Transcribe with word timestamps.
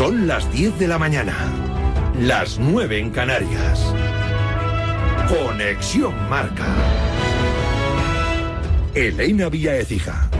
Son 0.00 0.26
las 0.26 0.50
10 0.50 0.78
de 0.78 0.88
la 0.88 0.98
mañana, 0.98 1.36
las 2.18 2.58
9 2.58 3.00
en 3.00 3.10
Canarias. 3.10 3.94
Conexión 5.28 6.14
Marca. 6.30 6.64
Elena 8.94 9.50
Vía 9.50 9.76
Ecija. 9.76 10.30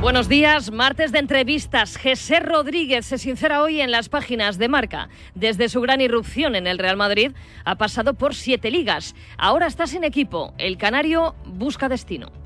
Buenos 0.00 0.28
días, 0.28 0.72
martes 0.72 1.12
de 1.12 1.20
entrevistas. 1.20 1.96
José 1.96 2.40
Rodríguez 2.40 3.06
se 3.06 3.18
sincera 3.18 3.62
hoy 3.62 3.80
en 3.80 3.92
las 3.92 4.08
páginas 4.08 4.58
de 4.58 4.66
Marca. 4.66 5.10
Desde 5.36 5.68
su 5.68 5.80
gran 5.80 6.00
irrupción 6.00 6.56
en 6.56 6.66
el 6.66 6.80
Real 6.80 6.96
Madrid 6.96 7.30
ha 7.64 7.76
pasado 7.76 8.14
por 8.14 8.34
siete 8.34 8.72
ligas. 8.72 9.14
Ahora 9.38 9.68
está 9.68 9.86
sin 9.86 10.02
equipo. 10.02 10.54
El 10.58 10.76
canario 10.76 11.36
busca 11.44 11.88
destino. 11.88 12.41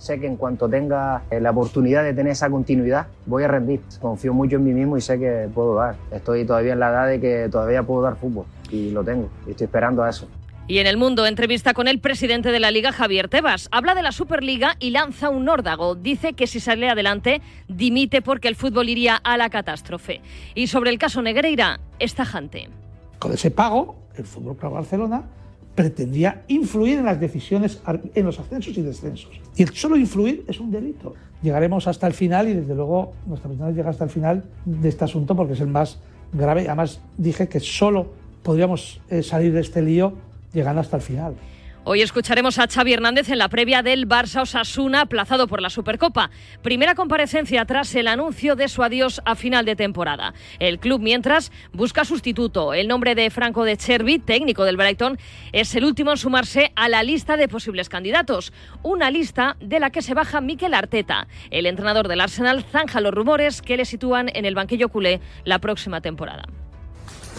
Sé 0.00 0.18
que 0.18 0.26
en 0.26 0.36
cuanto 0.36 0.66
tenga 0.66 1.24
eh, 1.30 1.40
la 1.42 1.50
oportunidad 1.50 2.02
de 2.02 2.14
tener 2.14 2.32
esa 2.32 2.48
continuidad, 2.48 3.08
voy 3.26 3.42
a 3.42 3.48
rendir. 3.48 3.82
Confío 4.00 4.32
mucho 4.32 4.56
en 4.56 4.64
mí 4.64 4.72
mismo 4.72 4.96
y 4.96 5.02
sé 5.02 5.18
que 5.18 5.46
puedo 5.54 5.74
dar. 5.74 5.96
Estoy 6.10 6.46
todavía 6.46 6.72
en 6.72 6.80
la 6.80 6.88
edad 6.88 7.06
de 7.06 7.20
que 7.20 7.48
todavía 7.50 7.82
puedo 7.82 8.00
dar 8.00 8.16
fútbol 8.16 8.46
y 8.70 8.92
lo 8.92 9.04
tengo. 9.04 9.28
Y 9.46 9.50
estoy 9.50 9.66
esperando 9.66 10.02
a 10.02 10.08
eso. 10.08 10.26
Y 10.66 10.78
en 10.78 10.86
el 10.86 10.96
mundo, 10.96 11.26
entrevista 11.26 11.74
con 11.74 11.86
el 11.86 12.00
presidente 12.00 12.50
de 12.50 12.60
la 12.60 12.70
Liga, 12.70 12.92
Javier 12.92 13.28
Tebas. 13.28 13.68
Habla 13.72 13.94
de 13.94 14.00
la 14.00 14.12
Superliga 14.12 14.76
y 14.78 14.88
lanza 14.88 15.28
un 15.28 15.46
órdago. 15.50 15.96
Dice 15.96 16.32
que 16.32 16.46
si 16.46 16.60
sale 16.60 16.88
adelante, 16.88 17.42
dimite 17.68 18.22
porque 18.22 18.48
el 18.48 18.56
fútbol 18.56 18.88
iría 18.88 19.16
a 19.16 19.36
la 19.36 19.50
catástrofe. 19.50 20.22
Y 20.54 20.68
sobre 20.68 20.88
el 20.88 20.98
caso 20.98 21.20
Negreira, 21.20 21.78
es 21.98 22.14
tajante. 22.14 22.70
Con 23.18 23.32
ese 23.32 23.50
pago, 23.50 23.96
el 24.16 24.24
Fútbol 24.24 24.56
Club 24.56 24.72
Barcelona 24.72 25.24
pretendía 25.74 26.44
influir 26.48 26.98
en 26.98 27.04
las 27.04 27.20
decisiones, 27.20 27.80
en 28.14 28.26
los 28.26 28.38
ascensos 28.38 28.76
y 28.76 28.82
descensos. 28.82 29.30
Y 29.56 29.62
el 29.62 29.70
solo 29.74 29.96
influir 29.96 30.44
es 30.48 30.60
un 30.60 30.70
delito. 30.70 31.14
Llegaremos 31.42 31.86
hasta 31.86 32.06
el 32.06 32.12
final 32.12 32.48
y 32.48 32.54
desde 32.54 32.74
luego 32.74 33.12
nuestra 33.26 33.48
misión 33.48 33.74
llega 33.74 33.90
hasta 33.90 34.04
el 34.04 34.10
final 34.10 34.44
de 34.64 34.88
este 34.88 35.04
asunto 35.04 35.34
porque 35.34 35.54
es 35.54 35.60
el 35.60 35.68
más 35.68 36.00
grave. 36.32 36.66
Además 36.66 37.00
dije 37.16 37.48
que 37.48 37.60
solo 37.60 38.12
podríamos 38.42 39.00
eh, 39.08 39.22
salir 39.22 39.52
de 39.52 39.60
este 39.60 39.82
lío 39.82 40.14
llegando 40.52 40.80
hasta 40.80 40.96
el 40.96 41.02
final. 41.02 41.34
Hoy 41.82 42.02
escucharemos 42.02 42.58
a 42.58 42.68
Xavi 42.68 42.92
Hernández 42.92 43.30
en 43.30 43.38
la 43.38 43.48
previa 43.48 43.82
del 43.82 44.06
Barça 44.06 44.42
Osasuna, 44.42 45.00
aplazado 45.00 45.48
por 45.48 45.62
la 45.62 45.70
Supercopa. 45.70 46.30
Primera 46.62 46.94
comparecencia 46.94 47.64
tras 47.64 47.94
el 47.94 48.06
anuncio 48.06 48.54
de 48.54 48.68
su 48.68 48.82
adiós 48.82 49.22
a 49.24 49.34
final 49.34 49.64
de 49.64 49.76
temporada. 49.76 50.34
El 50.58 50.78
club, 50.78 51.00
mientras, 51.00 51.50
busca 51.72 52.04
sustituto. 52.04 52.74
El 52.74 52.86
nombre 52.86 53.14
de 53.14 53.30
Franco 53.30 53.64
de 53.64 53.78
Chervi, 53.78 54.18
técnico 54.18 54.64
del 54.64 54.76
Brighton, 54.76 55.16
es 55.52 55.74
el 55.74 55.86
último 55.86 56.10
en 56.10 56.18
sumarse 56.18 56.70
a 56.76 56.90
la 56.90 57.02
lista 57.02 57.38
de 57.38 57.48
posibles 57.48 57.88
candidatos. 57.88 58.52
Una 58.82 59.10
lista 59.10 59.56
de 59.58 59.80
la 59.80 59.88
que 59.88 60.02
se 60.02 60.12
baja 60.12 60.42
Mikel 60.42 60.74
Arteta. 60.74 61.28
El 61.50 61.64
entrenador 61.64 62.08
del 62.08 62.20
Arsenal 62.20 62.62
zanja 62.62 63.00
los 63.00 63.14
rumores 63.14 63.62
que 63.62 63.78
le 63.78 63.86
sitúan 63.86 64.28
en 64.34 64.44
el 64.44 64.54
banquillo 64.54 64.90
culé 64.90 65.22
la 65.44 65.60
próxima 65.60 66.02
temporada. 66.02 66.44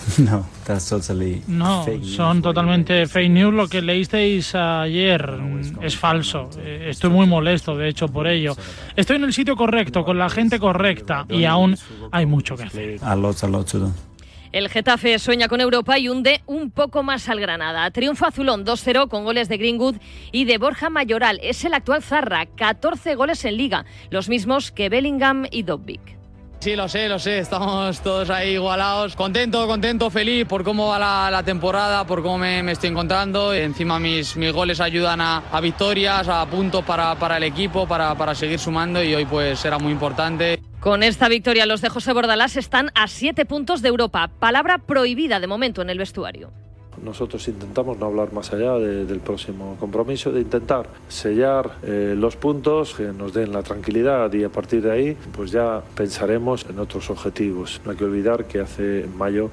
No, 0.18 0.46
no, 1.48 1.86
son 2.04 2.42
totalmente 2.42 3.06
fake 3.08 3.30
news. 3.30 3.54
Lo 3.54 3.68
que 3.68 3.82
leísteis 3.82 4.56
ayer 4.56 5.40
es 5.82 5.96
falso. 5.98 6.50
Eh, 6.60 6.88
estoy 6.90 7.10
muy 7.10 7.28
molesto, 7.28 7.76
de 7.76 7.90
hecho, 7.90 8.08
por 8.08 8.28
ello. 8.28 8.56
Estoy 8.96 9.18
en 9.18 9.24
el 9.24 9.34
sitio 9.34 9.56
correcto, 9.56 10.04
con 10.04 10.18
la 10.18 10.30
gente 10.30 10.60
correcta, 10.60 11.26
y 11.30 11.46
aún 11.46 11.78
hay 12.12 12.26
mucho 12.26 12.56
que 12.56 12.64
hacer. 12.64 13.00
El 14.52 14.68
Getafe 14.68 15.18
sueña 15.18 15.48
con 15.48 15.62
Europa 15.62 15.98
y 15.98 16.10
hunde 16.10 16.42
un 16.46 16.72
poco 16.72 17.04
más 17.04 17.30
al 17.30 17.40
Granada. 17.40 17.90
Triunfo 17.92 18.26
azulón 18.26 18.66
2-0 18.66 19.08
con 19.08 19.24
goles 19.24 19.48
de 19.48 19.58
Greenwood 19.58 19.96
y 20.34 20.44
de 20.44 20.58
Borja 20.58 20.90
Mayoral. 20.90 21.40
Es 21.42 21.64
el 21.64 21.74
actual 21.74 22.04
Zarra, 22.04 22.46
14 22.46 23.16
goles 23.16 23.46
en 23.46 23.56
liga, 23.56 23.86
los 24.10 24.28
mismos 24.28 24.74
que 24.74 24.90
Bellingham 24.90 25.46
y 25.50 25.64
Dobbik. 25.64 26.21
Sí, 26.62 26.76
lo 26.76 26.88
sé, 26.88 27.10
lo 27.10 27.18
sé, 27.18 27.40
estamos 27.40 28.02
todos 28.02 28.30
ahí 28.30 28.52
igualados. 28.52 29.16
Contento, 29.16 29.66
contento, 29.66 30.12
feliz 30.12 30.46
por 30.46 30.64
cómo 30.64 30.90
va 30.90 31.32
la, 31.32 31.42
temporada, 31.42 32.06
por 32.06 32.22
cómo 32.22 32.38
me, 32.38 32.60
estoy 32.72 32.92
encontrando. 32.92 33.52
Encima 33.52 33.98
mis, 33.98 34.38
mis 34.38 34.54
goles 34.54 34.80
ayudan 34.80 35.22
a, 35.22 35.42
victorias, 35.60 36.28
a 36.28 36.46
puntos 36.46 36.86
para, 36.86 37.16
para 37.16 37.38
el 37.38 37.44
equipo, 37.46 37.88
para, 37.88 38.14
para 38.14 38.36
seguir 38.36 38.60
sumando 38.60 39.02
y 39.02 39.16
hoy 39.16 39.26
pues 39.26 39.58
será 39.58 39.80
muy 39.80 39.92
importante. 39.92 40.62
Con 40.80 41.02
esta 41.02 41.30
victoria 41.30 41.66
los 41.66 41.82
de 41.82 41.90
José 41.90 42.14
Bordalás 42.14 42.56
están 42.56 42.92
a 42.94 43.08
siete 43.08 43.46
puntos 43.46 43.82
de 43.82 43.90
Europa, 43.90 44.30
palabra 44.40 44.78
prohibida 44.78 45.40
de 45.40 45.48
momento 45.48 45.82
en 45.82 45.90
el 45.90 45.98
vestuario. 45.98 46.52
Nosotros 47.04 47.48
intentamos 47.48 47.98
no 47.98 48.06
hablar 48.06 48.32
más 48.32 48.54
allá 48.54 48.74
del 48.76 49.20
próximo 49.20 49.76
compromiso, 49.80 50.32
de 50.32 50.42
intentar 50.42 50.88
sellar 51.08 51.78
eh, 51.84 52.14
los 52.18 52.36
puntos 52.36 52.94
que 52.94 53.06
nos 53.06 53.34
den 53.34 53.52
la 53.52 53.64
tranquilidad 53.64 54.32
y 54.34 54.44
a 54.44 54.50
partir 54.50 54.82
de 54.82 54.92
ahí 54.92 55.18
pues 55.32 55.52
ya 55.52 55.82
pensaremos 55.96 56.66
en 56.70 56.80
otros 56.80 57.10
objetivos. 57.10 57.82
No 57.86 57.92
hay 57.92 57.98
que 57.98 58.06
olvidar 58.06 58.46
que 58.46 58.60
hace 58.60 59.08
mayo 59.18 59.50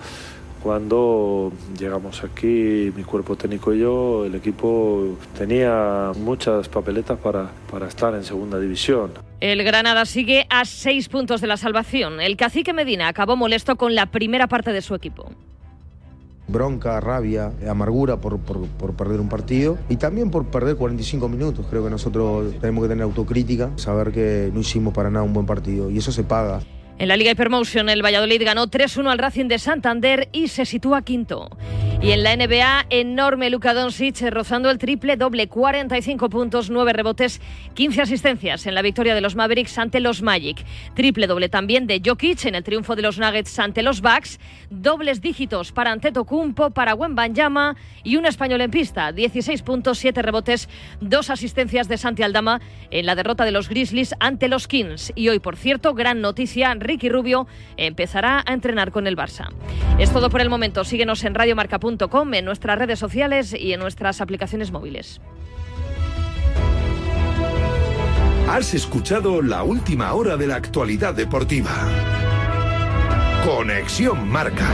cuando 0.62 1.52
llegamos 1.78 2.24
aquí, 2.24 2.92
mi 2.94 3.04
cuerpo 3.04 3.36
técnico 3.36 3.72
y 3.72 3.80
yo, 3.80 4.24
el 4.24 4.34
equipo 4.34 5.16
tenía 5.36 6.12
muchas 6.16 6.68
papeletas 6.68 7.18
para, 7.18 7.50
para 7.70 7.86
estar 7.86 8.14
en 8.14 8.24
segunda 8.24 8.58
división. 8.58 9.12
El 9.40 9.62
Granada 9.62 10.04
sigue 10.04 10.46
a 10.50 10.64
seis 10.64 11.08
puntos 11.08 11.40
de 11.40 11.46
la 11.46 11.56
salvación. 11.56 12.20
El 12.20 12.36
cacique 12.36 12.72
Medina 12.72 13.08
acabó 13.08 13.36
molesto 13.36 13.76
con 13.76 13.94
la 13.94 14.06
primera 14.06 14.48
parte 14.48 14.72
de 14.72 14.82
su 14.82 14.94
equipo 14.94 15.30
bronca, 16.48 16.98
rabia, 17.00 17.52
amargura 17.68 18.16
por, 18.16 18.38
por, 18.38 18.94
perder 18.94 19.20
un 19.20 19.28
partido 19.28 19.78
y 19.88 19.96
también 19.96 20.30
por 20.30 20.46
perder 20.46 20.76
45 20.76 21.28
minutos. 21.28 21.66
Creo 21.68 21.84
que 21.84 21.90
nosotros 21.90 22.54
tenemos 22.60 22.82
que 22.82 22.88
tener 22.88 23.04
autocrítica, 23.04 23.70
saber 23.76 24.12
que 24.12 24.50
no 24.52 24.60
hicimos 24.60 24.94
para 24.94 25.10
nada 25.10 25.24
un 25.24 25.32
buen 25.32 25.46
partido 25.46 25.90
y 25.90 25.98
eso 25.98 26.10
se 26.10 26.24
paga. 26.24 26.60
En 26.98 27.06
la 27.06 27.16
Liga 27.16 27.30
Hypermotion, 27.30 27.88
el 27.88 28.04
Valladolid 28.04 28.42
ganó 28.44 28.66
3-1 28.66 29.08
al 29.12 29.18
Racing 29.18 29.46
de 29.46 29.60
Santander 29.60 30.28
y 30.32 30.48
se 30.48 30.64
sitúa 30.64 31.02
quinto. 31.02 31.48
Y 32.00 32.12
en 32.12 32.22
la 32.22 32.36
NBA, 32.36 32.86
enorme 32.90 33.50
Luka 33.50 33.74
Doncic 33.74 34.20
rozando 34.30 34.70
el 34.70 34.78
triple 34.78 35.16
doble, 35.16 35.48
45 35.48 36.28
puntos, 36.28 36.70
9 36.70 36.92
rebotes, 36.92 37.40
15 37.74 38.02
asistencias 38.02 38.66
en 38.66 38.76
la 38.76 38.82
victoria 38.82 39.16
de 39.16 39.20
los 39.20 39.34
Mavericks 39.34 39.78
ante 39.78 39.98
los 39.98 40.22
Magic. 40.22 40.64
Triple 40.94 41.26
doble 41.26 41.48
también 41.48 41.88
de 41.88 42.00
Jokic 42.04 42.44
en 42.44 42.54
el 42.54 42.62
triunfo 42.62 42.94
de 42.94 43.02
los 43.02 43.18
Nuggets 43.18 43.58
ante 43.58 43.82
los 43.82 44.00
Bucks. 44.00 44.38
Dobles 44.70 45.20
dígitos 45.20 45.72
para 45.72 45.90
Antetokounmpo, 45.90 46.70
para 46.70 46.94
Wembanyama 46.94 47.76
y 48.04 48.16
un 48.16 48.26
español 48.26 48.60
en 48.60 48.70
pista, 48.70 49.10
16 49.10 49.62
puntos, 49.62 49.98
7 49.98 50.22
rebotes, 50.22 50.68
2 51.00 51.30
asistencias 51.30 51.88
de 51.88 51.96
Santi 51.96 52.22
Aldama 52.22 52.60
en 52.90 53.06
la 53.06 53.16
derrota 53.16 53.44
de 53.44 53.50
los 53.50 53.68
Grizzlies 53.68 54.14
ante 54.20 54.46
los 54.46 54.68
Kings. 54.68 55.12
Y 55.16 55.30
hoy, 55.30 55.40
por 55.40 55.56
cierto, 55.56 55.94
gran 55.94 56.20
noticia, 56.20 56.70
Ricky 56.88 57.08
Rubio 57.08 57.46
empezará 57.76 58.42
a 58.44 58.52
entrenar 58.52 58.90
con 58.90 59.06
el 59.06 59.16
Barça. 59.16 59.48
Es 59.98 60.10
todo 60.10 60.30
por 60.30 60.40
el 60.40 60.48
momento. 60.48 60.84
Síguenos 60.84 61.22
en 61.24 61.34
radiomarca.com, 61.34 62.34
en 62.34 62.44
nuestras 62.44 62.78
redes 62.78 62.98
sociales 62.98 63.54
y 63.54 63.72
en 63.72 63.80
nuestras 63.80 64.20
aplicaciones 64.20 64.72
móviles. 64.72 65.20
Has 68.48 68.72
escuchado 68.72 69.42
la 69.42 69.62
última 69.62 70.14
hora 70.14 70.36
de 70.38 70.46
la 70.46 70.56
actualidad 70.56 71.14
deportiva. 71.14 71.70
Conexión 73.44 74.26
Marca. 74.28 74.66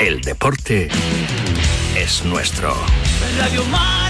El 0.00 0.20
deporte 0.20 0.88
es 1.96 2.24
nuestro. 2.24 2.74
Radio 3.38 3.64
Marca. 3.64 4.09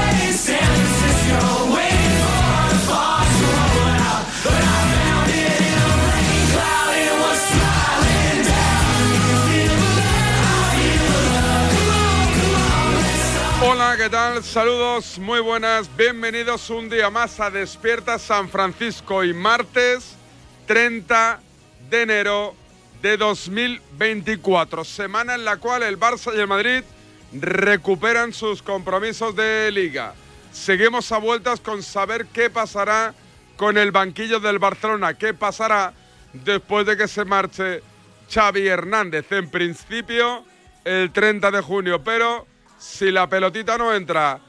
¿Qué 13.97 14.09
tal? 14.09 14.41
Saludos, 14.41 15.19
muy 15.19 15.41
buenas. 15.41 15.89
Bienvenidos 15.97 16.69
un 16.69 16.89
día 16.89 17.09
más 17.09 17.41
a 17.41 17.49
Despierta 17.49 18.17
San 18.17 18.47
Francisco 18.47 19.21
y 19.25 19.33
martes 19.33 20.15
30 20.65 21.41
de 21.89 22.01
enero 22.01 22.55
de 23.01 23.17
2024, 23.17 24.85
semana 24.85 25.35
en 25.35 25.43
la 25.43 25.57
cual 25.57 25.83
el 25.83 25.99
Barça 25.99 26.33
y 26.33 26.39
el 26.39 26.47
Madrid 26.47 26.83
recuperan 27.33 28.31
sus 28.31 28.61
compromisos 28.61 29.35
de 29.35 29.69
liga. 29.71 30.13
seguimos 30.53 31.11
a 31.11 31.17
vueltas 31.17 31.59
con 31.59 31.83
saber 31.83 32.27
qué 32.27 32.49
pasará 32.49 33.13
con 33.57 33.77
el 33.77 33.91
banquillo 33.91 34.39
del 34.39 34.57
Barcelona, 34.57 35.15
qué 35.15 35.33
pasará 35.33 35.91
después 36.31 36.85
de 36.85 36.95
que 36.95 37.09
se 37.09 37.25
marche 37.25 37.83
Xavi 38.33 38.67
Hernández. 38.67 39.29
En 39.33 39.49
principio, 39.49 40.45
el 40.85 41.11
30 41.11 41.51
de 41.51 41.61
junio, 41.61 42.01
pero 42.01 42.47
si 42.81 43.11
la 43.11 43.29
pelotita 43.29 43.77
no 43.77 43.93
entra, 43.93 44.39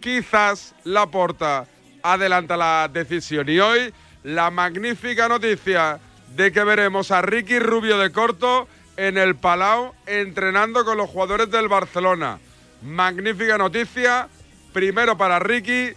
quizás 0.00 0.76
la 0.84 1.10
porta 1.10 1.66
adelanta 2.04 2.56
la 2.56 2.88
decisión. 2.90 3.48
Y 3.48 3.58
hoy, 3.58 3.92
la 4.22 4.50
magnífica 4.52 5.28
noticia 5.28 5.98
de 6.36 6.52
que 6.52 6.62
veremos 6.62 7.10
a 7.10 7.20
Ricky 7.20 7.58
Rubio 7.58 7.98
de 7.98 8.12
Corto 8.12 8.68
en 8.96 9.18
el 9.18 9.34
Palau 9.34 9.92
entrenando 10.06 10.84
con 10.84 10.98
los 10.98 11.10
jugadores 11.10 11.50
del 11.50 11.66
Barcelona. 11.66 12.38
Magnífica 12.82 13.58
noticia, 13.58 14.28
primero 14.72 15.18
para 15.18 15.40
Ricky 15.40 15.92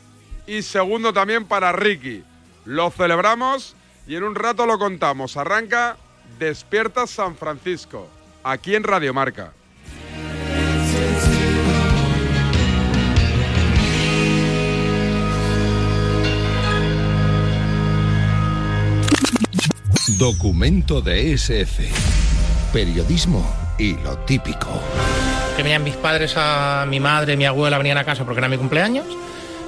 y 0.48 0.64
segundo 0.64 1.14
también 1.14 1.46
para 1.46 1.74
Ricky. 1.74 2.24
Lo 2.66 2.90
celebramos 2.90 3.76
y 4.08 4.16
en 4.16 4.24
un 4.24 4.34
rato 4.34 4.66
lo 4.66 4.80
contamos. 4.80 5.38
Arranca 5.38 5.98
Despierta 6.40 7.06
San 7.06 7.36
Francisco, 7.38 8.10
aquí 8.44 8.74
en 8.74 8.84
Radio 8.84 9.14
Marca. 9.14 9.54
Documento 20.18 21.02
de 21.02 21.34
SF. 21.34 21.84
Periodismo 22.72 23.44
y 23.80 23.94
lo 23.98 24.18
típico. 24.20 24.68
Que 25.56 25.64
venían 25.64 25.84
mis 25.84 25.96
padres, 25.96 26.34
a 26.38 26.86
mi 26.88 27.00
madre, 27.00 27.36
mi 27.36 27.46
abuela 27.46 27.78
venían 27.78 27.98
a 27.98 28.04
casa 28.04 28.24
porque 28.24 28.40
era 28.40 28.48
mi 28.48 28.58
cumpleaños 28.58 29.06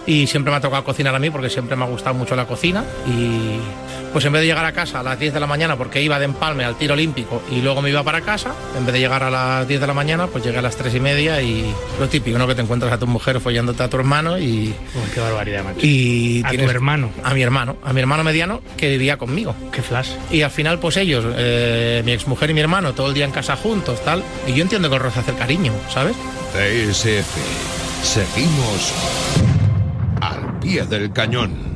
y 0.06 0.28
siempre 0.28 0.52
me 0.52 0.58
ha 0.58 0.62
tocado 0.62 0.84
cocinar 0.84 1.16
a 1.16 1.20
mí 1.20 1.30
porque 1.30 1.50
siempre 1.50 1.76
me 1.76 1.84
ha 1.84 1.88
gustado 1.88 2.16
mucho 2.16 2.36
la 2.36 2.46
cocina 2.46 2.84
y 3.08 3.58
pues 4.16 4.24
en 4.24 4.32
vez 4.32 4.44
de 4.44 4.48
llegar 4.48 4.64
a 4.64 4.72
casa 4.72 5.02
a 5.02 5.04
las 5.04 5.20
10 5.20 5.34
de 5.34 5.42
la 5.42 5.46
mañana 5.46 5.76
porque 5.76 6.02
iba 6.02 6.18
de 6.18 6.24
empalme 6.24 6.64
al 6.64 6.78
tiro 6.78 6.94
olímpico 6.94 7.44
y 7.52 7.60
luego 7.60 7.82
me 7.82 7.90
iba 7.90 8.02
para 8.02 8.22
casa, 8.22 8.56
en 8.78 8.86
vez 8.86 8.94
de 8.94 9.02
llegar 9.02 9.22
a 9.24 9.30
las 9.30 9.68
10 9.68 9.82
de 9.82 9.88
la 9.88 9.94
mañana 9.94 10.28
pues 10.28 10.42
llegué 10.42 10.60
a 10.60 10.62
las 10.62 10.78
3 10.78 10.96
y 10.96 11.00
media 11.02 11.42
y 11.42 11.70
lo 12.00 12.08
típico, 12.08 12.38
¿no? 12.38 12.48
Que 12.48 12.56
te 12.56 12.62
encuentras 12.62 12.94
a 12.94 12.98
tu 12.98 13.08
mujer 13.08 13.42
follándote 13.42 13.84
a 13.84 13.90
tu 13.90 13.98
hermano 13.98 14.40
y... 14.40 14.74
qué 15.14 15.20
barbaridad, 15.20 15.66
macho. 15.66 15.80
Y 15.82 16.42
a 16.46 16.52
tu 16.52 16.62
hermano. 16.62 17.12
A 17.26 17.34
mi 17.34 17.42
hermano, 17.42 17.76
a 17.84 17.92
mi 17.92 18.00
hermano 18.00 18.24
mediano 18.24 18.62
que 18.78 18.88
vivía 18.88 19.18
conmigo. 19.18 19.54
Qué 19.74 19.82
flash. 19.82 20.12
Y 20.32 20.44
al 20.44 20.52
final 20.52 20.80
pues 20.80 20.96
ellos, 20.96 21.26
eh, 21.36 22.02
mi 22.06 22.14
exmujer 22.14 22.52
y 22.52 22.54
mi 22.54 22.62
hermano, 22.62 22.94
todo 22.94 23.10
el 23.10 23.14
día 23.16 23.26
en 23.26 23.32
casa 23.32 23.58
juntos, 23.58 24.02
tal. 24.06 24.24
Y 24.48 24.54
yo 24.54 24.62
entiendo 24.62 24.88
que 24.88 24.96
el 24.96 25.02
roce 25.02 25.20
hace 25.20 25.34
cariño, 25.34 25.74
¿sabes? 25.90 26.16
TSF. 26.54 27.36
Seguimos 28.02 28.94
del 30.90 31.12
cañón. 31.12 31.75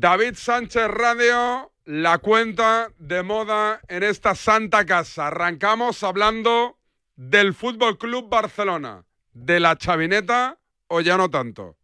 David 0.00 0.36
Sánchez 0.36 0.88
Radio, 0.88 1.72
la 1.84 2.16
cuenta 2.16 2.90
de 2.96 3.22
moda 3.22 3.82
en 3.86 4.02
esta 4.02 4.34
santa 4.34 4.86
casa. 4.86 5.26
Arrancamos 5.26 6.02
hablando 6.02 6.78
del 7.16 7.52
Fútbol 7.52 7.98
Club 7.98 8.30
Barcelona, 8.30 9.04
de 9.34 9.60
la 9.60 9.76
chavineta 9.76 10.58
o 10.86 11.02
ya 11.02 11.18
no 11.18 11.28
tanto. 11.28 11.76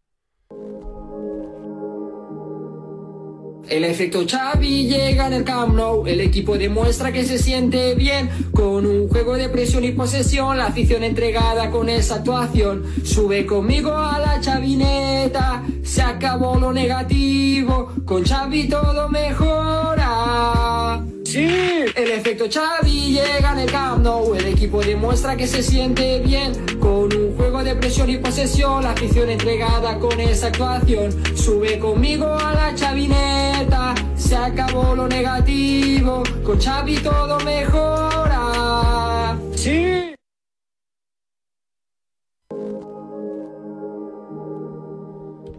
El 3.69 3.83
efecto 3.83 4.25
Xavi 4.25 4.87
llega 4.87 5.27
en 5.27 5.33
el 5.33 5.43
Camp 5.43 5.77
el 6.05 6.21
equipo 6.21 6.57
demuestra 6.57 7.11
que 7.11 7.25
se 7.25 7.37
siente 7.37 7.95
bien 7.95 8.29
con 8.53 8.85
un 8.85 9.09
juego 9.09 9.33
de 9.35 9.49
presión 9.49 9.83
y 9.83 9.91
posesión, 9.91 10.57
la 10.57 10.67
afición 10.67 11.03
entregada 11.03 11.69
con 11.69 11.89
esa 11.89 12.15
actuación. 12.15 12.85
Sube 13.03 13.45
conmigo 13.45 13.91
a 13.93 14.19
la 14.19 14.39
chavineta, 14.39 15.63
se 15.83 16.01
acabó 16.01 16.57
lo 16.57 16.71
negativo, 16.71 17.91
con 18.05 18.23
Xavi 18.23 18.69
todo 18.69 19.09
mejora. 19.09 21.03
Sí, 21.37 21.85
el 21.93 22.11
efecto 22.13 22.45
Xavi 22.51 23.13
llega 23.13 23.51
en 23.51 23.59
el 23.59 23.71
Camp 23.71 24.03
Nou, 24.03 24.33
el 24.33 24.47
equipo 24.47 24.81
demuestra 24.81 25.35
que 25.37 25.45
se 25.45 25.61
siente 25.61 26.19
bien 26.21 26.51
con 26.79 27.15
un 27.15 27.37
juego 27.37 27.63
de 27.63 27.75
presión 27.75 28.09
y 28.09 28.17
posesión, 28.17 28.81
la 28.81 28.93
afición 28.93 29.29
entregada 29.29 29.99
con 29.99 30.19
esa 30.19 30.47
actuación. 30.47 31.11
Sube 31.37 31.77
conmigo 31.77 32.25
a 32.25 32.53
la 32.53 32.73
chavineta, 32.73 33.93
se 34.15 34.35
acabó 34.35 34.95
lo 34.95 35.07
negativo, 35.07 36.23
con 36.43 36.59
Xavi 36.59 36.97
todo 37.01 37.39
mejora. 37.41 39.37
Sí. 39.53 40.15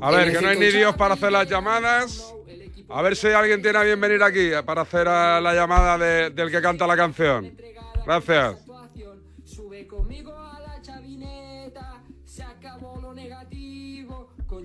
A 0.01 0.11
ver, 0.11 0.33
que 0.33 0.41
no 0.41 0.49
hay 0.49 0.59
ni 0.59 0.73
Dios 0.73 0.97
para 0.97 1.15
hacer 1.15 1.31
las 1.31 1.49
llamadas. 1.49 2.35
A 2.91 3.03
ver 3.03 3.17
si 3.17 3.29
alguien 3.29 3.61
tiene 3.61 3.79
a 3.79 3.83
bien 3.83 4.01
venir 4.01 4.23
aquí 4.23 4.51
para 4.65 4.83
hacer 4.83 5.07
la 5.07 5.53
llamada 5.55 5.99
del 6.31 6.51
que 6.51 6.63
canta 6.63 6.87
la 6.87 6.97
canción. 6.97 7.57
Gracias. 8.07 8.65
Sube 9.45 9.87
conmigo 9.87 10.35
a 10.35 10.61
la 10.61 10.81
se 12.25 12.43
acabó 12.43 13.01
lo 13.01 13.13
negativo, 13.15 14.31
con. 14.47 14.65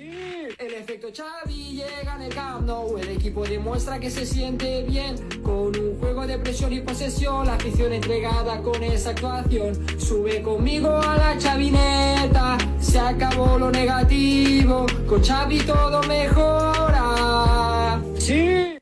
Sí, 0.00 0.10
el 0.58 0.72
efecto 0.72 1.08
Xavi 1.14 1.74
llega 1.74 2.16
en 2.16 2.22
el 2.22 2.34
Camp 2.34 2.66
el 2.98 3.08
equipo 3.10 3.44
demuestra 3.44 4.00
que 4.00 4.10
se 4.10 4.24
siente 4.24 4.82
bien 4.84 5.14
con 5.42 5.78
un 5.78 5.98
juego 6.00 6.26
de 6.26 6.38
presión 6.38 6.72
y 6.72 6.80
posesión, 6.80 7.46
la 7.46 7.56
afición 7.56 7.92
entregada 7.92 8.62
con 8.62 8.82
esa 8.82 9.10
actuación. 9.10 9.74
Sube 10.00 10.40
conmigo 10.40 10.96
a 10.96 11.18
la 11.18 11.36
chavineta, 11.36 12.56
se 12.80 12.98
acabó 12.98 13.58
lo 13.58 13.70
negativo, 13.70 14.86
con 15.06 15.22
Xavi 15.22 15.58
todo 15.64 16.02
mejora. 16.04 18.00
Sí. 18.16 18.79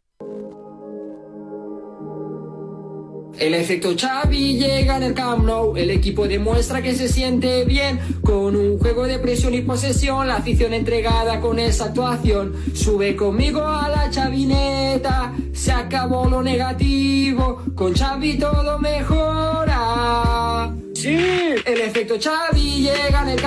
El 3.38 3.54
efecto 3.54 3.94
Xavi 3.96 4.58
llega 4.58 4.96
en 4.96 5.04
el 5.04 5.14
Camp 5.14 5.44
Nou, 5.44 5.76
el 5.76 5.90
equipo 5.90 6.26
demuestra 6.26 6.82
que 6.82 6.96
se 6.96 7.08
siente 7.08 7.64
bien 7.64 8.00
con 8.20 8.56
un 8.56 8.78
juego 8.78 9.06
de 9.06 9.20
presión 9.20 9.54
y 9.54 9.60
posesión, 9.60 10.26
la 10.26 10.36
afición 10.36 10.74
entregada 10.74 11.40
con 11.40 11.60
esa 11.60 11.84
actuación. 11.84 12.54
Sube 12.74 13.14
conmigo 13.14 13.64
a 13.64 13.88
la 13.88 14.10
chavineta, 14.10 15.32
se 15.52 15.70
acabó 15.70 16.28
lo 16.28 16.42
negativo, 16.42 17.62
con 17.76 17.94
Xavi 17.94 18.38
todo 18.38 18.80
mejora. 18.80 20.74
El 21.06 21.80
efecto 21.80 22.16
Xavi 22.20 22.82
llega 22.82 23.22
en 23.22 23.28
el 23.28 23.38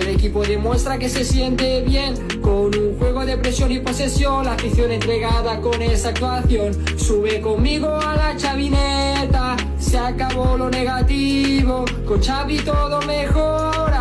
el 0.00 0.08
equipo 0.08 0.42
demuestra 0.42 0.98
que 0.98 1.08
se 1.08 1.24
siente 1.24 1.82
bien. 1.82 2.14
Con 2.40 2.76
un 2.76 2.98
juego 2.98 3.24
de 3.24 3.36
presión 3.36 3.70
y 3.70 3.78
posesión, 3.78 4.44
la 4.44 4.54
afición 4.54 4.90
entregada 4.90 5.60
con 5.60 5.80
esa 5.82 6.08
actuación. 6.08 6.72
Sube 6.98 7.40
conmigo 7.40 7.94
a 7.94 8.16
la 8.16 8.36
chavineta, 8.36 9.56
se 9.78 9.98
acabó 9.98 10.56
lo 10.56 10.68
negativo, 10.68 11.84
con 12.04 12.20
Xavi 12.20 12.58
todo 12.58 13.00
mejora. 13.02 13.99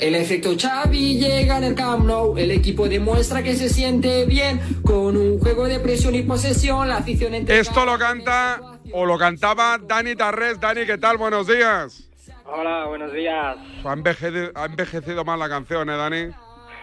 El 0.00 0.14
efecto 0.14 0.56
Xavi 0.58 1.18
llega 1.18 1.58
en 1.58 1.64
el 1.64 1.74
Camp 1.74 2.06
Nou, 2.06 2.38
el 2.38 2.50
equipo 2.50 2.88
demuestra 2.88 3.42
que 3.42 3.54
se 3.54 3.68
siente 3.68 4.24
bien 4.24 4.58
con 4.82 5.14
un 5.14 5.38
juego 5.38 5.68
de 5.68 5.78
presión 5.78 6.14
y 6.14 6.22
posesión, 6.22 6.88
la 6.88 6.96
afición 6.96 7.34
Esto 7.34 7.84
lo 7.84 7.98
canta 7.98 8.78
o 8.94 9.04
lo 9.04 9.18
cantaba 9.18 9.76
Dani 9.76 10.16
Tarres. 10.16 10.58
Dani, 10.58 10.86
¿qué 10.86 10.96
tal? 10.96 11.18
Buenos 11.18 11.46
días. 11.46 12.08
Hola, 12.46 12.86
buenos 12.86 13.12
días. 13.12 13.58
Ha 13.84 13.92
envejecido, 13.92 14.50
ha 14.54 14.64
envejecido 14.64 15.24
mal 15.24 15.38
la 15.38 15.50
canción, 15.50 15.90
¿eh, 15.90 15.96
Dani? 15.96 16.28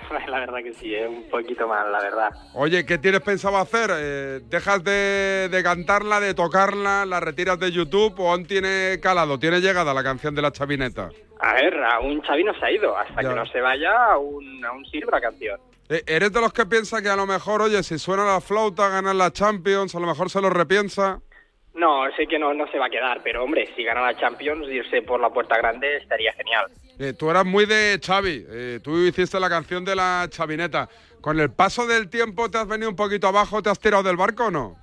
La 0.27 0.39
verdad 0.39 0.59
que 0.63 0.73
sí, 0.73 0.93
es 0.93 1.07
un 1.07 1.29
poquito 1.29 1.67
mal, 1.67 1.91
la 1.91 1.99
verdad. 1.99 2.29
Oye, 2.53 2.85
¿qué 2.85 2.97
tienes 2.97 3.21
pensado 3.21 3.57
hacer? 3.57 3.91
Eh, 3.93 4.41
¿Dejas 4.45 4.83
de, 4.83 5.49
de, 5.49 5.63
cantarla, 5.63 6.19
de 6.19 6.33
tocarla, 6.33 7.05
la 7.05 7.19
retiras 7.19 7.59
de 7.59 7.71
YouTube 7.71 8.19
o 8.19 8.31
aún 8.31 8.45
tiene 8.45 8.99
calado, 9.01 9.39
tiene 9.39 9.59
llegada 9.59 9.93
la 9.93 10.03
canción 10.03 10.35
de 10.35 10.41
la 10.41 10.51
chavineta? 10.51 11.09
A 11.39 11.53
ver, 11.53 11.83
aún 11.83 12.21
Xavi 12.21 12.43
no 12.43 12.53
se 12.53 12.65
ha 12.65 12.71
ido. 12.71 12.97
Hasta 12.97 13.21
que 13.21 13.35
no 13.35 13.45
se 13.45 13.61
vaya, 13.61 14.13
aún, 14.13 14.63
aún 14.65 14.85
sirve 14.85 15.11
la 15.11 15.21
canción. 15.21 15.59
Eh, 15.89 16.03
¿Eres 16.05 16.33
de 16.33 16.41
los 16.41 16.51
que 16.51 16.65
piensa 16.65 17.01
que 17.01 17.09
a 17.09 17.15
lo 17.15 17.25
mejor, 17.25 17.61
oye, 17.61 17.81
si 17.83 17.97
suena 17.97 18.25
la 18.25 18.41
flauta, 18.41 18.89
ganar 18.89 19.15
la 19.15 19.31
Champions, 19.31 19.95
a 19.95 19.99
lo 19.99 20.07
mejor 20.07 20.29
se 20.29 20.41
lo 20.41 20.49
repiensa? 20.49 21.21
No, 21.77 22.11
sé 22.15 22.27
que 22.27 22.39
no, 22.39 22.53
no 22.53 22.67
se 22.71 22.79
va 22.79 22.87
a 22.87 22.89
quedar, 22.89 23.21
pero 23.23 23.43
hombre, 23.43 23.69
si 23.75 23.83
gana 23.83 24.01
la 24.01 24.17
Champions, 24.17 24.67
irse 24.67 25.01
por 25.03 25.19
la 25.19 25.29
puerta 25.29 25.57
grande 25.57 25.97
estaría 25.97 26.33
genial. 26.33 26.65
Eh, 26.99 27.13
tú 27.13 27.29
eras 27.29 27.45
muy 27.45 27.65
de 27.65 27.99
Xavi, 28.03 28.45
eh, 28.49 28.79
tú 28.83 28.97
hiciste 28.97 29.39
la 29.39 29.49
canción 29.49 29.85
de 29.85 29.95
la 29.95 30.27
chavineta. 30.29 30.89
¿Con 31.21 31.39
el 31.39 31.51
paso 31.51 31.85
del 31.85 32.09
tiempo 32.09 32.49
te 32.49 32.57
has 32.57 32.67
venido 32.67 32.89
un 32.89 32.95
poquito 32.95 33.27
abajo, 33.27 33.61
te 33.61 33.69
has 33.69 33.79
tirado 33.79 34.03
del 34.03 34.17
barco 34.17 34.47
o 34.47 34.51
no? 34.51 34.75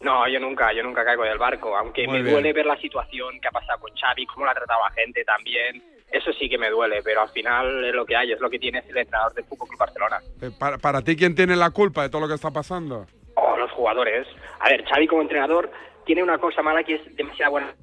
No, 0.00 0.28
yo 0.28 0.40
nunca, 0.40 0.72
yo 0.72 0.82
nunca 0.82 1.04
caigo 1.04 1.22
del 1.24 1.38
barco, 1.38 1.76
aunque 1.76 2.06
me 2.06 2.22
duele 2.22 2.52
ver 2.52 2.66
la 2.66 2.76
situación 2.76 3.40
que 3.40 3.48
ha 3.48 3.52
pasado 3.52 3.80
con 3.80 3.94
Xavi, 3.94 4.26
cómo 4.26 4.44
la 4.44 4.52
ha 4.52 4.54
tratado 4.54 4.84
a 4.84 4.90
gente 4.90 5.24
también 5.24 5.82
eso 6.12 6.30
sí 6.34 6.48
que 6.48 6.58
me 6.58 6.68
duele, 6.70 7.02
pero 7.02 7.22
al 7.22 7.30
final 7.30 7.84
es 7.84 7.94
lo 7.94 8.04
que 8.04 8.14
hay, 8.14 8.32
es 8.32 8.40
lo 8.40 8.50
que 8.50 8.58
tiene 8.58 8.82
el 8.86 8.96
entrenador 8.96 9.32
del 9.32 9.44
Fútbol 9.44 9.68
Club 9.68 9.78
Barcelona. 9.78 10.20
Eh, 10.42 10.50
para, 10.58 11.00
ti, 11.00 11.16
¿quién 11.16 11.34
tiene 11.34 11.56
la 11.56 11.70
culpa 11.70 12.02
de 12.02 12.10
todo 12.10 12.20
lo 12.20 12.28
que 12.28 12.34
está 12.34 12.50
pasando? 12.50 13.06
Oh, 13.34 13.56
los 13.56 13.70
jugadores. 13.72 14.26
A 14.60 14.68
ver, 14.68 14.84
Xavi 14.84 15.06
como 15.06 15.22
entrenador 15.22 15.70
tiene 16.04 16.22
una 16.22 16.38
cosa 16.38 16.62
mala 16.62 16.82
que 16.82 16.94
es 16.94 17.16
demasiado 17.16 17.52
buena 17.52 17.74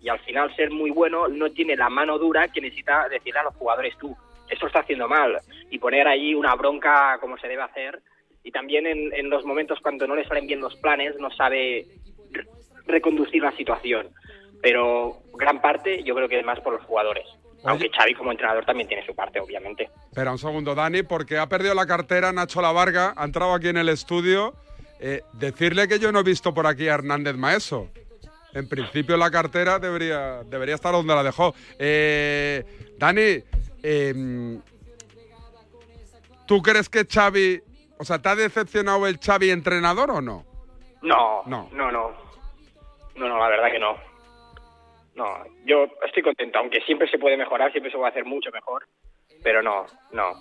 y 0.00 0.08
al 0.08 0.18
final 0.20 0.54
ser 0.56 0.70
muy 0.70 0.90
bueno 0.90 1.28
no 1.28 1.50
tiene 1.50 1.76
la 1.76 1.88
mano 1.88 2.18
dura 2.18 2.48
que 2.48 2.60
necesita 2.60 3.08
decirle 3.08 3.40
a 3.40 3.44
los 3.44 3.54
jugadores 3.56 3.96
tú. 3.98 4.16
Eso 4.48 4.66
está 4.66 4.80
haciendo 4.80 5.08
mal 5.08 5.38
y 5.70 5.78
poner 5.78 6.06
ahí 6.06 6.34
una 6.34 6.54
bronca 6.54 7.18
como 7.20 7.38
se 7.38 7.48
debe 7.48 7.62
hacer 7.62 8.00
y 8.42 8.50
también 8.50 8.86
en, 8.86 9.12
en 9.14 9.30
los 9.30 9.44
momentos 9.44 9.78
cuando 9.80 10.06
no 10.06 10.16
le 10.16 10.26
salen 10.26 10.46
bien 10.46 10.60
los 10.60 10.76
planes 10.76 11.16
no 11.18 11.30
sabe 11.30 11.86
reconducir 12.86 13.42
la 13.42 13.52
situación. 13.52 14.08
Pero 14.60 15.18
gran 15.34 15.60
parte 15.60 16.02
yo 16.02 16.14
creo 16.14 16.28
que 16.28 16.38
es 16.38 16.44
más 16.44 16.60
por 16.60 16.74
los 16.74 16.84
jugadores. 16.84 17.26
Aunque 17.64 17.90
Xavi 17.90 18.14
como 18.14 18.32
entrenador 18.32 18.64
también 18.64 18.88
tiene 18.88 19.06
su 19.06 19.14
parte, 19.14 19.40
obviamente. 19.40 19.88
Espera 20.08 20.32
un 20.32 20.38
segundo, 20.38 20.74
Dani, 20.74 21.02
porque 21.02 21.38
ha 21.38 21.48
perdido 21.48 21.74
la 21.74 21.86
cartera 21.86 22.32
Nacho 22.32 22.60
Lavarga, 22.60 23.14
ha 23.16 23.24
entrado 23.24 23.54
aquí 23.54 23.68
en 23.68 23.76
el 23.76 23.88
estudio. 23.88 24.54
Eh, 25.04 25.24
decirle 25.32 25.88
que 25.88 25.98
yo 25.98 26.12
no 26.12 26.20
he 26.20 26.22
visto 26.22 26.54
por 26.54 26.64
aquí 26.64 26.88
a 26.88 26.94
Hernández 26.94 27.34
Maeso. 27.34 27.88
En 28.54 28.68
principio 28.68 29.16
la 29.16 29.32
cartera 29.32 29.80
debería, 29.80 30.44
debería 30.44 30.76
estar 30.76 30.92
donde 30.92 31.12
la 31.12 31.24
dejó. 31.24 31.54
Eh, 31.76 32.62
Dani, 32.98 33.42
em, 33.82 34.62
¿tú 36.46 36.62
crees 36.62 36.88
que 36.88 37.04
Xavi... 37.04 37.60
O 37.98 38.04
sea, 38.04 38.20
¿te 38.20 38.28
ha 38.28 38.36
decepcionado 38.36 39.06
el 39.08 39.18
Xavi 39.18 39.50
entrenador 39.50 40.12
o 40.12 40.20
no? 40.20 40.44
No, 41.02 41.42
no, 41.46 41.68
no, 41.72 41.90
no. 41.90 42.10
No, 43.16 43.28
no, 43.28 43.38
la 43.38 43.48
verdad 43.48 43.72
que 43.72 43.80
no. 43.80 43.96
No, 45.16 45.26
yo 45.64 45.86
estoy 46.06 46.22
contento, 46.22 46.58
aunque 46.60 46.80
siempre 46.82 47.10
se 47.10 47.18
puede 47.18 47.36
mejorar, 47.36 47.72
siempre 47.72 47.90
se 47.90 47.98
puede 47.98 48.10
hacer 48.10 48.24
mucho 48.24 48.50
mejor, 48.52 48.86
pero 49.42 49.62
no, 49.62 49.84
no. 50.12 50.32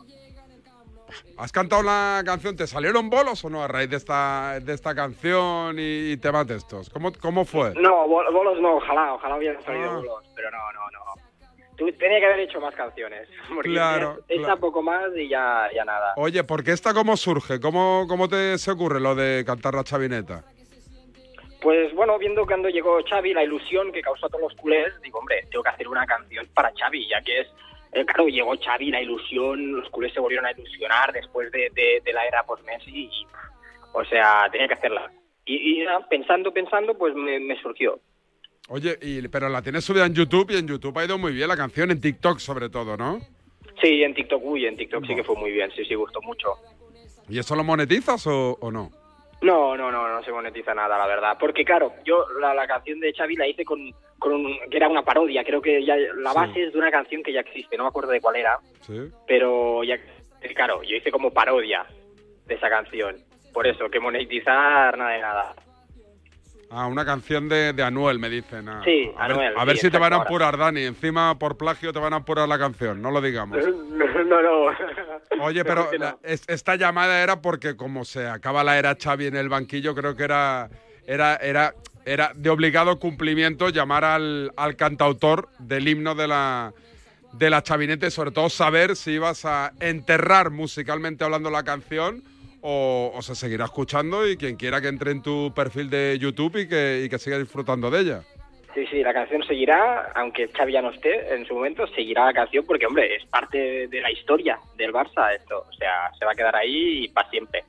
¿Has 1.37 1.51
cantado 1.51 1.83
la 1.83 2.21
canción? 2.25 2.55
¿Te 2.55 2.67
salieron 2.67 3.09
bolos 3.09 3.43
o 3.45 3.49
no 3.49 3.63
a 3.63 3.67
raíz 3.67 3.89
de 3.89 3.97
esta, 3.97 4.59
de 4.59 4.73
esta 4.73 4.95
canción 4.95 5.75
y, 5.79 6.17
temas 6.17 6.47
de 6.47 6.57
estos? 6.57 6.89
¿Cómo, 6.89 7.11
¿Cómo 7.19 7.45
fue? 7.45 7.73
No, 7.75 8.07
bolos 8.07 8.59
no, 8.61 8.75
ojalá, 8.77 9.13
ojalá 9.13 9.37
hubieran 9.37 9.63
salido 9.63 9.89
ah. 9.89 9.95
bolos, 9.95 10.23
pero 10.35 10.51
no, 10.51 10.57
no, 10.73 10.79
no. 10.91 11.01
Tú, 11.77 11.91
tenía 11.93 12.19
que 12.19 12.25
haber 12.25 12.39
hecho 12.41 12.59
más 12.59 12.75
canciones. 12.75 13.27
claro. 13.63 14.19
Esta 14.27 14.55
poco 14.57 14.81
más 14.81 15.09
y 15.15 15.27
ya, 15.29 15.67
ya 15.73 15.83
nada. 15.83 16.13
Oye, 16.17 16.43
¿por 16.43 16.63
qué 16.63 16.71
esta 16.71 16.93
cómo 16.93 17.17
surge? 17.17 17.59
¿Cómo, 17.59 18.05
cómo 18.07 18.27
te 18.27 18.57
se 18.57 18.71
ocurre 18.71 18.99
lo 18.99 19.15
de 19.15 19.43
cantar 19.45 19.73
la 19.73 19.83
chavineta? 19.83 20.43
Pues 21.61 21.93
bueno, 21.93 22.17
viendo 22.17 22.45
cuando 22.45 22.69
llegó 22.69 22.99
Xavi, 23.07 23.35
la 23.35 23.43
ilusión 23.43 23.91
que 23.91 24.01
causó 24.01 24.25
a 24.25 24.29
todos 24.29 24.41
los 24.41 24.55
culés, 24.55 24.99
digo, 25.03 25.19
hombre, 25.19 25.45
tengo 25.51 25.63
que 25.63 25.69
hacer 25.69 25.87
una 25.87 26.07
canción 26.07 26.47
para 26.55 26.71
Xavi, 26.75 27.07
ya 27.07 27.21
que 27.21 27.41
es, 27.41 27.47
eh, 27.93 28.05
claro, 28.05 28.27
llegó 28.27 28.53
Xavi, 28.57 28.91
la 28.91 29.01
ilusión, 29.01 29.73
los 29.73 29.89
culés 29.89 30.13
se 30.13 30.19
volvieron 30.19 30.45
a 30.45 30.51
ilusionar 30.51 31.11
después 31.11 31.51
de, 31.51 32.01
la 32.13 32.25
era 32.25 32.43
post-Messi, 32.43 32.91
y, 32.91 33.27
o 33.93 34.03
sea, 34.05 34.47
tenía 34.51 34.67
que 34.67 34.75
hacerla. 34.75 35.11
Y, 35.45 35.83
pensando, 36.09 36.53
pensando, 36.53 36.97
pues 36.97 37.13
me, 37.15 37.59
surgió. 37.61 37.99
Oye, 38.69 38.97
y, 39.01 39.27
pero 39.27 39.49
la 39.49 39.61
tienes 39.61 39.83
subida 39.83 40.05
en 40.05 40.13
YouTube 40.13 40.51
y 40.51 40.57
en 40.57 40.67
YouTube 40.67 40.97
ha 40.97 41.05
ido 41.05 41.17
muy 41.17 41.33
bien 41.33 41.47
la 41.47 41.57
canción, 41.57 41.91
en 41.91 41.99
TikTok 41.99 42.39
sobre 42.39 42.69
todo, 42.69 42.95
¿no? 42.95 43.19
Sí, 43.81 44.03
en 44.03 44.13
TikTok, 44.13 44.41
uy, 44.43 44.65
en 44.65 44.77
TikTok 44.77 45.05
sí 45.07 45.15
que 45.15 45.23
fue 45.23 45.35
muy 45.35 45.51
bien, 45.51 45.71
sí, 45.75 45.83
sí, 45.83 45.95
gustó 45.95 46.21
mucho. 46.21 46.49
¿Y 47.27 47.39
eso 47.39 47.55
lo 47.55 47.63
monetizas 47.63 48.25
o 48.27 48.71
no? 48.71 49.00
No, 49.41 49.75
no, 49.75 49.91
no, 49.91 50.07
no 50.07 50.23
se 50.23 50.31
monetiza 50.31 50.73
nada, 50.73 50.97
la 50.97 51.07
verdad. 51.07 51.37
Porque 51.39 51.65
claro, 51.65 51.93
yo 52.05 52.25
la, 52.39 52.67
canción 52.67 52.99
de 52.99 53.11
Xavi 53.11 53.35
la 53.35 53.47
hice 53.47 53.65
con, 53.65 53.91
con 54.19 54.33
un, 54.33 54.57
que 54.69 54.77
era 54.77 54.87
una 54.87 55.03
parodia. 55.03 55.43
Creo 55.43 55.61
que 55.61 55.83
ya 55.83 55.95
la 55.97 56.31
base 56.31 56.63
es 56.63 56.73
de 56.73 56.79
una 56.79 56.91
canción 56.91 57.23
que 57.23 57.33
ya 57.33 57.39
existe, 57.39 57.75
no 57.75 57.83
me 57.83 57.89
acuerdo 57.89 58.11
de 58.11 58.21
cuál 58.21 58.35
era. 58.35 58.59
Sí. 58.81 59.01
Pero 59.27 59.83
ya, 59.83 59.97
claro, 60.55 60.83
yo 60.83 60.95
hice 60.95 61.11
como 61.11 61.31
parodia 61.31 61.85
de 62.45 62.53
esa 62.53 62.69
canción. 62.69 63.15
Por 63.51 63.65
eso, 63.65 63.89
que 63.89 63.99
monetizar 63.99 64.97
nada 64.97 65.11
de 65.11 65.21
nada. 65.21 65.55
Ah, 66.73 66.87
una 66.87 67.03
canción 67.03 67.49
de, 67.49 67.73
de 67.73 67.83
Anuel, 67.83 68.17
me 68.17 68.29
dicen. 68.29 68.69
Ah, 68.69 68.81
sí, 68.85 69.11
a 69.17 69.25
Anuel. 69.25 69.49
Ver, 69.49 69.59
a 69.59 69.65
ver 69.65 69.77
si 69.77 69.91
te 69.91 69.97
van 69.97 70.13
a 70.13 70.17
apurar, 70.17 70.57
Dani. 70.57 70.83
Encima, 70.83 71.37
por 71.37 71.57
plagio, 71.57 71.91
te 71.91 71.99
van 71.99 72.13
a 72.13 72.17
apurar 72.17 72.47
la 72.47 72.57
canción. 72.57 73.01
No 73.01 73.11
lo 73.11 73.21
digamos. 73.21 73.59
No, 74.21 74.41
no. 74.41 75.43
Oye, 75.43 75.65
pero 75.65 75.89
esta 76.23 76.75
llamada 76.75 77.21
era 77.21 77.41
porque 77.41 77.75
como 77.75 78.05
se 78.05 78.27
acaba 78.27 78.63
la 78.63 78.77
era 78.77 78.95
Xavi 78.95 79.25
en 79.25 79.35
el 79.35 79.49
banquillo, 79.49 79.93
creo 79.95 80.15
que 80.15 80.23
era, 80.23 80.69
era, 81.05 81.35
era, 81.35 81.73
era 82.05 82.31
de 82.35 82.49
obligado 82.49 82.99
cumplimiento 82.99 83.69
llamar 83.69 84.05
al, 84.05 84.53
al 84.55 84.75
cantautor 84.75 85.49
del 85.59 85.87
himno 85.87 86.15
de 86.15 86.27
la, 86.27 86.73
de 87.33 87.49
la 87.49 87.63
chavinete, 87.63 88.11
sobre 88.11 88.31
todo 88.31 88.49
saber 88.49 88.95
si 88.95 89.11
ibas 89.13 89.43
a 89.43 89.73
enterrar 89.79 90.51
musicalmente 90.51 91.23
hablando 91.23 91.49
la 91.49 91.63
canción 91.63 92.23
o, 92.61 93.17
se 93.21 93.35
seguirá 93.35 93.65
escuchando 93.65 94.27
y 94.27 94.37
quien 94.37 94.55
quiera 94.55 94.81
que 94.81 94.87
entre 94.87 95.11
en 95.11 95.21
tu 95.21 95.53
perfil 95.53 95.89
de 95.89 96.17
YouTube 96.19 96.57
y 96.57 96.67
que, 96.67 97.03
y 97.05 97.09
que 97.09 97.19
siga 97.19 97.37
disfrutando 97.37 97.89
de 97.89 97.99
ella. 98.01 98.21
Sí, 98.73 98.85
sí, 98.89 99.03
la 99.03 99.13
canción 99.13 99.43
seguirá, 99.43 100.11
aunque 100.15 100.47
Xavi 100.47 100.71
ya 100.71 100.81
no 100.81 100.91
esté 100.91 101.33
en 101.33 101.45
su 101.45 101.55
momento, 101.55 101.85
seguirá 101.87 102.25
la 102.25 102.33
canción 102.33 102.65
porque, 102.65 102.85
hombre, 102.85 103.15
es 103.15 103.25
parte 103.25 103.87
de 103.87 104.01
la 104.01 104.09
historia 104.11 104.57
del 104.77 104.93
Barça 104.93 105.35
esto. 105.35 105.65
O 105.69 105.73
sea, 105.73 106.09
se 106.17 106.23
va 106.23 106.31
a 106.31 106.35
quedar 106.35 106.55
ahí 106.55 107.09
para 107.09 107.29
siempre. 107.29 107.65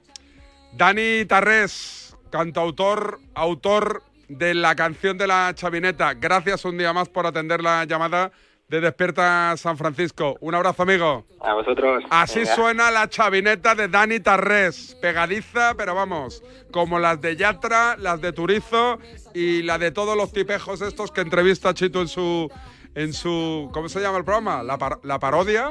Dani 0.74 1.24
Tarrés, 1.24 2.16
cantautor, 2.30 3.18
autor 3.34 4.02
de 4.28 4.54
la 4.54 4.76
canción 4.76 5.18
de 5.18 5.26
la 5.26 5.52
chavineta. 5.54 6.14
Gracias 6.14 6.64
un 6.64 6.78
día 6.78 6.92
más 6.92 7.08
por 7.08 7.26
atender 7.26 7.62
la 7.62 7.84
llamada 7.84 8.30
de 8.72 8.80
Despierta 8.80 9.54
San 9.58 9.76
Francisco. 9.76 10.38
Un 10.40 10.54
abrazo, 10.54 10.84
amigo. 10.84 11.26
A 11.42 11.52
vosotros. 11.52 12.02
Así 12.08 12.46
suena 12.46 12.90
la 12.90 13.06
chavineta 13.06 13.74
de 13.74 13.86
Dani 13.86 14.18
Tarrés. 14.18 14.96
Pegadiza, 15.02 15.74
pero 15.76 15.94
vamos, 15.94 16.42
como 16.72 16.98
las 16.98 17.20
de 17.20 17.36
Yatra, 17.36 17.98
las 17.98 18.22
de 18.22 18.32
Turizo 18.32 18.98
y 19.34 19.60
la 19.60 19.76
de 19.76 19.90
todos 19.90 20.16
los 20.16 20.32
tipejos 20.32 20.80
estos 20.80 21.12
que 21.12 21.20
entrevista 21.20 21.74
Chito 21.74 22.00
en 22.00 22.08
su. 22.08 22.50
en 22.94 23.12
su. 23.12 23.68
¿Cómo 23.74 23.90
se 23.90 24.00
llama 24.00 24.16
el 24.16 24.24
programa? 24.24 24.62
¿La, 24.62 24.78
la 25.02 25.18
parodia? 25.18 25.70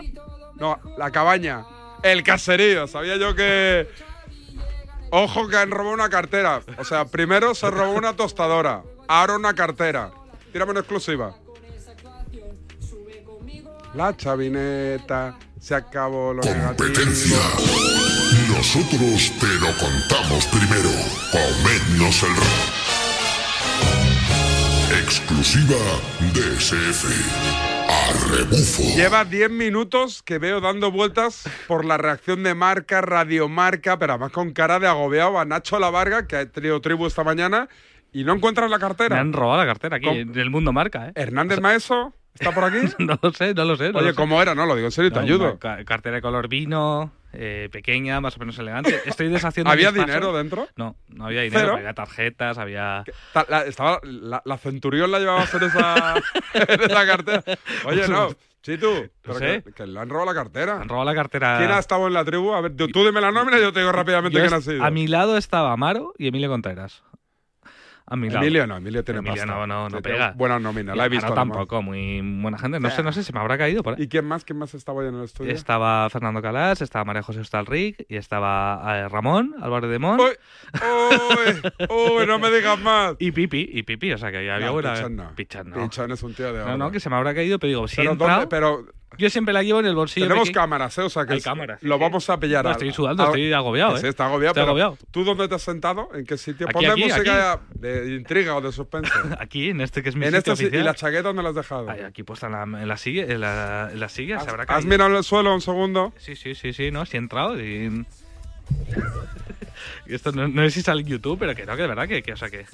No, 0.60 0.80
la 0.96 1.10
cabaña. 1.10 1.66
El 2.04 2.22
caserío. 2.22 2.86
Sabía 2.86 3.18
yo 3.18 3.34
que. 3.34 3.90
Ojo 5.10 5.48
que 5.48 5.58
han 5.58 5.72
robado 5.72 5.96
una 5.96 6.10
cartera. 6.10 6.62
O 6.78 6.86
sea, 6.86 7.06
primero 7.06 7.56
se 7.56 7.72
robó 7.72 7.94
una 7.94 8.16
tostadora. 8.16 8.84
Ahora 9.08 9.38
una 9.38 9.56
cartera. 9.56 10.12
Tírame 10.54 10.72
una 10.72 10.82
exclusiva. 10.82 11.36
La 13.94 14.16
chavineta, 14.16 15.38
se 15.60 15.76
acabó 15.76 16.34
lo 16.34 16.42
Competencia. 16.42 17.38
Nosotros 18.48 19.34
te 19.38 19.48
lo 19.60 19.68
contamos 19.78 20.46
primero. 20.46 20.90
Comednos 21.30 22.24
el 22.24 22.30
Exclusiva 25.04 25.76
de 26.34 26.56
SF. 26.58 27.06
A 27.90 28.14
rebufo. 28.34 28.84
Lleva 28.96 29.26
10 29.26 29.52
minutos 29.52 30.24
que 30.24 30.38
veo 30.38 30.62
dando 30.62 30.90
vueltas 30.90 31.44
por 31.68 31.84
la 31.84 31.98
reacción 31.98 32.44
de 32.44 32.56
marca, 32.56 33.02
radiomarca, 33.02 34.00
pero 34.00 34.14
además 34.14 34.32
con 34.32 34.54
cara 34.54 34.80
de 34.80 34.88
agobiado 34.88 35.38
a 35.38 35.44
Nacho 35.44 35.80
La 35.80 35.90
Varga, 35.90 36.28
que 36.28 36.38
ha 36.38 36.46
tenido 36.46 36.80
tribu 36.80 37.08
esta 37.08 37.26
mañana, 37.26 37.68
y 38.14 38.24
no 38.24 38.34
encuentras 38.34 38.70
la 38.70 38.80
cartera. 38.80 39.16
Me 39.16 39.22
han 39.22 39.34
robado 39.34 39.60
la 39.60 39.68
cartera 39.68 39.98
aquí, 39.98 40.08
en 40.08 40.38
el 40.38 40.50
mundo 40.50 40.72
marca, 40.72 41.10
¿eh? 41.10 41.12
Hernández 41.16 41.60
Maeso. 41.60 42.14
¿Está 42.34 42.54
por 42.54 42.64
aquí? 42.64 42.78
no 43.00 43.18
lo 43.22 43.34
sé, 43.34 43.54
no 43.54 43.66
lo 43.66 43.76
sé. 43.76 43.92
Oye, 43.94 44.14
¿cómo 44.14 44.42
era? 44.42 44.56
No, 44.56 44.66
lo 44.66 44.76
digo 44.76 44.88
en 44.88 44.92
serio, 44.92 45.12
te 45.12 45.20
ayudo. 45.20 45.60
cartera 45.60 46.16
de 46.16 46.22
color 46.22 46.48
vino, 46.48 47.12
eh, 47.34 47.70
pequeña, 47.72 48.22
más 48.22 48.36
o 48.36 48.40
menos 48.40 48.58
elegante. 48.60 49.02
Estoy 49.06 49.30
deshaciendo. 49.30 49.72
¿Había 49.72 49.92
dinero 49.92 50.34
dentro? 50.34 50.68
No, 50.76 50.96
no 51.10 51.26
había 51.26 51.42
dinero. 51.42 51.76
Había 51.76 51.94
tarjetas, 51.94 52.58
había. 52.58 53.04
La, 53.50 53.62
estaba, 53.62 54.00
la, 54.04 54.58
Centurión 54.58 55.12
la 55.12 55.20
llevaba 55.20 55.44
en 55.44 55.64
esa, 55.64 56.16
en 56.54 56.82
esa 56.82 57.06
cartera. 57.06 57.44
Oye, 57.86 58.08
no. 58.08 58.30
Sí, 58.62 58.78
tú. 58.78 59.10
Pero 59.24 59.40
que, 59.74 59.88
le 59.88 60.00
han 60.00 60.10
robado 60.10 60.34
la 60.34 60.36
cartera. 60.36 60.82
Han 60.82 60.88
robado 60.88 61.06
la 61.06 61.16
cartera. 61.16 61.58
¿Quién 61.58 61.72
ha 61.72 61.80
estado 61.80 62.06
en 62.08 62.14
la 62.14 62.24
tribu? 62.24 62.54
A 62.54 62.62
ver, 62.62 62.76
tú, 62.76 62.88
dime 62.88 63.20
la 63.20 63.32
nómina 63.32 63.58
y 63.58 63.62
yo 63.62 63.74
te 63.74 63.80
digo 63.80 63.92
rápidamente 63.92 64.40
quién 64.40 64.54
ha 64.54 64.62
sido. 64.62 64.84
A 64.84 64.92
mi 64.92 65.08
lado 65.08 65.36
estaba 65.36 65.72
Amaro 65.72 66.14
y 66.18 66.28
Emilio 66.28 66.50
Contreras. 66.50 67.04
Emilio 68.12 68.68
no, 68.68 68.78
Emilio 68.78 69.04
tiene 69.04 69.20
Emilio 69.20 69.46
no, 69.46 69.66
no, 69.66 69.90
no 69.90 70.02
pega. 70.02 70.34
Buena 70.36 70.60
nómina, 70.60 70.96
la 70.96 71.06
he 71.06 71.10
visto. 71.10 71.30
No, 71.30 71.34
tampoco, 71.34 71.82
muy 71.82 72.22
buena 72.22 72.58
gente. 72.58 72.80
No 72.80 72.90
sé, 72.90 73.04
no 73.04 73.12
sé, 73.12 73.24
se 73.24 73.34
me 73.34 73.40
habrá 73.40 73.58
caído 73.58 73.84
por 73.84 73.96
ahí. 73.96 74.04
¿Y 74.04 74.08
quién 74.08 74.26
más? 74.26 74.44
¿Quién 74.44 74.60
más 74.60 74.74
estaba 74.74 75.02
ahí 75.02 75.08
en 75.08 75.16
el 75.16 75.24
estudio? 75.24 75.52
Estaba 75.52 76.10
Fernando 76.10 76.42
Calas, 76.42 76.82
estaba 76.82 77.06
María 77.06 77.24
José 77.24 77.40
Ostalric 77.40 78.06
y 78.10 78.18
estaba 78.18 78.82
eh, 78.98 79.10
Ramón, 79.10 79.56
Álvaro 79.62 79.88
de 79.88 80.00
Mon. 80.00 80.20
¡Uy! 80.20 80.32
¡Uy! 80.74 81.88
¡Uy! 81.90 82.28
No 82.28 82.40
me 82.40 82.52
digas 82.52 82.80
más. 82.80 83.16
Y 83.20 83.32
Pipi, 83.32 83.70
y 83.72 83.84
Pipi, 83.84 84.12
o 84.14 84.18
sea 84.18 84.32
que 84.32 84.46
ya 84.46 84.56
había 84.56 84.72
buena. 84.72 84.94
Pichón 84.94 85.16
no. 85.16 85.36
Pichón 85.36 85.70
no. 85.70 85.84
Pichón 85.84 86.12
es 86.12 86.24
un 86.24 86.34
tío 86.34 86.52
de 86.54 86.62
oro. 86.62 86.72
No, 86.72 86.78
no, 86.78 86.92
que 86.92 87.00
se 87.00 87.10
me 87.10 87.16
habrá 87.16 87.34
caído, 87.34 87.60
pero 87.60 87.70
digo, 87.70 87.88
si 87.88 87.98
pero, 87.98 88.12
entrado, 88.12 88.50
pero 88.50 88.86
yo 89.18 89.30
siempre 89.30 89.54
la 89.54 89.64
llevo 89.64 89.80
en 89.80 89.86
el 89.86 89.96
bolsillo. 89.96 90.28
Tenemos 90.28 90.52
cámaras, 90.52 90.98
¿eh? 90.98 91.02
O 91.04 91.10
sea 91.10 91.26
que 91.26 91.34
Hay 91.34 91.42
cámaras, 91.42 91.82
lo 91.84 92.00
vamos 92.00 92.30
a 92.30 92.40
pillar. 92.40 92.64
No, 92.66 92.72
estoy 92.72 92.92
sudando, 92.92 93.26
estoy 93.26 93.52
agobiado, 93.54 93.98
¿eh? 93.98 94.08
Está 94.08 94.26
agobiado. 94.26 94.52
Estoy 94.52 94.64
agobiado. 94.64 94.98
¿Tú 95.12 95.24
dónde 95.24 95.48
te 95.48 95.56
has 95.56 95.62
sentado? 95.62 96.10
¿En 96.14 96.26
qué 96.26 96.38
sitio? 96.38 96.68
Aquí, 96.68 96.86
Ponme 96.86 96.96
música 96.96 97.60
de 97.74 98.16
intriga 98.16 98.56
o 98.56 98.62
de 98.62 98.72
suspense. 98.72 99.12
aquí, 99.40 99.70
en 99.70 99.82
este 99.82 100.02
que 100.04 100.10
es 100.10 100.16
mi 100.16 100.26
en 100.26 100.34
sitio 100.34 100.54
este, 100.54 100.66
oficial. 100.66 100.82
¿Y 100.82 100.84
la 100.84 100.96
chaqueta 100.96 101.24
dónde 101.24 101.44
la 101.44 101.50
has 101.50 101.56
dejado? 101.56 101.90
aquí 101.90 102.24
puesta 102.24 102.48
en 102.48 102.54
la, 102.54 102.64
en 102.64 102.88
la 102.88 102.98
silla, 102.98 103.24
en 103.24 103.42
la, 103.42 103.90
en 103.92 104.00
la 104.00 104.10
silla 104.10 104.38
¿Has, 104.38 104.44
se 104.44 104.50
habrá 104.50 104.66
caído. 104.66 104.80
¿Has 104.80 104.86
mirado 104.86 105.18
el 105.18 105.24
suelo 105.24 105.54
un 105.54 105.62
segundo? 105.62 106.14
Sí, 106.18 106.36
sí, 106.36 106.56
sí, 106.56 106.74
sí, 106.74 106.92
¿no? 106.92 107.06
Sí 107.06 107.18
he 107.18 107.20
entrado 107.20 107.62
y... 107.62 108.06
Esto 110.06 110.32
no, 110.32 110.48
no 110.48 110.62
sé 110.64 110.72
si 110.72 110.82
sale 110.82 111.02
en 111.02 111.08
YouTube, 111.08 111.40
pero 111.40 111.56
que 111.56 111.66
no, 111.66 111.76
que 111.76 111.82
de 111.82 111.88
verdad 111.88 112.08
que, 112.08 112.22
que 112.22 112.34
o 112.34 112.38
sea 112.38 112.50
que. 112.50 112.66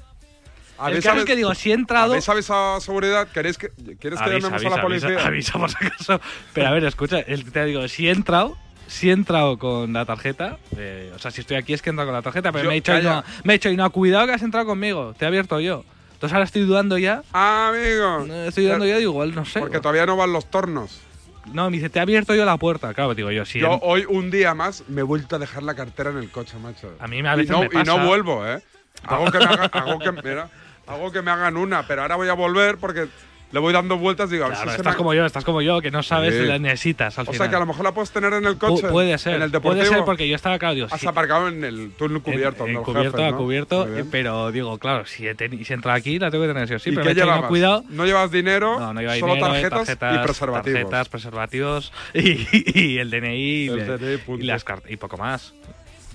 El 0.87 1.01
caso 1.01 1.19
es 1.19 1.25
que 1.25 1.35
digo, 1.35 1.53
si 1.55 1.71
he 1.71 1.73
entrado. 1.73 2.11
¿Habéis 2.11 2.29
avisado 2.29 2.75
a 2.75 2.81
seguridad? 2.81 3.27
¿Queréis 3.33 3.57
que, 3.57 3.69
¿Quieres 3.99 4.19
que 4.21 4.29
llamemos 4.39 4.65
a 4.65 4.69
la 4.69 4.81
policía? 4.81 5.07
Avisa, 5.09 5.27
avisa, 5.27 5.59
por 5.59 5.69
si 5.71 5.75
acaso. 5.85 6.21
Pero 6.53 6.67
a 6.67 6.71
ver, 6.71 6.83
escucha, 6.85 7.23
te 7.23 7.65
digo, 7.65 7.87
si 7.87 8.07
he 8.07 8.11
entrado, 8.11 8.57
si 8.87 9.09
he 9.09 9.13
entrado 9.13 9.57
con 9.57 9.91
la 9.93 10.05
tarjeta, 10.05 10.57
eh, 10.77 11.11
o 11.15 11.19
sea, 11.19 11.31
si 11.31 11.41
estoy 11.41 11.57
aquí 11.57 11.73
es 11.73 11.81
que 11.81 11.89
he 11.89 11.91
entrado 11.91 12.07
con 12.09 12.15
la 12.15 12.21
tarjeta, 12.21 12.51
pero 12.51 12.65
Yo- 12.65 12.69
me, 12.69 12.75
he 12.75 12.79
dicho, 12.81 13.01
no, 13.01 13.23
me 13.43 13.53
he 13.53 13.57
dicho, 13.57 13.69
y 13.69 13.75
no, 13.77 13.89
cuidado 13.91 14.27
que 14.27 14.33
has 14.33 14.41
entrado 14.43 14.65
conmigo, 14.67 15.13
te 15.17 15.25
he 15.25 15.27
abierto 15.27 15.59
yo. 15.59 15.83
Entonces 16.13 16.33
ahora 16.33 16.45
estoy 16.45 16.63
dudando 16.63 16.97
ya. 16.97 17.21
Ah, 17.33 17.71
amigo. 17.73 18.33
Estoy 18.47 18.65
dudando 18.65 18.85
ya, 18.85 18.97
digo, 18.97 19.11
igual, 19.11 19.35
no 19.35 19.45
sé. 19.45 19.59
Porque 19.59 19.79
todavía 19.79 20.05
no 20.05 20.15
van 20.17 20.31
los 20.33 20.49
tornos. 20.49 21.01
No, 21.53 21.69
me 21.69 21.77
dice, 21.77 21.89
te 21.89 21.99
he 21.99 22.01
abierto 22.01 22.33
yo 22.35 22.43
la 22.43 22.57
puerta. 22.57 22.93
Claro, 22.93 23.13
digo 23.15 23.31
yo, 23.31 23.45
sí. 23.45 23.59
Yo 23.59 23.79
hoy, 23.81 24.03
un 24.09 24.29
día 24.31 24.53
más, 24.53 24.83
me 24.89 25.01
he 25.01 25.03
vuelto 25.03 25.35
a 25.35 25.39
dejar 25.39 25.63
la 25.63 25.75
cartera 25.75 26.09
en 26.09 26.17
el 26.17 26.29
coche, 26.29 26.57
macho. 26.57 26.91
A 26.99 27.07
mí 27.07 27.19
a 27.25 27.35
veces 27.35 27.49
y 27.49 27.53
no, 27.53 27.59
me 27.61 27.69
pasa. 27.69 27.81
Y 27.93 27.97
no 27.97 28.05
vuelvo, 28.05 28.45
¿eh? 28.47 28.61
Hago 29.03 29.31
que 29.31 29.37
me, 29.37 29.45
haga- 29.45 29.65
hago 29.71 29.99
que, 29.99 30.11
mira, 30.11 30.49
hago 30.87 31.11
que 31.11 31.21
me 31.21 31.31
hagan 31.31 31.57
una, 31.57 31.85
pero 31.87 32.01
ahora 32.01 32.15
voy 32.15 32.29
a 32.29 32.33
volver 32.33 32.77
porque 32.77 33.07
le 33.49 33.59
voy 33.59 33.71
dando 33.71 33.97
vueltas. 33.97 34.29
Digo, 34.29 34.43
a 34.43 34.49
ver 34.49 34.57
Claro, 34.57 34.71
si 34.71 34.77
estás 34.77 34.93
me- 34.93 34.97
como 34.97 35.13
yo, 35.13 35.25
estás 35.25 35.45
como 35.45 35.61
yo, 35.61 35.79
que 35.81 35.89
no 35.89 36.03
sabes 36.03 36.33
Sí. 36.33 36.41
si 36.41 36.45
la 36.47 36.59
necesitas 36.59 37.17
al 37.17 37.23
O 37.23 37.31
final. 37.31 37.37
sea, 37.37 37.49
que 37.49 37.55
a 37.55 37.59
lo 37.59 37.65
mejor 37.65 37.85
la 37.85 37.93
puedes 37.93 38.11
tener 38.11 38.33
en 38.33 38.45
el 38.45 38.55
Pu- 38.59 38.67
coche. 38.75 38.87
puede 38.89 39.17
ser, 39.17 39.35
En 39.35 39.41
el 39.43 39.51
deportivo. 39.51 39.83
puede 39.85 39.95
ser 39.95 40.03
porque 40.05 40.27
yo 40.27 40.35
estaba, 40.35 40.59
claro, 40.59 40.75
digo, 40.75 40.87
Has 40.91 40.99
sí. 40.99 41.07
aparcado 41.07 41.47
en 41.47 41.63
el 41.63 41.91
túnel 41.97 42.21
cubierto. 42.21 42.65
En- 42.67 42.75
en 42.77 42.83
cubierto, 42.83 43.11
Jefe, 43.17 43.25
a 43.27 43.31
¿no? 43.31 43.37
cubierto, 43.37 43.87
pero 44.11 44.51
digo, 44.51 44.77
claro, 44.79 45.05
si 45.05 45.27
he, 45.27 45.35
si 45.35 45.45
he 45.45 45.73
entrado 45.73 45.97
aquí, 45.97 46.19
la 46.19 46.29
tengo 46.29 46.43
que 46.43 46.49
tener 46.53 46.67
sí 46.67 46.73
o 46.73 46.79
sí. 46.79 46.89
¿Y 46.89 46.93
pero 46.93 47.03
qué 47.03 47.09
me 47.09 47.13
dicho, 47.15 47.25
no, 47.25 47.31
llevabas? 47.31 47.49
cuidado. 47.49 47.83
No 47.89 48.05
llevas 48.05 48.31
dinero, 48.31 48.79
No, 48.79 48.93
no 48.93 48.99
lleva 49.01 49.15
solo 49.15 49.35
dinero, 49.35 49.47
eh, 49.55 49.61
tarjetas, 49.69 49.89
y 50.13 50.17
preservativos. 50.25 50.79
Tarjetas, 50.81 51.09
preservativos 51.09 51.93
y, 52.13 52.79
y 52.79 52.97
el 52.97 53.09
DNI 53.09 53.37
y, 53.37 53.67
El 53.69 53.87
DNI, 53.87 54.19
y 54.39 54.43
las 54.43 54.65
y 54.89 54.97
poco 54.97 55.15
más. 55.17 55.53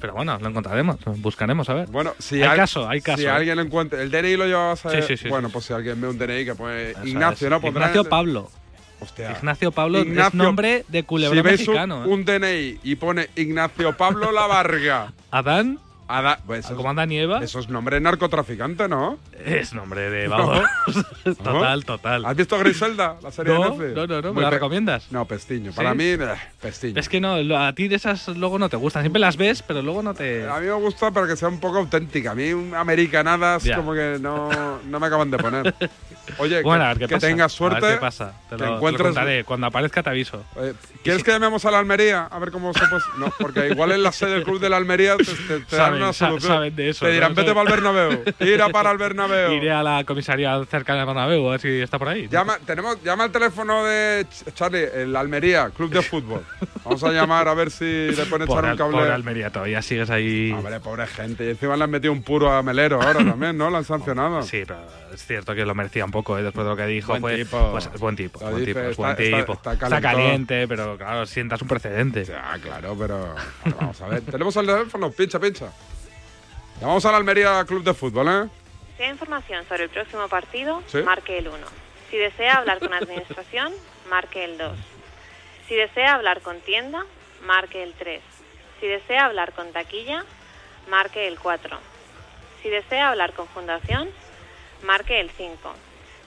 Pero 0.02 0.14
bueno, 0.14 0.36
lo 0.40 0.48
encontraremos, 0.48 0.96
buscaremos, 1.18 1.68
a 1.70 1.74
ver. 1.74 1.88
Bueno, 1.88 2.12
si 2.18 2.42
hay 2.42 2.42
al- 2.42 2.56
caso, 2.56 2.88
hay 2.88 3.00
caso. 3.00 3.18
Si 3.18 3.24
¿eh? 3.24 3.30
alguien 3.30 3.54
lo 3.54 3.62
encuentra. 3.62 4.02
El 4.02 4.10
DNI 4.10 4.36
lo 4.36 4.46
llevabas 4.46 4.84
a. 4.84 4.90
Sí, 4.90 4.96
sí, 5.06 5.16
sí, 5.16 5.28
Bueno, 5.28 5.48
pues 5.48 5.64
si 5.64 5.72
alguien 5.72 6.00
ve 6.00 6.08
un 6.08 6.18
DNI 6.18 6.44
que 6.44 6.54
pone 6.56 6.90
Eso 6.90 7.06
Ignacio, 7.06 7.46
es. 7.46 7.62
¿no? 7.62 7.68
Ignacio 7.68 8.04
Pablo. 8.04 8.50
Hostia. 8.98 9.30
Ignacio 9.38 9.70
Pablo 9.70 10.00
es 10.00 10.34
nombre 10.34 10.84
de 10.88 11.04
culebrón 11.04 11.38
si 11.38 11.42
veis 11.48 11.60
un- 11.60 11.66
mexicano. 11.74 12.04
¿eh? 12.04 12.08
Un, 12.08 12.24
DNI 12.24 12.80
y 12.82 12.96
pone 12.96 13.28
Ignacio 13.36 13.96
Pablo 13.96 14.32
La 14.32 14.46
Varga. 14.48 15.12
Adán, 15.30 15.78
Ada- 16.18 16.38
pues 16.46 16.64
eso, 16.66 16.76
como 16.76 16.90
Adán 16.90 17.10
y 17.12 17.18
Eva, 17.18 17.42
eso 17.42 17.58
es 17.60 17.68
nombre 17.68 17.96
de 17.96 18.00
narcotraficante, 18.00 18.88
¿no? 18.88 19.18
es 19.44 19.72
nombre 19.74 20.10
de 20.10 20.28
No. 20.28 20.36
vamos. 20.46 20.64
total, 21.42 21.84
total. 21.84 22.24
¿Has 22.26 22.36
visto 22.36 22.58
Griselda, 22.58 23.16
la 23.22 23.30
serie 23.30 23.54
No, 23.54 23.62
de 23.64 23.70
Netflix? 23.70 23.94
no, 23.96 24.06
no, 24.06 24.22
no, 24.22 24.32
¿me 24.34 24.42
la 24.42 24.50
recomiendas? 24.50 25.10
No, 25.10 25.24
Pestiño. 25.24 25.72
¿Sí? 25.72 25.76
Para 25.76 25.94
mí, 25.94 26.04
eh, 26.04 26.18
Pestiño. 26.60 27.00
Es 27.00 27.08
que 27.08 27.20
no, 27.20 27.34
a 27.58 27.72
ti 27.72 27.88
de 27.88 27.96
esas 27.96 28.28
luego 28.28 28.58
no 28.58 28.68
te 28.68 28.76
gustan. 28.76 29.02
Siempre 29.02 29.20
las 29.20 29.36
ves, 29.36 29.62
pero 29.62 29.82
luego 29.82 30.02
no 30.02 30.14
te. 30.14 30.48
A 30.48 30.60
mí 30.60 30.66
me 30.66 30.72
gusta, 30.74 31.10
pero 31.10 31.26
que 31.26 31.36
sea 31.36 31.48
un 31.48 31.60
poco 31.60 31.78
auténtica. 31.78 32.32
A 32.32 32.34
mí, 32.34 32.50
americanadas, 32.76 33.64
como 33.74 33.94
que 33.94 34.18
no, 34.20 34.50
no 34.84 35.00
me 35.00 35.06
acaban 35.06 35.30
de 35.30 35.38
poner. 35.38 35.74
Oye, 36.38 36.62
Bueno, 36.62 36.84
que, 36.84 36.84
a 36.84 36.88
ver 36.94 36.98
qué 36.98 37.06
que 37.08 37.14
pasa. 37.16 37.26
tengas 37.26 37.52
A 37.52 37.56
suerte. 37.56 37.80
ver 37.86 37.94
qué 37.96 38.00
pasa. 38.00 38.32
Te 38.48 38.56
lo, 38.56 38.58
te 38.58 38.66
lo 38.70 38.78
encuentres- 38.80 39.02
contaré. 39.02 39.44
Cuando 39.44 39.66
aparezca 39.66 40.02
te 40.02 40.10
aviso. 40.10 40.44
Eh, 40.56 40.74
¿Quieres 41.02 41.24
que 41.24 41.32
llamemos 41.32 41.64
a 41.64 41.70
la 41.70 41.78
Almería? 41.78 42.26
A 42.30 42.38
ver 42.38 42.50
cómo 42.50 42.72
se 42.72 42.86
pues 42.86 43.02
No, 43.18 43.32
porque 43.38 43.68
igual 43.68 43.92
en 43.92 44.02
la 44.02 44.12
sede 44.12 44.32
del 44.32 44.44
club 44.44 44.60
de 44.60 44.68
la 44.68 44.76
Almería 44.76 45.16
te, 45.16 45.24
te- 45.24 45.60
te 45.60 45.76
dan 45.76 45.98
Sa- 46.12 46.60
de 46.60 46.88
eso, 46.88 47.04
Te 47.06 47.12
dirán, 47.12 47.32
¿no? 47.34 47.36
vete 47.36 47.52
para 47.54 47.62
el 47.62 47.68
Bernabéu. 47.82 48.24
Tira 48.38 48.68
para 48.70 48.90
el 48.90 48.98
Bernabéu. 48.98 49.52
Iré 49.52 49.70
a 49.72 49.82
la 49.82 50.04
comisaría 50.04 50.58
cerca 50.70 50.94
de 50.94 51.04
Bernabéu 51.04 51.46
a 51.48 51.50
ver 51.52 51.60
si 51.60 51.68
está 51.80 51.98
por 51.98 52.08
ahí. 52.08 52.28
Llama, 52.28 52.58
tenemos, 52.66 53.02
llama 53.02 53.24
al 53.24 53.32
teléfono 53.32 53.84
de 53.84 54.26
Ch- 54.28 54.52
Charlie, 54.54 54.88
el 54.94 55.14
Almería, 55.16 55.70
club 55.70 55.90
de 55.90 56.02
fútbol. 56.02 56.42
Vamos 56.84 57.02
a 57.04 57.10
llamar 57.12 57.46
a 57.48 57.54
ver 57.54 57.70
si 57.70 57.84
le 57.84 58.24
pueden 58.26 58.48
echar 58.48 58.64
un 58.64 58.76
cable. 58.76 58.96
pobre 58.98 59.12
Almería, 59.12 59.50
todavía 59.50 59.82
sigues 59.82 60.10
ahí. 60.10 60.50
Hombre, 60.52 60.80
pobre 60.80 61.06
gente. 61.06 61.44
Y 61.46 61.50
encima 61.50 61.76
le 61.76 61.84
han 61.84 61.90
metido 61.90 62.12
un 62.12 62.22
puro 62.22 62.50
a 62.50 62.62
Melero 62.62 63.00
ahora 63.00 63.24
también, 63.24 63.56
¿no? 63.56 63.70
Lo 63.70 63.76
han 63.76 63.84
sancionado. 63.84 64.42
Sí, 64.42 64.62
pero 64.66 64.80
es 65.12 65.24
cierto 65.26 65.54
que 65.54 65.64
lo 65.64 65.74
merecía 65.74 66.04
un 66.04 66.10
poco 66.10 66.38
¿eh? 66.38 66.42
después 66.42 66.64
de 66.64 66.70
lo 66.70 66.76
que 66.76 66.86
dijo. 66.86 67.08
Buen 67.12 67.20
fue, 67.20 67.36
tipo. 67.36 67.70
Pues, 67.72 67.90
es 67.92 68.00
buen 68.00 68.16
tipo, 68.16 68.38
buen 68.40 68.54
dice, 68.56 68.66
tipo, 68.66 68.80
es 68.80 68.90
está- 68.90 69.02
buen 69.02 69.10
está- 69.22 69.38
tipo. 69.38 69.52
está 69.52 70.00
caliente, 70.00 70.66
pero 70.68 70.96
claro, 70.96 71.26
sientas 71.26 71.60
un 71.62 71.68
precedente. 71.68 72.24
Ah, 72.34 72.56
claro, 72.60 72.96
pero 72.98 73.34
vamos 73.78 74.00
a 74.00 74.08
ver. 74.08 74.20
Tenemos 74.30 74.56
el 74.56 74.66
teléfono, 74.66 75.10
pincha, 75.10 75.38
pincha. 75.38 75.66
Llamamos 76.82 77.04
a 77.06 77.12
la 77.12 77.18
Almería 77.18 77.64
Club 77.64 77.84
de 77.84 77.94
Fútbol, 77.94 78.26
¿eh? 78.28 78.48
Si 78.48 78.90
desea 78.94 79.10
información 79.10 79.64
sobre 79.68 79.84
el 79.84 79.90
próximo 79.90 80.26
partido, 80.26 80.82
Sí. 80.88 80.98
marque 81.02 81.38
el 81.38 81.46
1. 81.46 81.56
Si 82.10 82.16
desea 82.16 82.54
hablar 82.54 82.80
con 82.80 82.92
administración, 82.92 83.72
marque 84.10 84.44
el 84.44 84.58
2. 84.58 84.76
Si 85.68 85.76
desea 85.76 86.14
hablar 86.14 86.40
con 86.40 86.60
tienda, 86.62 87.04
marque 87.46 87.84
el 87.84 87.94
3. 87.94 88.20
Si 88.80 88.88
desea 88.88 89.26
hablar 89.26 89.52
con 89.52 89.72
taquilla, 89.72 90.24
marque 90.90 91.28
el 91.28 91.38
4. 91.38 91.78
Si 92.64 92.68
desea 92.68 93.10
hablar 93.10 93.32
con 93.32 93.46
fundación, 93.46 94.08
marque 94.84 95.20
el 95.20 95.30
5. 95.30 95.74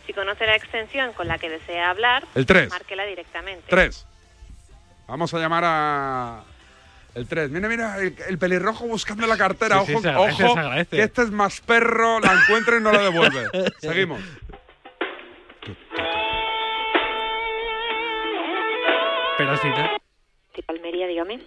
Si 0.07 0.13
conoce 0.13 0.45
la 0.45 0.55
extensión 0.55 1.11
con 1.11 1.27
la 1.27 1.37
que 1.37 1.49
desea 1.49 1.89
hablar, 1.89 2.23
El 2.33 2.45
tres. 2.45 2.69
márquela 2.69 3.03
directamente. 3.03 3.65
Tres. 3.67 4.07
Vamos 5.05 5.33
a 5.33 5.39
llamar 5.39 5.63
a. 5.65 6.43
El 7.15 7.27
3. 7.27 7.49
Mira, 7.49 7.69
mira, 7.69 7.97
el, 7.99 8.13
el 8.27 8.37
pelirrojo 8.37 8.85
buscando 8.87 9.25
la 9.25 9.37
cartera. 9.37 9.79
Sí, 9.85 9.93
sí, 9.93 9.95
ojo, 9.95 10.07
agradece, 10.09 10.45
ojo, 10.45 10.55
que 10.91 11.01
este 11.01 11.21
es 11.23 11.31
más 11.31 11.61
perro, 11.61 12.19
la 12.19 12.33
encuentra 12.33 12.77
y 12.77 12.81
no 12.81 12.91
la 12.91 13.01
devuelve. 13.03 13.47
Seguimos. 13.79 14.21
Pero 19.37 19.51
al 19.51 19.57
final. 19.59 19.97
Almería, 20.67 21.07
dígame. 21.07 21.41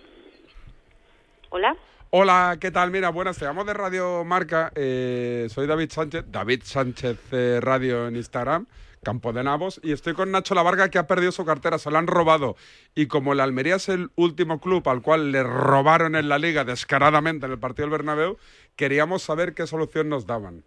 Hola. 1.51 1.77
Hola, 2.11 2.57
¿qué 2.61 2.71
tal? 2.71 2.91
Mira, 2.91 3.11
buenas, 3.11 3.39
te 3.39 3.45
llamo 3.45 3.65
de 3.65 3.75
Radio 3.75 4.25
Marca. 4.25 4.71
eh, 4.75 5.47
soy 5.51 5.67
David 5.67 5.91
Sánchez, 5.91 6.25
David 6.29 6.63
Sánchez 6.65 7.19
eh, 7.33 7.59
Radio 7.63 8.09
en 8.09 8.17
Instagram, 8.17 8.67
Campo 9.03 9.33
de 9.33 9.45
Navos, 9.45 9.81
y 9.83 9.93
estoy 9.93 10.15
con 10.15 10.31
Nacho 10.31 10.55
Lavarga 10.55 10.91
que 10.91 10.99
ha 10.99 11.07
perdido 11.07 11.33
su 11.33 11.45
cartera, 11.45 11.79
se 11.79 11.91
la 11.91 11.99
han 11.99 12.07
robado. 12.07 12.57
Y 12.95 13.07
como 13.07 13.33
el 13.33 13.41
Almería 13.41 13.77
es 13.77 13.89
el 13.89 14.11
último 14.17 14.61
club 14.61 14.89
al 14.89 15.03
cual 15.03 15.33
le 15.33 15.43
robaron 15.43 16.17
en 16.17 16.29
la 16.29 16.39
liga 16.39 16.65
descaradamente 16.65 17.47
en 17.47 17.53
el 17.53 17.59
partido 17.59 17.87
del 17.87 17.99
Bernabéu, 17.99 18.39
queríamos 18.77 19.23
saber 19.23 19.55
qué 19.55 19.67
solución 19.67 20.09
nos 20.09 20.27
daban. 20.27 20.65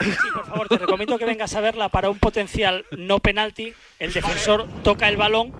Sí, 0.00 0.10
por 0.34 0.46
favor, 0.46 0.68
te 0.68 0.78
recomiendo 0.78 1.16
que 1.16 1.24
vengas 1.24 1.54
a 1.54 1.60
verla 1.60 1.88
para 1.88 2.10
un 2.10 2.18
potencial 2.18 2.84
no 2.90 3.20
penalti. 3.20 3.72
El 4.00 4.12
defensor 4.12 4.66
toca 4.82 5.08
el 5.08 5.16
balón 5.16 5.52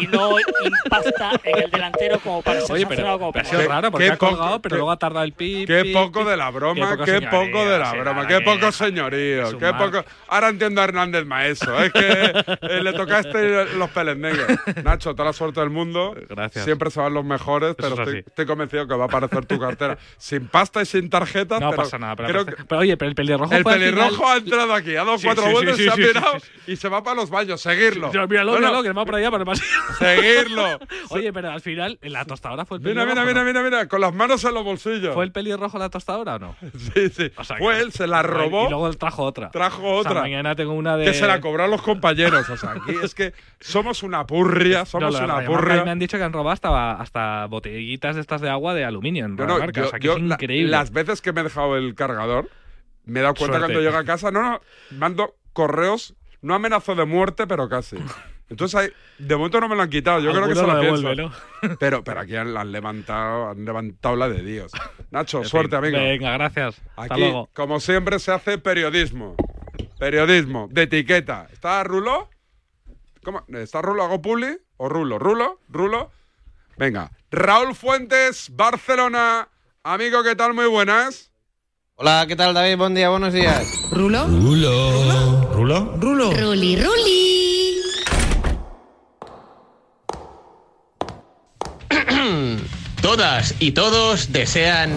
y 0.00 0.06
no 0.06 0.36
impacta 0.38 1.32
en 1.44 1.62
el 1.64 1.70
delantero 1.70 2.18
como 2.20 2.42
para 2.42 2.60
ser 2.60 2.72
Oye, 2.76 2.86
pero, 2.86 3.18
como 3.18 3.32
pero 3.32 3.46
ha 3.46 3.50
sido 3.50 3.68
raro 3.68 3.90
porque 3.90 4.10
ha 4.10 4.16
colgado, 4.16 4.60
pero 4.62 4.74
qué- 4.74 4.78
luego 4.78 4.90
ha 4.90 4.98
tardado 4.98 5.24
el 5.24 5.32
pi. 5.32 5.64
Qué 5.66 5.90
poco 5.92 6.24
de 6.24 6.36
la 6.36 6.50
broma, 6.50 6.96
qué 7.04 7.20
poco 7.22 7.64
de 7.68 7.78
la 7.78 7.92
broma, 7.94 8.26
qué 8.26 8.40
poco 8.40 8.72
señorío, 8.72 9.58
qué 9.58 9.72
poco. 9.74 10.04
Ahora 10.28 10.48
entiendo 10.48 10.80
a 10.80 10.84
Hernández 10.84 11.24
Maeso, 11.26 11.78
es 11.82 11.92
que 11.92 12.32
eh, 12.62 12.82
le 12.82 12.92
tocaste 12.92 13.74
los 13.76 13.90
pelendengues. 13.90 14.46
Nacho, 14.84 15.12
toda 15.14 15.26
la 15.26 15.32
suerte 15.32 15.60
del 15.60 15.70
mundo. 15.70 16.14
Gracias. 16.28 16.64
Siempre 16.64 16.90
se 16.90 17.00
van 17.00 17.14
los 17.14 17.24
mejores, 17.24 17.74
pero 17.76 18.02
es 18.02 18.24
estoy, 18.26 18.46
convencido 18.46 18.86
que 18.86 18.94
va 18.94 19.04
a 19.04 19.06
aparecer 19.06 19.44
tu 19.46 19.58
cartera 19.58 19.98
sin 20.16 20.48
pasta 20.48 20.82
y 20.82 20.86
sin 20.86 21.08
tarjeta. 21.10 21.58
No 21.60 21.70
pero 21.70 21.82
pasa 21.82 21.98
nada. 21.98 22.16
Pero, 22.16 22.28
creo 22.28 22.44
pero- 22.44 22.56
que 22.56 22.64
pero 22.64 22.80
oye, 22.80 22.96
pero 22.96 23.08
el 23.08 23.14
pelirrojo. 23.14 23.54
el 23.54 23.64
pelirrojo 23.64 24.10
final- 24.10 24.32
ha 24.32 24.36
entrado 24.36 24.74
aquí, 24.74 24.96
ha 24.96 25.04
dado 25.04 25.18
Sí, 25.18 25.26
cuatro 25.26 25.44
sí, 25.44 25.48
sí, 25.48 25.54
vueltas, 25.54 25.76
se 25.76 25.88
ha 25.88 25.94
sí, 25.94 26.02
sí, 26.02 26.08
pirado 26.08 26.40
sí, 26.40 26.48
y 26.72 26.76
se 26.76 26.88
va 26.88 27.02
para 27.02 27.16
los 27.16 27.30
baños. 27.30 27.60
Seguirlo. 27.60 28.08
Míralo, 28.08 28.26
No, 28.28 28.58
no, 28.58 28.58
míralo, 28.58 28.82
que 28.82 28.92
va 28.92 29.04
por 29.04 29.14
allá 29.16 29.28
el 29.28 29.44
pasillo. 29.44 29.57
Seguirlo. 29.98 30.78
Oye, 31.10 31.32
pero 31.32 31.50
al 31.50 31.60
final, 31.60 31.98
la 32.02 32.24
tostadora 32.24 32.64
fue 32.64 32.78
el 32.78 32.82
Mira, 32.82 33.02
pelirrojo. 33.04 33.26
mira, 33.26 33.42
mira, 33.44 33.52
¿no? 33.54 33.62
mira, 33.64 33.78
mira, 33.78 33.88
con 33.88 34.00
las 34.00 34.14
manos 34.14 34.44
en 34.44 34.54
los 34.54 34.64
bolsillos. 34.64 35.14
¿Fue 35.14 35.24
el 35.24 35.32
pelirrojo 35.32 35.78
la 35.78 35.88
tostadora 35.90 36.36
o 36.36 36.38
no? 36.38 36.56
Sí, 36.94 37.08
sí. 37.10 37.30
O 37.36 37.44
sea, 37.44 37.56
Fue 37.56 37.80
él, 37.80 37.92
se 37.92 38.06
la 38.06 38.22
robó. 38.22 38.66
Y 38.66 38.70
luego 38.70 38.92
trajo 38.94 39.24
otra. 39.24 39.50
Trajo 39.50 39.82
O 39.96 40.02
sea, 40.02 40.10
otra. 40.12 40.22
mañana 40.22 40.54
tengo 40.54 40.72
una 40.72 40.96
de. 40.96 41.04
Que 41.06 41.14
se 41.14 41.26
la 41.26 41.40
cobraron 41.40 41.70
los 41.72 41.82
compañeros. 41.82 42.48
O 42.48 42.56
sea, 42.56 42.72
aquí 42.72 42.94
es 43.02 43.14
que 43.14 43.32
somos 43.60 44.02
una 44.02 44.26
purria, 44.26 44.84
somos 44.84 45.18
una 45.20 45.44
purria. 45.44 45.84
Me 45.84 45.90
han 45.90 45.98
dicho 45.98 46.16
que 46.18 46.24
han 46.24 46.32
robado 46.32 46.50
hasta, 46.52 46.92
hasta 46.92 47.46
botellitas 47.46 48.14
de 48.14 48.20
estas 48.20 48.40
de 48.40 48.50
agua 48.50 48.74
de 48.74 48.84
aluminio 48.84 49.24
en 49.26 49.36
No, 49.36 49.42
Radio 49.44 49.54
no, 49.54 49.60
Marca. 49.60 49.80
yo- 49.80 49.86
o 49.86 49.90
sea, 49.90 49.98
que 49.98 50.06
yo 50.06 50.12
es 50.16 50.22
la- 50.22 50.34
increíble. 50.34 50.70
las 50.70 50.90
veces 50.92 51.20
que 51.20 51.32
me 51.32 51.40
he 51.40 51.44
dejado 51.44 51.76
el 51.76 51.94
cargador, 51.94 52.48
me 53.04 53.20
he 53.20 53.22
dado 53.22 53.34
cuenta 53.34 53.58
Suerte. 53.58 53.72
cuando 53.74 53.80
llego 53.88 53.98
a 54.00 54.04
casa, 54.04 54.30
no, 54.30 54.42
no, 54.42 54.60
mando 54.92 55.34
correos, 55.52 56.14
no 56.42 56.54
amenazo 56.54 56.94
de 56.94 57.04
muerte, 57.04 57.46
pero 57.46 57.68
casi. 57.68 57.96
Entonces, 58.50 58.80
ahí, 58.80 58.88
de 59.18 59.36
momento 59.36 59.60
no 59.60 59.68
me 59.68 59.76
lo 59.76 59.82
han 59.82 59.90
quitado. 59.90 60.20
Yo 60.20 60.32
creo 60.32 60.48
que 60.48 60.54
se 60.54 60.66
lo 60.66 60.80
piensan. 60.80 61.30
Pero, 61.78 62.02
pero 62.04 62.20
aquí 62.20 62.36
han, 62.36 62.56
han 62.56 62.70
levantado, 62.72 63.50
han 63.50 63.64
levantado 63.64 64.14
la 64.16 64.28
de 64.28 64.42
Dios. 64.42 64.72
Nacho, 65.10 65.38
En 65.38 65.44
suerte, 65.44 65.76
fin, 65.76 65.86
amigo. 65.86 65.98
Venga, 65.98 66.32
gracias. 66.32 66.80
Hasta 66.96 67.14
Aquí, 67.14 67.20
luego. 67.20 67.50
como 67.52 67.80
siempre, 67.80 68.18
se 68.20 68.30
hace 68.32 68.58
periodismo. 68.58 69.34
Periodismo, 69.98 70.68
de 70.70 70.82
etiqueta. 70.84 71.48
¿Está 71.52 71.82
Rulo? 71.84 72.30
¿Cómo? 73.24 73.44
¿Está 73.48 73.82
Rulo? 73.82 74.04
¿Hago 74.04 74.22
publi? 74.22 74.56
¿O 74.76 74.88
Rulo? 74.88 75.18
¿Rulo? 75.18 75.60
¿Rulo? 75.68 76.10
Venga. 76.76 77.10
Raúl 77.30 77.74
Fuentes, 77.74 78.50
Barcelona. 78.54 79.48
Amigo, 79.82 80.22
¿qué 80.22 80.36
tal? 80.36 80.54
Muy 80.54 80.66
buenas. 80.66 81.32
Hola, 81.96 82.24
¿qué 82.28 82.36
tal 82.36 82.54
David? 82.54 82.76
Buen 82.78 82.94
día, 82.94 83.08
buenos 83.10 83.32
días. 83.34 83.90
¿Rulo? 83.90 84.26
Rulo. 84.28 85.50
¿Rulo? 85.52 85.96
Rulo. 85.98 86.30
Ruli, 86.32 86.76
Ruli. 86.76 87.37
Todas 93.02 93.54
y 93.60 93.72
todos 93.72 94.32
desean... 94.32 94.94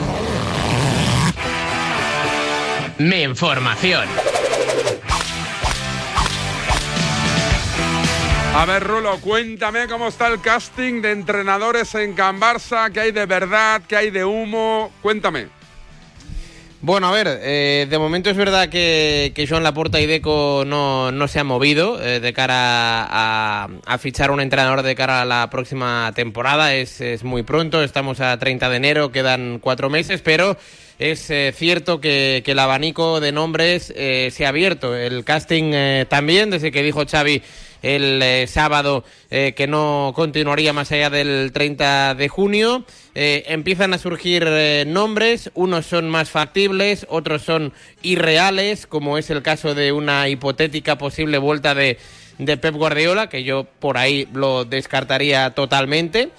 Mi 2.98 3.24
información. 3.24 4.08
A 8.54 8.66
ver, 8.66 8.84
Rulo, 8.84 9.20
cuéntame 9.22 9.88
cómo 9.88 10.08
está 10.10 10.28
el 10.28 10.40
casting 10.42 11.02
de 11.02 11.12
entrenadores 11.12 11.96
en 11.96 12.14
Can 12.14 12.40
Barça, 12.40 12.92
qué 12.92 13.00
hay 13.00 13.12
de 13.12 13.26
verdad, 13.26 13.82
qué 13.88 13.96
hay 13.96 14.12
de 14.12 14.26
humo. 14.26 14.92
Cuéntame. 15.02 15.61
Bueno, 16.84 17.10
a 17.10 17.12
ver, 17.12 17.28
eh, 17.44 17.86
de 17.88 18.00
momento 18.00 18.32
es 18.32 18.36
verdad 18.36 18.67
que, 18.70 19.34
que 19.36 19.46
Joan 19.46 19.62
Laporta 19.62 20.02
y 20.02 20.08
Deco 20.08 20.63
no, 20.65 21.12
no 21.12 21.28
se 21.28 21.39
han 21.39 21.46
movido 21.46 22.02
eh, 22.02 22.20
de 22.20 22.34
cara 22.34 23.04
a, 23.04 23.70
a, 23.86 23.98
fichar 24.00 24.32
un 24.32 24.41
entrenador 24.41 24.82
de 24.82 24.96
cara 24.96 25.22
a 25.22 25.26
la 25.26 25.48
próxima 25.52 26.12
temporada. 26.15 26.74
Es, 26.74 27.00
es 27.00 27.24
muy 27.24 27.44
pronto, 27.44 27.84
estamos 27.84 28.20
a 28.20 28.36
30 28.39 28.67
de 28.67 28.78
enero, 28.78 29.12
quedan 29.12 29.60
cuatro 29.60 29.91
meses, 29.91 30.22
pero 30.24 30.58
es 30.98 31.30
eh, 31.30 31.54
cierto 31.56 32.02
que, 32.02 32.41
que, 32.44 32.54
el 32.54 32.60
abanico 32.60 33.20
de 33.20 33.32
nombres 33.32 33.94
eh, 33.96 34.30
se 34.32 34.48
ha 34.48 34.50
abierto. 34.50 34.96
El 34.96 35.24
casting 35.24 35.74
también, 36.10 36.50
desde 36.50 36.72
que 36.72 36.82
dijo 36.82 37.06
Xavi 37.06 37.44
el 37.82 38.22
eh, 38.22 38.48
sábado 38.48 39.04
eh, 39.30 39.54
que 39.56 39.67
no 39.67 40.13
continuaría 40.15 40.74
más 40.74 40.91
allá 40.91 41.10
del 41.10 41.52
30 41.54 42.15
de 42.15 42.30
junio. 42.30 42.86
Eh, 43.15 43.44
empiezan 43.48 43.94
a 43.94 43.98
surgir 43.98 44.48
nombres, 44.88 45.52
unos 45.54 45.86
son 45.86 46.10
más 46.10 46.30
factibles, 46.30 47.06
otros 47.10 47.41
son 47.41 47.74
irreales, 48.02 48.88
como 48.88 49.17
es 49.17 49.30
el 49.30 49.41
caso 49.41 49.76
de 49.76 49.91
una 49.91 50.30
hipotética 50.30 50.98
posible 50.98 51.38
vuelta 51.38 51.76
de, 51.76 51.98
de 52.38 52.58
Pep 52.58 52.76
Guardiola, 52.76 53.30
que 53.30 53.44
yo 53.44 53.65
por 53.80 53.98
ahí 53.98 54.28
lo 54.34 54.65
descartaría 54.65 55.52
totalmente. 55.52 56.30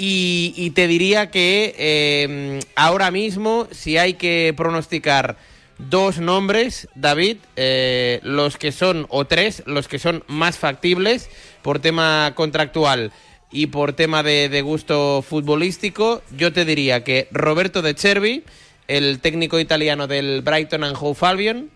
Y, 0.00 0.70
te 0.76 0.86
diría 0.86 1.28
que 1.28 2.60
ahora 2.76 3.10
mismo, 3.10 3.66
si 3.72 3.98
hay 3.98 4.14
que 4.14 4.54
pronosticar 4.56 5.36
dos 5.78 6.18
nombres, 6.18 6.88
David, 6.94 7.38
eh, 7.56 8.20
los 8.22 8.56
que 8.56 8.72
son, 8.72 9.06
o 9.08 9.26
tres, 9.26 9.62
los 9.66 9.88
que 9.88 9.98
son 9.98 10.24
más 10.26 10.58
factibles 10.58 11.30
por 11.62 11.78
tema 11.78 12.32
contractual 12.34 13.12
y 13.50 13.66
por 13.66 13.92
tema 13.92 14.22
de, 14.22 14.48
de 14.48 14.62
gusto 14.62 15.22
futbolístico, 15.22 16.22
yo 16.36 16.52
te 16.52 16.64
diría 16.64 17.04
que 17.04 17.28
Roberto 17.30 17.82
De 17.82 17.94
Cervi, 17.94 18.44
el 18.88 19.20
técnico 19.20 19.58
italiano 19.58 20.06
del 20.06 20.42
Brighton 20.42 20.84
and 20.84 20.96
Hove 20.98 21.18
Albion, 21.22 21.70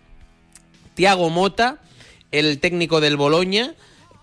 Tiago 0.95 1.31
Mota, 1.31 1.79
el 2.31 2.59
técnico 2.59 3.01
del 3.01 3.17
Bologna, 3.17 3.75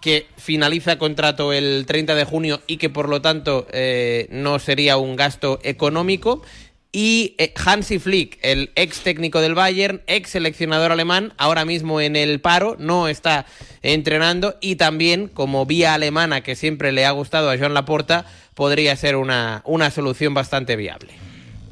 que 0.02 0.28
finaliza 0.38 0.98
contrato 0.98 1.52
el 1.54 1.86
30 1.86 2.16
de 2.16 2.24
junio 2.24 2.62
y 2.68 2.78
que 2.78 2.90
por 2.90 3.10
lo 3.10 3.22
tanto 3.22 3.68
eh, 3.72 4.28
no 4.32 4.60
sería 4.60 4.98
un 4.98 5.16
gasto 5.16 5.60
económico. 5.64 6.42
Y 6.92 7.36
eh, 7.38 7.54
Hansi 7.64 8.00
Flick, 8.00 8.40
el 8.42 8.72
ex 8.76 9.02
técnico 9.02 9.42
del 9.42 9.54
Bayern, 9.54 10.02
ex 10.08 10.32
seleccionador 10.32 10.92
alemán, 10.92 11.34
ahora 11.38 11.64
mismo 11.64 12.02
en 12.02 12.16
el 12.16 12.42
paro, 12.42 12.76
no 12.80 13.08
está 13.08 13.46
entrenando 13.84 14.56
y 14.60 14.76
también 14.76 15.28
como 15.28 15.68
vía 15.68 15.94
alemana 15.94 16.42
que 16.42 16.56
siempre 16.56 16.92
le 16.92 17.06
ha 17.06 17.12
gustado 17.12 17.52
a 17.52 17.58
Joan 17.58 17.76
Laporta, 17.76 18.26
podría 18.56 18.96
ser 18.96 19.18
una, 19.18 19.62
una 19.66 19.92
solución 19.92 20.34
bastante 20.34 20.76
viable. 20.76 21.14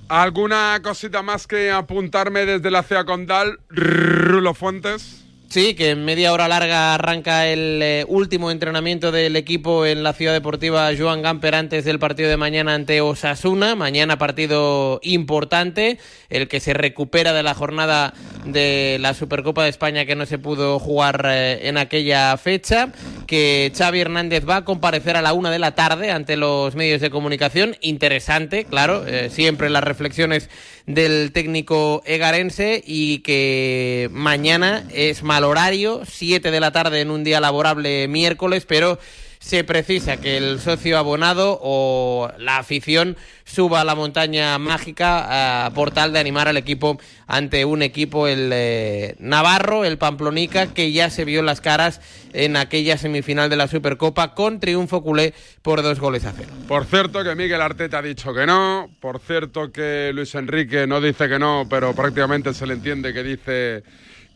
¿Alguna 0.07 0.79
cosita 0.83 1.21
más 1.23 1.47
que 1.47 1.71
apuntarme 1.71 2.45
desde 2.45 2.71
la 2.71 2.83
CEA 2.83 3.03
Condal? 3.03 3.59
Rulo 3.69 4.53
Fuentes. 4.53 5.26
Sí, 5.49 5.75
que 5.75 5.91
en 5.91 6.03
media 6.03 6.33
hora 6.33 6.49
larga 6.49 6.93
arranca 6.93 7.47
el 7.47 7.79
eh, 7.81 8.05
último 8.09 8.51
entrenamiento 8.51 9.13
del 9.13 9.37
equipo 9.37 9.85
en 9.85 10.03
la 10.03 10.11
ciudad 10.11 10.33
deportiva 10.33 10.89
Joan 10.97 11.21
Gamper 11.21 11.55
antes 11.55 11.85
del 11.85 11.99
partido 11.99 12.27
de 12.29 12.35
mañana 12.35 12.73
ante 12.73 12.99
Osasuna. 12.99 13.73
Mañana 13.75 14.17
partido 14.17 14.99
importante, 15.03 15.99
el 16.29 16.49
que 16.49 16.59
se 16.59 16.73
recupera 16.73 17.31
de 17.31 17.43
la 17.43 17.53
jornada 17.53 18.13
de 18.43 18.97
la 18.99 19.13
Supercopa 19.13 19.63
de 19.63 19.69
España 19.69 20.05
que 20.05 20.15
no 20.17 20.25
se 20.25 20.37
pudo 20.37 20.79
jugar 20.79 21.25
eh, 21.25 21.69
en 21.69 21.77
aquella 21.77 22.35
fecha. 22.35 22.91
Que 23.25 23.71
Xavi 23.73 24.01
Hernández 24.01 24.43
va 24.47 24.57
a 24.57 24.65
comparecer 24.65 25.15
a 25.15 25.21
la 25.21 25.31
una 25.31 25.49
de 25.49 25.59
la 25.59 25.75
tarde 25.75 26.11
ante 26.11 26.35
los 26.35 26.75
medios 26.75 26.99
de 26.99 27.09
comunicación. 27.09 27.77
Interesante, 27.79 28.65
claro, 28.65 29.07
eh, 29.07 29.29
siempre 29.29 29.69
las 29.69 29.83
reflexiones 29.83 30.49
del 30.87 31.33
técnico 31.33 32.01
egarense 32.05 32.81
y 32.85 33.19
que 33.19 34.09
mañana 34.11 34.85
es 34.93 35.21
mal 35.37 35.43
horario, 35.43 36.01
7 36.03 36.49
de 36.49 36.59
la 36.59 36.71
tarde 36.71 36.99
en 36.99 37.11
un 37.11 37.23
día 37.23 37.39
laborable 37.39 38.07
miércoles, 38.07 38.65
pero 38.67 38.97
se 39.37 39.63
precisa 39.63 40.17
que 40.17 40.35
el 40.35 40.59
socio 40.59 40.97
abonado 40.97 41.59
o 41.61 42.31
la 42.39 42.57
afición 42.57 43.15
suba 43.45 43.81
a 43.81 43.83
la 43.83 43.93
montaña 43.93 44.57
mágica 44.57 45.71
por 45.75 45.91
tal 45.91 46.11
de 46.11 46.17
animar 46.17 46.47
al 46.47 46.57
equipo 46.57 46.99
ante 47.27 47.65
un 47.65 47.83
equipo, 47.83 48.27
el 48.27 48.49
eh, 48.51 49.15
Navarro, 49.19 49.85
el 49.85 49.99
Pamplonica, 49.99 50.73
que 50.73 50.91
ya 50.91 51.11
se 51.11 51.23
vio 51.23 51.43
las 51.43 51.61
caras 51.61 52.01
en 52.33 52.57
aquella 52.57 52.97
semifinal 52.97 53.47
de 53.51 53.57
la 53.57 53.67
Supercopa 53.67 54.33
con 54.33 54.59
triunfo 54.59 55.03
culé 55.03 55.35
por 55.61 55.83
dos 55.83 55.99
goles 55.99 56.25
a 56.25 56.33
cero. 56.35 56.49
Por 56.67 56.85
cierto 56.85 57.23
que 57.23 57.35
Miguel 57.35 57.61
Arteta 57.61 57.99
ha 57.99 58.01
dicho 58.01 58.33
que 58.33 58.47
no, 58.47 58.89
por 58.99 59.19
cierto 59.19 59.71
que 59.71 60.09
Luis 60.15 60.33
Enrique 60.33 60.87
no 60.87 60.99
dice 60.99 61.29
que 61.29 61.37
no, 61.37 61.67
pero 61.69 61.93
prácticamente 61.93 62.55
se 62.55 62.65
le 62.65 62.73
entiende 62.73 63.13
que 63.13 63.21
dice 63.21 63.83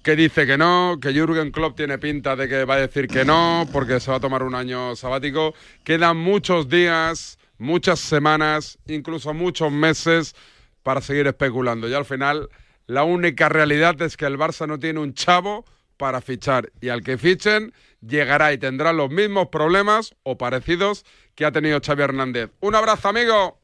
que 0.03 0.15
dice 0.15 0.47
que 0.47 0.57
no, 0.57 0.97
que 1.01 1.13
Jürgen 1.13 1.51
Klopp 1.51 1.77
tiene 1.77 1.97
pinta 1.97 2.35
de 2.35 2.47
que 2.47 2.65
va 2.65 2.75
a 2.75 2.79
decir 2.79 3.07
que 3.07 3.23
no, 3.23 3.67
porque 3.71 3.99
se 3.99 4.09
va 4.09 4.17
a 4.17 4.19
tomar 4.19 4.43
un 4.43 4.55
año 4.55 4.95
sabático. 4.95 5.53
Quedan 5.83 6.17
muchos 6.17 6.69
días, 6.69 7.37
muchas 7.57 7.99
semanas, 7.99 8.79
incluso 8.87 9.33
muchos 9.33 9.71
meses 9.71 10.35
para 10.83 11.01
seguir 11.01 11.27
especulando. 11.27 11.87
Y 11.87 11.93
al 11.93 12.05
final, 12.05 12.49
la 12.87 13.03
única 13.03 13.47
realidad 13.49 14.01
es 14.01 14.17
que 14.17 14.25
el 14.25 14.37
Barça 14.37 14.67
no 14.67 14.79
tiene 14.79 14.99
un 14.99 15.13
chavo 15.13 15.65
para 15.97 16.19
fichar. 16.21 16.71
Y 16.81 16.89
al 16.89 17.03
que 17.03 17.19
fichen, 17.19 17.71
llegará 18.01 18.53
y 18.53 18.57
tendrá 18.57 18.93
los 18.93 19.11
mismos 19.11 19.49
problemas 19.49 20.15
o 20.23 20.37
parecidos 20.37 21.05
que 21.35 21.45
ha 21.45 21.51
tenido 21.51 21.79
Xavi 21.79 22.01
Hernández. 22.01 22.49
Un 22.59 22.73
abrazo, 22.73 23.09
amigo. 23.09 23.59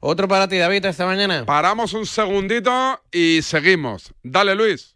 Otro 0.00 0.26
para 0.26 0.48
ti, 0.48 0.58
David, 0.58 0.84
esta 0.84 1.06
mañana. 1.06 1.46
Paramos 1.46 1.92
un 1.92 2.06
segundito 2.06 3.00
y 3.12 3.40
seguimos. 3.42 4.12
Dale, 4.24 4.56
Luis. 4.56 4.95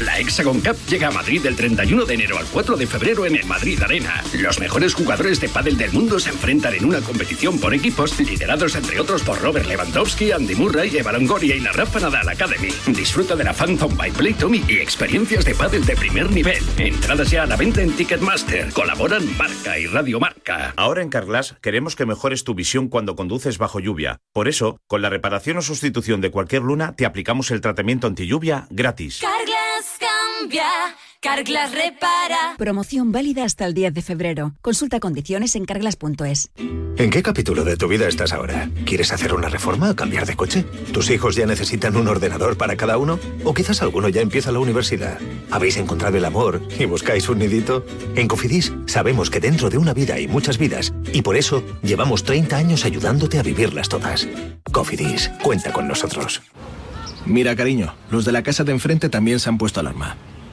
La 0.00 0.18
Hexagon 0.18 0.60
Cup 0.60 0.76
llega 0.88 1.08
a 1.08 1.10
Madrid 1.12 1.40
del 1.40 1.54
31 1.54 2.04
de 2.04 2.14
enero 2.14 2.36
al 2.36 2.46
4 2.46 2.76
de 2.76 2.86
febrero 2.86 3.26
en 3.26 3.36
el 3.36 3.46
Madrid 3.46 3.80
Arena. 3.80 4.24
Los 4.40 4.58
mejores 4.58 4.92
jugadores 4.92 5.40
de 5.40 5.48
pádel 5.48 5.76
del 5.76 5.92
mundo 5.92 6.18
se 6.18 6.30
enfrentan 6.30 6.74
en 6.74 6.84
una 6.84 7.00
competición 7.00 7.60
por 7.60 7.72
equipos 7.74 8.18
liderados 8.18 8.74
entre 8.74 8.98
otros 8.98 9.22
por 9.22 9.40
Robert 9.40 9.66
Lewandowski, 9.66 10.32
Andy 10.32 10.56
Murray, 10.56 10.96
Eva 10.96 11.12
Longoria 11.12 11.54
y 11.54 11.60
la 11.60 11.70
Rafa 11.70 12.00
Nadal 12.00 12.28
Academy. 12.28 12.70
Disfruta 12.88 13.36
de 13.36 13.44
la 13.44 13.52
Phantom 13.52 13.96
by 13.96 14.10
Play 14.10 14.34
Tommy 14.34 14.64
y 14.66 14.78
experiencias 14.78 15.44
de 15.44 15.54
pádel 15.54 15.84
de 15.84 15.94
primer 15.94 16.28
nivel. 16.32 16.62
Entradas 16.76 17.30
ya 17.30 17.44
a 17.44 17.46
la 17.46 17.56
venta 17.56 17.80
en 17.80 17.92
Ticketmaster. 17.92 18.72
Colaboran 18.72 19.24
Marca 19.38 19.78
y 19.78 19.86
Radio 19.86 20.18
Marca. 20.18 20.74
Ahora 20.76 21.02
en 21.02 21.08
Carglass 21.08 21.54
queremos 21.62 21.94
que 21.94 22.04
mejores 22.04 22.42
tu 22.42 22.54
visión 22.54 22.88
cuando 22.88 23.14
conduces 23.14 23.58
bajo 23.58 23.78
lluvia. 23.78 24.18
Por 24.32 24.48
eso, 24.48 24.78
con 24.88 25.02
la 25.02 25.10
reparación 25.10 25.58
o 25.58 25.62
sustitución 25.62 26.20
de 26.20 26.32
cualquier 26.32 26.62
luna, 26.62 26.96
te 26.96 27.06
aplicamos 27.06 27.52
el 27.52 27.60
tratamiento 27.60 28.08
anti 28.08 28.26
lluvia 28.26 28.66
gratis. 28.70 29.20
Carglass 29.20 29.53
cambia, 30.44 30.66
Carglass 31.20 31.72
repara. 31.72 32.54
Promoción 32.58 33.12
válida 33.12 33.44
hasta 33.44 33.64
el 33.64 33.72
10 33.72 33.94
de 33.94 34.02
febrero. 34.02 34.52
Consulta 34.60 35.00
condiciones 35.00 35.56
en 35.56 35.64
carglass.es. 35.64 36.50
¿En 36.96 37.10
qué 37.10 37.22
capítulo 37.22 37.64
de 37.64 37.76
tu 37.76 37.88
vida 37.88 38.06
estás 38.06 38.32
ahora? 38.32 38.68
¿Quieres 38.84 39.10
hacer 39.10 39.32
una 39.32 39.48
reforma 39.48 39.90
o 39.90 39.96
cambiar 39.96 40.26
de 40.26 40.36
coche? 40.36 40.64
¿Tus 40.92 41.08
hijos 41.10 41.34
ya 41.34 41.46
necesitan 41.46 41.96
un 41.96 42.08
ordenador 42.08 42.58
para 42.58 42.76
cada 42.76 42.98
uno? 42.98 43.18
¿O 43.44 43.54
quizás 43.54 43.80
alguno 43.80 44.10
ya 44.10 44.20
empieza 44.20 44.52
la 44.52 44.58
universidad? 44.58 45.18
¿Habéis 45.50 45.78
encontrado 45.78 46.18
el 46.18 46.24
amor 46.26 46.60
y 46.78 46.84
buscáis 46.84 47.28
un 47.28 47.38
nidito? 47.38 47.86
En 48.14 48.28
Cofidis 48.28 48.72
sabemos 48.86 49.30
que 49.30 49.40
dentro 49.40 49.70
de 49.70 49.78
una 49.78 49.94
vida 49.94 50.14
hay 50.14 50.28
muchas 50.28 50.58
vidas 50.58 50.92
y 51.12 51.22
por 51.22 51.36
eso 51.36 51.64
llevamos 51.82 52.22
30 52.24 52.54
años 52.54 52.84
ayudándote 52.84 53.38
a 53.38 53.42
vivirlas 53.42 53.88
todas. 53.88 54.28
Cofidis, 54.70 55.30
cuenta 55.42 55.72
con 55.72 55.88
nosotros. 55.88 56.42
Mira, 57.26 57.56
cariño, 57.56 57.94
los 58.10 58.26
de 58.26 58.32
la 58.32 58.42
casa 58.42 58.64
de 58.64 58.72
enfrente 58.72 59.08
también 59.08 59.40
se 59.40 59.48
han 59.48 59.56
puesto 59.56 59.80
alarma. 59.80 60.16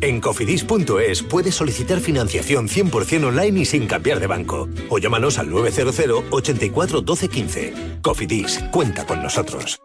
En 0.00 0.20
cofidis.es 0.20 1.22
puedes 1.24 1.56
solicitar 1.56 1.98
financiación 1.98 2.68
100% 2.68 3.26
online 3.26 3.60
y 3.60 3.64
sin 3.64 3.86
cambiar 3.86 4.20
de 4.20 4.28
banco. 4.28 4.68
O 4.90 4.98
llámanos 4.98 5.38
al 5.38 5.50
900 5.50 6.24
84 6.30 7.00
12 7.00 7.28
15. 7.28 7.74
Cofidis, 8.00 8.64
cuenta 8.70 9.04
con 9.06 9.22
nosotros. 9.22 9.78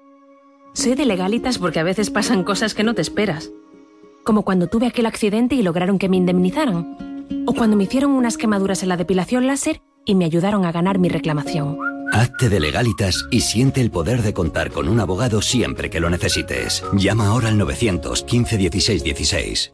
Soy 0.73 0.95
de 0.95 1.05
legalitas 1.05 1.57
porque 1.57 1.79
a 1.79 1.83
veces 1.83 2.11
pasan 2.11 2.43
cosas 2.43 2.73
que 2.73 2.83
no 2.83 2.93
te 2.93 3.01
esperas. 3.01 3.51
Como 4.23 4.43
cuando 4.43 4.67
tuve 4.67 4.87
aquel 4.87 5.07
accidente 5.07 5.55
y 5.55 5.63
lograron 5.63 5.97
que 5.97 6.09
me 6.09 6.17
indemnizaran. 6.17 7.45
O 7.47 7.53
cuando 7.53 7.75
me 7.75 7.85
hicieron 7.85 8.11
unas 8.11 8.37
quemaduras 8.37 8.83
en 8.83 8.89
la 8.89 8.97
depilación 8.97 9.47
láser 9.47 9.81
y 10.05 10.15
me 10.15 10.25
ayudaron 10.25 10.65
a 10.65 10.71
ganar 10.71 10.99
mi 10.99 11.09
reclamación. 11.09 11.77
Hazte 12.11 12.49
de 12.49 12.59
legalitas 12.59 13.25
y 13.31 13.41
siente 13.41 13.81
el 13.81 13.89
poder 13.89 14.21
de 14.21 14.33
contar 14.33 14.69
con 14.69 14.87
un 14.87 14.99
abogado 14.99 15.41
siempre 15.41 15.89
que 15.89 15.99
lo 15.99 16.11
necesites. 16.11 16.83
Llama 16.93 17.27
ahora 17.27 17.47
al 17.47 17.57
915 17.57 18.57
16 18.57 19.03
16. 19.03 19.73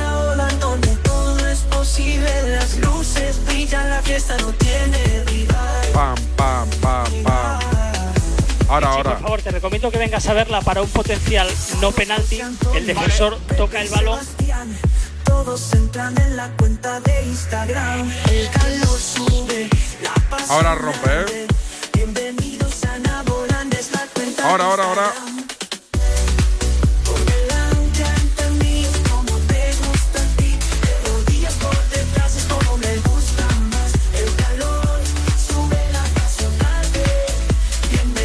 Ahora, 8.71 8.87
ahora. 8.91 9.11
por 9.11 9.21
favor, 9.21 9.41
te 9.41 9.51
recomiendo 9.51 9.91
que 9.91 9.97
vengas 9.97 10.25
a 10.27 10.33
verla 10.33 10.61
para 10.61 10.81
un 10.81 10.87
potencial 10.87 11.45
no 11.81 11.91
penalti. 11.91 12.39
El 12.73 12.87
defensor 12.87 13.37
toca 13.57 13.81
el 13.81 13.89
balón. 13.89 14.17
Todos 15.25 15.73
entran 15.73 16.17
en 16.21 16.37
la 16.37 16.47
cuenta 16.55 17.01
de 17.01 17.25
Instagram. 17.25 18.09
El 18.29 18.49
calor 18.49 18.97
sube, 18.97 19.69
la 20.01 20.13
pasión 20.29 20.51
Ahora 20.51 20.75
rompe, 20.75 21.09
¿eh? 21.09 21.17
arde. 21.17 21.47
Bienvenidos 21.93 22.85
a 22.85 22.97
Naboland, 22.99 23.73
es 23.73 23.91
la 23.91 24.07
cuenta 24.13 24.49
Ahora, 24.49 24.63
ahora, 24.63 24.83
ahora. 24.85 25.30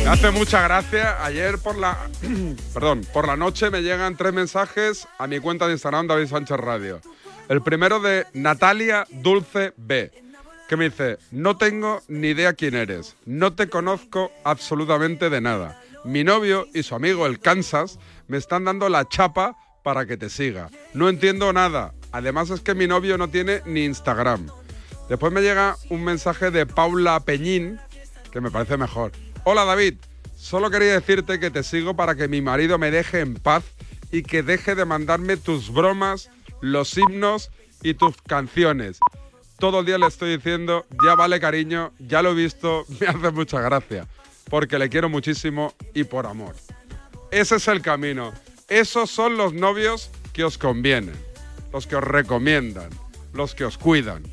Me 0.07 0.12
hace 0.12 0.31
mucha 0.31 0.62
gracia. 0.62 1.25
Ayer 1.25 1.59
por 1.59 1.77
la. 1.77 1.99
perdón, 2.73 3.05
por 3.12 3.27
la 3.27 3.37
noche 3.37 3.71
me 3.73 3.83
llegan 3.83 4.16
tres 4.16 4.33
mensajes 4.33 5.09
a 5.19 5.27
mi 5.27 5.40
cuenta 5.40 5.66
de 5.66 5.73
Instagram, 5.73 6.07
David 6.07 6.29
Sánchez 6.29 6.59
Radio. 6.59 7.01
El 7.49 7.61
primero 7.61 7.99
de 7.99 8.25
Natalia 8.33 9.05
Dulce 9.11 9.75
B, 9.77 10.12
que 10.69 10.77
me 10.77 10.90
dice: 10.90 11.19
No 11.33 11.57
tengo 11.57 12.03
ni 12.07 12.29
idea 12.29 12.53
quién 12.53 12.77
eres. 12.77 13.16
No 13.25 13.55
te 13.55 13.69
conozco 13.69 14.31
absolutamente 14.45 15.29
de 15.29 15.40
nada. 15.40 15.83
Mi 16.05 16.23
novio 16.23 16.69
y 16.73 16.85
su 16.85 16.95
amigo 16.95 17.27
el 17.27 17.40
Kansas 17.40 17.99
me 18.29 18.37
están 18.37 18.62
dando 18.62 18.88
la 18.88 19.09
chapa 19.09 19.57
para 19.83 20.07
que 20.07 20.16
te 20.16 20.31
siga. 20.31 20.71
No 20.95 21.09
entiendo 21.09 21.53
nada. 21.53 21.95
Además 22.12 22.51
es 22.51 22.61
que 22.61 22.77
mi 22.77 22.87
novio 22.87 23.19
no 23.19 23.27
tiene 23.29 23.61
ni 23.66 23.85
Instagram. 23.85 24.47
Después 25.09 25.33
me 25.33 25.42
llega 25.42 25.77
un 25.90 26.05
mensaje 26.05 26.53
de 26.53 26.64
Paula 26.64 27.19
Peñín, 27.19 27.81
que 28.31 28.40
me 28.40 28.53
parece 28.53 28.77
mejor. 28.77 29.11
Hola 29.49 29.65
David, 29.65 29.95
solo 30.37 30.73
quería 30.73 30.95
decirte 30.95 31.39
que 31.39 31.53
te 31.53 31.63
sigo 31.63 31.95
para 31.95 32.17
que 32.17 32.27
mi 32.27 32.43
marido 32.43 32.79
me 32.79 32.91
deje 32.91 33.21
en 33.21 33.35
paz 33.35 33.63
y 34.11 34.25
que 34.25 34.43
deje 34.43 34.75
de 34.75 34.85
mandarme 34.85 35.37
tus 35.37 35.73
bromas, 35.73 36.31
los 36.61 36.99
himnos 36.99 37.53
y 37.81 37.95
tus 37.95 38.17
canciones. 38.23 38.99
Todo 39.61 39.79
el 39.79 39.87
día 39.87 39.99
le 39.99 40.09
estoy 40.09 40.37
diciendo, 40.37 40.85
ya 41.05 41.15
vale 41.15 41.39
cariño, 41.39 41.93
ya 42.01 42.23
lo 42.23 42.33
he 42.33 42.35
visto, 42.35 42.87
me 43.01 43.07
hace 43.07 43.31
mucha 43.31 43.61
gracia, 43.61 44.09
porque 44.51 44.81
le 44.81 44.89
quiero 44.89 45.09
muchísimo 45.09 45.75
y 45.95 46.03
por 46.03 46.27
amor. 46.27 46.57
Ese 47.31 47.55
es 47.55 47.69
el 47.69 47.83
camino. 47.83 48.33
Esos 48.67 49.13
son 49.13 49.37
los 49.37 49.53
novios 49.53 50.11
que 50.33 50.43
os 50.43 50.59
convienen, 50.59 51.15
los 51.73 51.87
que 51.87 51.95
os 51.95 52.03
recomiendan, 52.03 52.91
los 53.33 53.55
que 53.55 53.65
os 53.65 53.79
cuidan, 53.79 54.25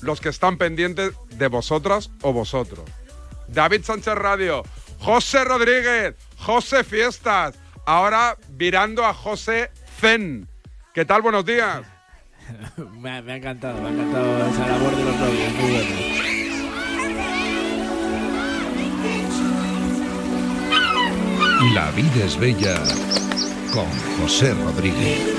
los 0.00 0.22
que 0.22 0.30
están 0.30 0.56
pendientes 0.56 1.12
de 1.28 1.48
vosotras 1.48 2.10
o 2.22 2.32
vosotros. 2.32 2.88
David 3.48 3.82
Sánchez 3.84 4.14
Radio, 4.14 4.62
José 4.98 5.44
Rodríguez, 5.44 6.14
José 6.38 6.84
Fiestas, 6.84 7.58
ahora 7.86 8.36
virando 8.50 9.04
a 9.04 9.14
José 9.14 9.70
Zen. 10.00 10.48
¿Qué 10.94 11.04
tal? 11.04 11.22
Buenos 11.22 11.44
días. 11.44 11.82
me, 13.00 13.10
ha, 13.10 13.22
me 13.22 13.32
ha 13.32 13.36
encantado, 13.36 13.80
me 13.80 13.88
ha 13.88 13.92
encantado 13.92 14.46
esa 14.48 14.66
labor 14.66 14.96
de 14.96 15.04
los 15.04 15.16
novios, 15.16 15.52
muy 15.54 15.70
bueno. 15.72 16.18
La 21.74 21.90
vida 21.90 22.24
es 22.24 22.38
bella 22.38 22.82
con 23.72 23.86
José 24.20 24.54
Rodríguez. 24.54 25.37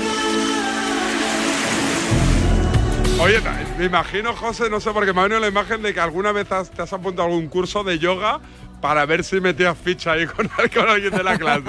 Oye, 3.20 3.38
me 3.78 3.84
imagino, 3.84 4.34
José, 4.34 4.70
no 4.70 4.80
sé, 4.80 4.90
porque 4.92 5.12
me 5.12 5.20
ha 5.20 5.22
venido 5.24 5.40
la 5.40 5.48
imagen 5.48 5.82
de 5.82 5.92
que 5.92 6.00
alguna 6.00 6.32
vez 6.32 6.50
has- 6.52 6.70
te 6.70 6.80
has 6.82 6.92
apuntado 6.92 7.28
a 7.28 7.30
algún 7.30 7.48
curso 7.48 7.84
de 7.84 7.98
yoga 7.98 8.40
para 8.80 9.04
ver 9.04 9.22
si 9.24 9.40
metías 9.42 9.76
ficha 9.76 10.12
ahí 10.12 10.26
con, 10.26 10.48
con 10.74 10.88
alguien 10.88 11.12
de 11.12 11.22
la 11.22 11.38
clase. 11.38 11.64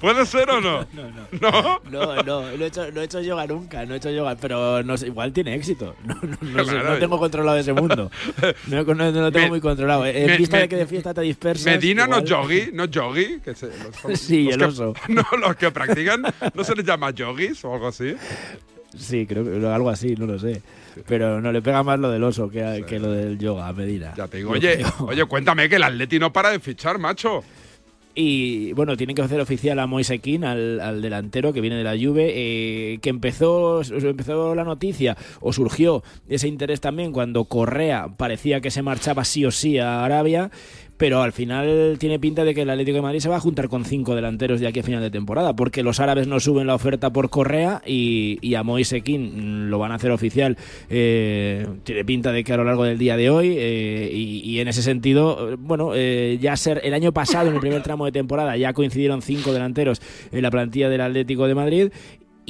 ¿Puede 0.00 0.26
ser 0.26 0.50
o 0.50 0.60
no? 0.60 0.84
No, 0.92 1.02
no. 1.10 1.28
¿No? 1.40 1.80
No, 1.88 2.22
no, 2.24 2.42
no 2.56 2.64
he, 2.64 2.66
hecho, 2.66 2.90
no 2.90 3.00
he 3.00 3.04
hecho 3.04 3.20
yoga 3.20 3.46
nunca, 3.46 3.86
no 3.86 3.94
he 3.94 3.98
hecho 3.98 4.10
yoga, 4.10 4.34
pero 4.40 4.82
no 4.82 4.96
sé, 4.96 5.06
igual 5.06 5.32
tiene 5.32 5.54
éxito. 5.54 5.94
No, 6.04 6.14
no, 6.20 6.36
no 6.40 6.64
sé, 6.64 6.78
no 6.82 6.98
tengo 6.98 7.16
controlado 7.18 7.58
ese 7.58 7.72
mundo. 7.72 8.10
No, 8.66 8.82
no- 8.82 8.94
no 9.12 9.20
lo 9.20 9.30
tengo 9.32 9.46
Me- 9.46 9.50
muy 9.50 9.60
controlado. 9.60 10.04
En 10.04 10.26
me- 10.26 10.36
vista 10.36 10.56
me- 10.56 10.62
de 10.62 10.68
que 10.68 10.76
de 10.76 10.86
fiesta 10.86 11.14
te 11.14 11.20
dispersas. 11.20 11.66
Medina 11.66 12.08
no 12.08 12.18
igual- 12.18 12.24
yogi, 12.24 12.70
no 12.72 12.84
yogi. 12.86 13.38
Que 13.38 13.54
se, 13.54 13.66
los- 13.68 14.18
Sí, 14.18 14.44
los 14.46 14.54
el 14.54 14.58
que- 14.58 14.64
oso. 14.64 14.94
No, 15.08 15.22
los 15.38 15.54
que 15.54 15.70
practican, 15.70 16.22
¿no 16.54 16.64
se 16.64 16.74
les 16.74 16.84
llama 16.84 17.10
yogis 17.12 17.64
o 17.64 17.72
algo 17.72 17.86
así? 17.88 18.16
Sí, 18.98 19.26
creo 19.26 19.44
que 19.44 19.66
algo 19.66 19.90
así, 19.90 20.14
no 20.16 20.26
lo 20.26 20.38
sé. 20.38 20.60
Pero 21.06 21.40
no 21.40 21.52
le 21.52 21.62
pega 21.62 21.82
más 21.82 21.98
lo 21.98 22.10
del 22.10 22.24
oso 22.24 22.50
que, 22.50 22.84
que 22.86 22.98
lo 22.98 23.12
del 23.12 23.38
yoga 23.38 23.68
a 23.68 23.72
Medina. 23.72 24.14
Ya 24.16 24.26
te 24.26 24.38
digo, 24.38 24.50
oye, 24.50 24.84
oye, 25.00 25.24
cuéntame 25.26 25.68
que 25.68 25.76
el 25.76 25.82
Atleti 25.84 26.18
no 26.18 26.32
para 26.32 26.50
de 26.50 26.58
fichar, 26.58 26.98
macho. 26.98 27.42
Y 28.20 28.72
bueno, 28.72 28.96
tienen 28.96 29.14
que 29.14 29.22
hacer 29.22 29.40
oficial 29.40 29.78
a 29.78 29.86
Moise 29.86 30.18
Kean, 30.18 30.42
al, 30.42 30.80
al 30.80 31.00
delantero 31.00 31.52
que 31.52 31.60
viene 31.60 31.76
de 31.76 31.84
la 31.84 31.92
Juve, 31.92 32.32
eh, 32.34 32.98
que 33.00 33.10
empezó, 33.10 33.80
empezó 33.82 34.56
la 34.56 34.64
noticia 34.64 35.16
o 35.40 35.52
surgió 35.52 36.02
ese 36.28 36.48
interés 36.48 36.80
también 36.80 37.12
cuando 37.12 37.44
Correa 37.44 38.08
parecía 38.16 38.60
que 38.60 38.72
se 38.72 38.82
marchaba 38.82 39.24
sí 39.24 39.44
o 39.44 39.52
sí 39.52 39.78
a 39.78 40.04
Arabia, 40.04 40.50
pero 40.98 41.22
al 41.22 41.32
final 41.32 41.96
tiene 41.98 42.18
pinta 42.18 42.44
de 42.44 42.54
que 42.54 42.62
el 42.62 42.70
Atlético 42.70 42.96
de 42.96 43.02
Madrid 43.02 43.20
se 43.20 43.28
va 43.28 43.36
a 43.36 43.40
juntar 43.40 43.68
con 43.68 43.84
cinco 43.84 44.14
delanteros 44.14 44.60
de 44.60 44.66
aquí 44.66 44.80
a 44.80 44.82
final 44.82 45.00
de 45.00 45.10
temporada, 45.10 45.54
porque 45.54 45.82
los 45.82 46.00
árabes 46.00 46.26
no 46.26 46.40
suben 46.40 46.66
la 46.66 46.74
oferta 46.74 47.10
por 47.10 47.30
Correa 47.30 47.80
y, 47.86 48.38
y 48.42 48.56
a 48.56 48.62
Moise 48.62 49.00
mm, 49.00 49.68
lo 49.68 49.78
van 49.78 49.92
a 49.92 49.94
hacer 49.94 50.10
oficial. 50.10 50.58
eh, 50.90 51.66
tiene 51.84 52.04
pinta 52.04 52.32
de 52.32 52.44
que 52.44 52.52
a 52.52 52.56
lo 52.56 52.64
largo 52.64 52.84
del 52.84 52.98
día 52.98 53.16
de 53.16 53.30
hoy 53.30 53.54
eh, 53.56 54.10
y, 54.12 54.40
y 54.40 54.60
en 54.60 54.68
ese 54.68 54.82
sentido, 54.82 55.52
eh, 55.52 55.56
bueno, 55.58 55.92
eh, 55.94 56.38
ya 56.40 56.56
ser 56.56 56.80
el 56.82 56.94
año 56.94 57.12
pasado 57.12 57.48
en 57.48 57.54
el 57.54 57.60
primer 57.60 57.82
tramo 57.82 58.04
de 58.04 58.12
temporada 58.12 58.56
ya 58.56 58.72
coincidieron 58.72 59.22
cinco 59.22 59.52
delanteros 59.52 60.02
en 60.32 60.42
la 60.42 60.50
plantilla 60.50 60.88
del 60.88 61.00
Atlético 61.00 61.46
de 61.46 61.54
Madrid 61.54 61.92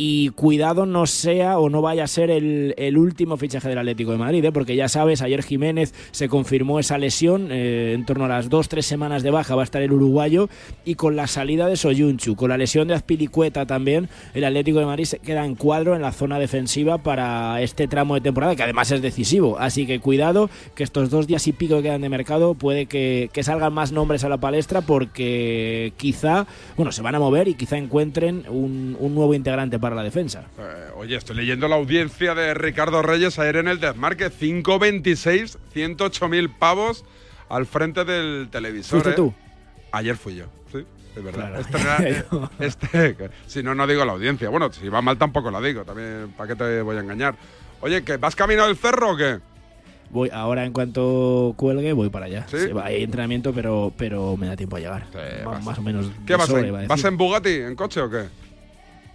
y 0.01 0.29
cuidado 0.29 0.87
no 0.87 1.07
sea 1.07 1.59
o 1.59 1.69
no 1.69 1.83
vaya 1.83 2.05
a 2.05 2.07
ser 2.07 2.31
el, 2.31 2.73
el 2.79 2.97
último 2.97 3.37
fichaje 3.37 3.69
del 3.69 3.79
Atlético 3.79 4.13
de 4.13 4.19
Madrid, 4.19 4.45
¿eh? 4.45 4.53
porque 4.53 4.77
ya 4.77 4.89
sabes, 4.89 5.23
ayer 5.23 5.43
Jiménez 5.43 5.93
se 6.13 6.29
confirmó 6.29 6.79
esa 6.79 6.99
lesión, 6.99 7.49
eh, 7.51 7.95
en 7.95 8.07
torno 8.07 8.27
a 8.27 8.29
las 8.29 8.49
dos, 8.49 8.69
tres 8.69 8.87
semanas 8.87 9.25
de 9.25 9.33
baja 9.33 9.57
va 9.57 9.63
a 9.63 9.65
estar 9.65 9.83
el 9.83 9.93
uruguayo, 9.93 10.49
y 10.85 10.95
con 10.95 11.17
la 11.17 11.27
salida 11.27 11.67
de 11.67 11.77
Soyunchu, 11.77 12.37
con 12.37 12.51
la 12.51 12.57
lesión 12.57 12.87
de 12.87 12.95
Azpilicueta 12.95 13.67
también, 13.67 14.09
el 14.35 14.45
Atlético 14.45 14.79
de 14.79 14.87
Madrid 14.87 15.05
se 15.05 15.19
queda 15.19 15.45
en 15.45 15.57
cuadro 15.57 15.97
en 15.97 16.03
la 16.03 16.13
zona 16.13 16.39
defensiva 16.39 16.99
para 16.99 17.61
este 17.61 17.89
tramo 17.89 18.15
de 18.15 18.21
temporada, 18.21 18.55
que 18.55 18.63
además 18.63 18.93
es 18.93 19.03
decisivo, 19.03 19.59
así 19.59 19.85
que 19.85 19.99
cuidado, 19.99 20.49
que 20.77 20.85
estos 20.85 21.11
dos 21.11 21.27
días 21.27 21.45
y 21.49 21.53
pico 21.53 21.79
que 21.79 21.83
quedan 21.83 22.03
de 22.03 22.09
mercado 22.09 22.55
puede 22.55 22.87
que, 22.87 23.31
salgan 23.43 23.73
más 23.73 23.91
nombres 23.91 24.23
a 24.23 24.29
la 24.29 24.37
palestra, 24.37 24.81
porque 24.81 25.93
quizá, 25.97 26.47
bueno, 26.77 26.93
se 26.93 27.03
van 27.03 27.17
a 27.17 27.19
mover 27.19 27.49
y 27.49 27.55
quizá 27.55 27.77
encuentren 27.79 28.45
un, 28.49 28.97
un 29.01 29.15
nuevo 29.17 29.35
integrante 29.35 29.81
para 29.81 29.88
la 29.95 30.03
defensa. 30.03 30.45
Eh, 30.59 30.91
oye, 30.97 31.17
estoy 31.17 31.37
leyendo 31.37 31.69
la 31.69 31.77
audiencia 31.77 32.35
de 32.35 32.55
Ricardo 32.55 33.03
Reyes 33.03 33.39
ayer 33.39 33.57
en 33.57 33.69
el 33.69 33.81
Desmarque. 33.81 34.31
5.26, 34.31 35.57
108 35.73 36.29
mil 36.29 36.51
pavos 36.51 37.05
al 37.49 37.67
frente 37.67 38.05
del 38.05 38.49
televisor. 38.51 39.01
¿Fuiste 39.01 39.11
¿eh? 39.11 39.15
tú? 39.15 39.35
Ayer 39.93 40.17
fui 40.17 40.37
yo, 40.37 40.47
sí, 40.71 40.85
es 41.17 41.23
verdad. 41.23 41.65
Claro. 41.71 42.51
Este, 42.59 43.07
este- 43.11 43.31
si 43.47 43.63
no, 43.63 43.75
no 43.75 43.87
digo 43.87 44.05
la 44.05 44.13
audiencia. 44.13 44.49
Bueno, 44.49 44.71
si 44.73 44.89
va 44.89 45.01
mal 45.01 45.17
tampoco 45.17 45.51
la 45.51 45.61
digo. 45.61 45.85
También, 45.85 46.33
¿para 46.37 46.49
qué 46.49 46.57
te 46.57 46.83
voy 46.83 46.97
a 46.97 47.01
engañar? 47.01 47.35
Oye, 47.81 48.03
¿que 48.03 48.17
vas 48.17 48.35
camino 48.37 48.67
del 48.67 48.77
cerro 48.77 49.13
o 49.13 49.17
qué? 49.17 49.39
Voy 50.11 50.31
ahora 50.33 50.65
en 50.65 50.73
cuanto 50.73 51.55
cuelgue 51.57 51.93
voy 51.93 52.09
para 52.09 52.27
allá. 52.27 52.47
¿Sí? 52.49 52.57
Hay 52.83 53.03
entrenamiento, 53.03 53.53
pero 53.53 53.93
pero 53.97 54.37
me 54.37 54.47
da 54.47 54.57
tiempo 54.57 54.77
a 54.77 54.81
llegar. 54.81 55.07
Más 55.63 55.79
o 55.79 55.83
menos. 55.83 56.11
¿Qué 56.27 56.35
vas, 56.35 56.47
sobra, 56.47 56.67
en, 56.67 56.77
a 56.77 56.87
¿Vas 56.87 57.05
en 57.05 57.17
Bugatti, 57.17 57.51
en 57.51 57.75
coche 57.77 58.01
o 58.01 58.11
qué? 58.11 58.25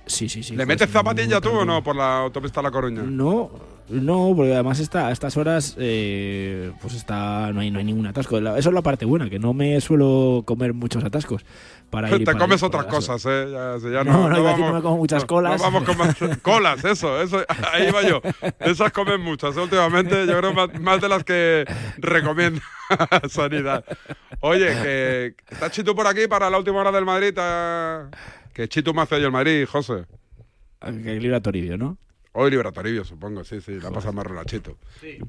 Sí, 0.05 0.27
sí, 0.27 0.43
sí. 0.43 0.55
¿Le 0.55 0.65
metes 0.65 0.89
no, 0.89 0.93
zapatilla 0.93 1.39
tú 1.39 1.49
o 1.51 1.65
no 1.65 1.81
por 1.81 1.95
la 1.95 2.19
autopista 2.19 2.59
a 2.59 2.63
La 2.63 2.71
Coruña? 2.71 3.03
No, 3.03 3.51
no, 3.87 4.33
porque 4.35 4.53
además 4.53 4.79
está, 4.79 5.07
a 5.07 5.11
estas 5.11 5.37
horas 5.37 5.75
eh, 5.79 6.71
pues 6.81 6.93
está 6.93 7.51
no 7.53 7.61
hay, 7.61 7.71
no 7.71 7.79
hay 7.79 7.85
ningún 7.85 8.05
atasco. 8.07 8.37
Eso 8.37 8.69
es 8.69 8.73
la 8.73 8.81
parte 8.81 9.05
buena, 9.05 9.29
que 9.29 9.39
no 9.39 9.53
me 9.53 9.79
suelo 9.79 10.43
comer 10.45 10.73
muchos 10.73 11.03
atascos. 11.05 11.45
Para 11.89 12.09
ir 12.11 12.17
Te 12.19 12.25
para 12.25 12.37
comes 12.39 12.61
ir, 12.61 12.65
otras 12.67 12.85
cosas, 12.87 13.25
¿eh? 13.27 13.47
Ya, 13.51 13.79
si 13.79 13.91
ya 13.93 14.03
No, 14.03 14.27
no, 14.27 14.35
a 14.35 14.39
decir, 14.39 14.43
vamos- 14.43 14.59
no 14.59 14.73
me 14.73 14.81
como 14.81 14.97
muchas 14.97 15.23
no- 15.23 15.27
colas. 15.27 15.57
No, 15.57 15.63
vamos 15.71 15.83
con 15.83 15.97
más 15.97 16.15
colas, 16.41 16.83
eso, 16.83 17.21
eso. 17.21 17.37
Ahí 17.71 17.89
va 17.91 18.01
yo. 18.01 18.21
Esas 18.59 18.91
comen 18.91 19.21
muchas, 19.21 19.55
últimamente. 19.55 20.27
Yo 20.27 20.37
creo 20.37 20.53
más, 20.53 20.67
más 20.81 20.99
de 20.99 21.07
las 21.09 21.23
que 21.23 21.63
recomienda 21.97 22.61
Sanidad. 23.29 23.85
Oye, 24.41 24.67
que 24.67 25.35
está 25.49 25.71
Chitu 25.71 25.95
por 25.95 26.07
aquí 26.07 26.27
para 26.27 26.49
la 26.49 26.57
última 26.57 26.79
hora 26.81 26.91
del 26.91 27.05
Madrid. 27.05 27.33
ah, 27.37 28.07
Que 28.53 28.67
Chitu 28.69 28.93
me 28.93 29.01
hace 29.01 29.15
hoy 29.15 29.23
el 29.23 29.31
Madrid, 29.31 29.65
José. 29.65 30.05
Que 30.79 31.19
libra 31.19 31.41
Toribio, 31.41 31.77
¿no? 31.77 31.97
Hoy 32.33 32.51
libra 32.51 32.71
Toribio, 32.71 33.03
supongo, 33.03 33.43
sí, 33.43 33.61
sí. 33.61 33.79
La 33.79 33.89
pasa 33.89 34.11
más 34.11 34.25
relachito. 34.25 34.77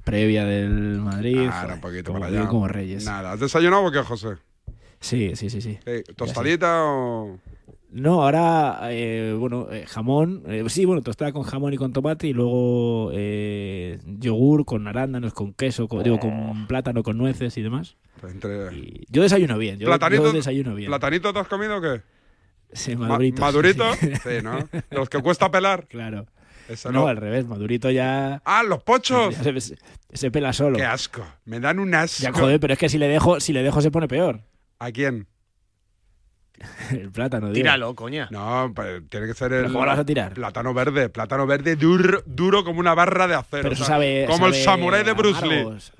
Previa 0.05 0.45
del 0.45 1.01
Madrid. 1.01 1.49
Ah, 1.51 1.71
un 1.73 1.81
poquito 1.81 2.09
como, 2.09 2.21
para 2.21 2.27
allá. 2.29 2.39
bien 2.41 2.49
como 2.49 2.69
Reyes. 2.69 3.05
Nada, 3.05 3.33
¿has 3.33 3.41
desayunado 3.41 3.85
o 3.85 3.91
qué, 3.91 4.01
José? 4.01 4.37
Sí, 5.01 5.37
sí, 5.37 5.49
sí, 5.49 5.61
sí. 5.61 5.79
¿Qué, 5.85 6.03
¿Tostadita 6.17 6.85
o...? 6.85 7.39
No, 7.91 8.25
ahora, 8.25 8.81
eh, 8.91 9.37
bueno, 9.39 9.69
eh, 9.71 9.85
jamón, 9.87 10.43
eh, 10.49 10.65
sí, 10.69 10.85
bueno, 10.85 11.01
tostada 11.01 11.33
con 11.33 11.45
jamón 11.45 11.73
y 11.73 11.77
con 11.77 11.93
tomate 11.93 12.27
y 12.27 12.33
luego 12.33 13.11
eh, 13.13 14.01
yogur 14.05 14.65
con 14.65 14.89
arándanos, 14.89 15.33
con 15.33 15.55
queso, 15.55 15.87
con, 15.87 16.03
digo, 16.03 16.19
con 16.19 16.67
plátano, 16.67 17.05
con 17.05 17.17
nueces 17.17 17.57
y 17.57 17.63
demás. 17.63 17.97
Entre... 18.29 19.05
Yo 19.09 19.23
desayuno 19.23 19.59
bien, 19.59 19.79
yo, 19.79 19.87
¿Platanito, 19.87 20.25
yo 20.25 20.33
desayuno 20.33 20.75
bien. 20.75 20.89
¿Platanito 20.89 21.33
te 21.33 21.39
has 21.39 21.47
comido 21.47 21.77
o 21.77 21.81
qué? 21.81 22.03
Sí, 22.75 22.97
Ma- 22.97 23.09
madurito. 23.09 23.41
¿Madurito? 23.41 23.95
sí. 23.95 24.13
Sí, 24.23 24.29
¿no? 24.43 24.59
De 24.71 24.83
los 24.91 25.09
que 25.09 25.21
cuesta 25.23 25.51
pelar. 25.51 25.87
Claro. 25.87 26.27
Eso 26.69 26.91
no, 26.93 27.01
no. 27.03 27.09
al 27.09 27.17
revés, 27.19 27.47
madurito 27.47 27.91
ya... 27.91 28.41
¡Ah, 28.45 28.63
los 28.63 28.83
pochos! 28.83 29.35
se, 29.35 29.61
se- 29.61 29.77
se 30.13 30.31
pela 30.31 30.53
solo. 30.53 30.77
¡Qué 30.77 30.85
asco! 30.85 31.25
Me 31.45 31.61
dan 31.61 31.79
un 31.79 31.95
asco. 31.95 32.23
Ya, 32.23 32.33
joder, 32.33 32.59
pero 32.61 32.73
es 32.73 32.79
que 32.79 32.89
si 32.89 32.97
le 32.99 33.07
dejo, 33.09 33.39
si 33.41 33.53
le 33.53 33.63
dejo 33.63 33.81
se 33.83 33.91
pone 33.91 34.09
peor. 34.09 34.41
¿A 34.79 34.91
quién? 34.91 35.27
El 36.91 37.11
plátano, 37.11 37.47
digo. 37.49 37.55
Tíralo, 37.55 37.95
coña. 37.95 38.29
No, 38.31 38.73
pues, 38.75 39.03
tiene 39.11 39.27
que 39.27 39.35
ser 39.35 39.51
¿Pero 39.51 39.67
el. 39.67 39.73
cómo 39.73 39.85
lo 39.85 39.91
vas 39.91 39.99
a 39.99 40.05
tirar? 40.07 40.33
Plátano 40.35 40.73
verde. 40.73 41.09
Plátano 41.11 41.47
verde 41.47 41.77
duro, 41.77 42.23
duro 42.27 42.65
como 42.65 42.81
una 42.81 42.95
barra 42.95 43.27
de 43.27 43.35
acero. 43.35 43.63
Pero 43.63 43.71
o 43.71 43.73
eso 43.73 43.85
sea, 43.85 43.95
sabe... 43.97 44.27
Como 44.29 44.47
el 44.47 44.55
samurái 44.55 45.05
de 45.05 45.13
Bruce 45.13 45.47
Lee. 45.47 45.61
amargos. 45.61 45.93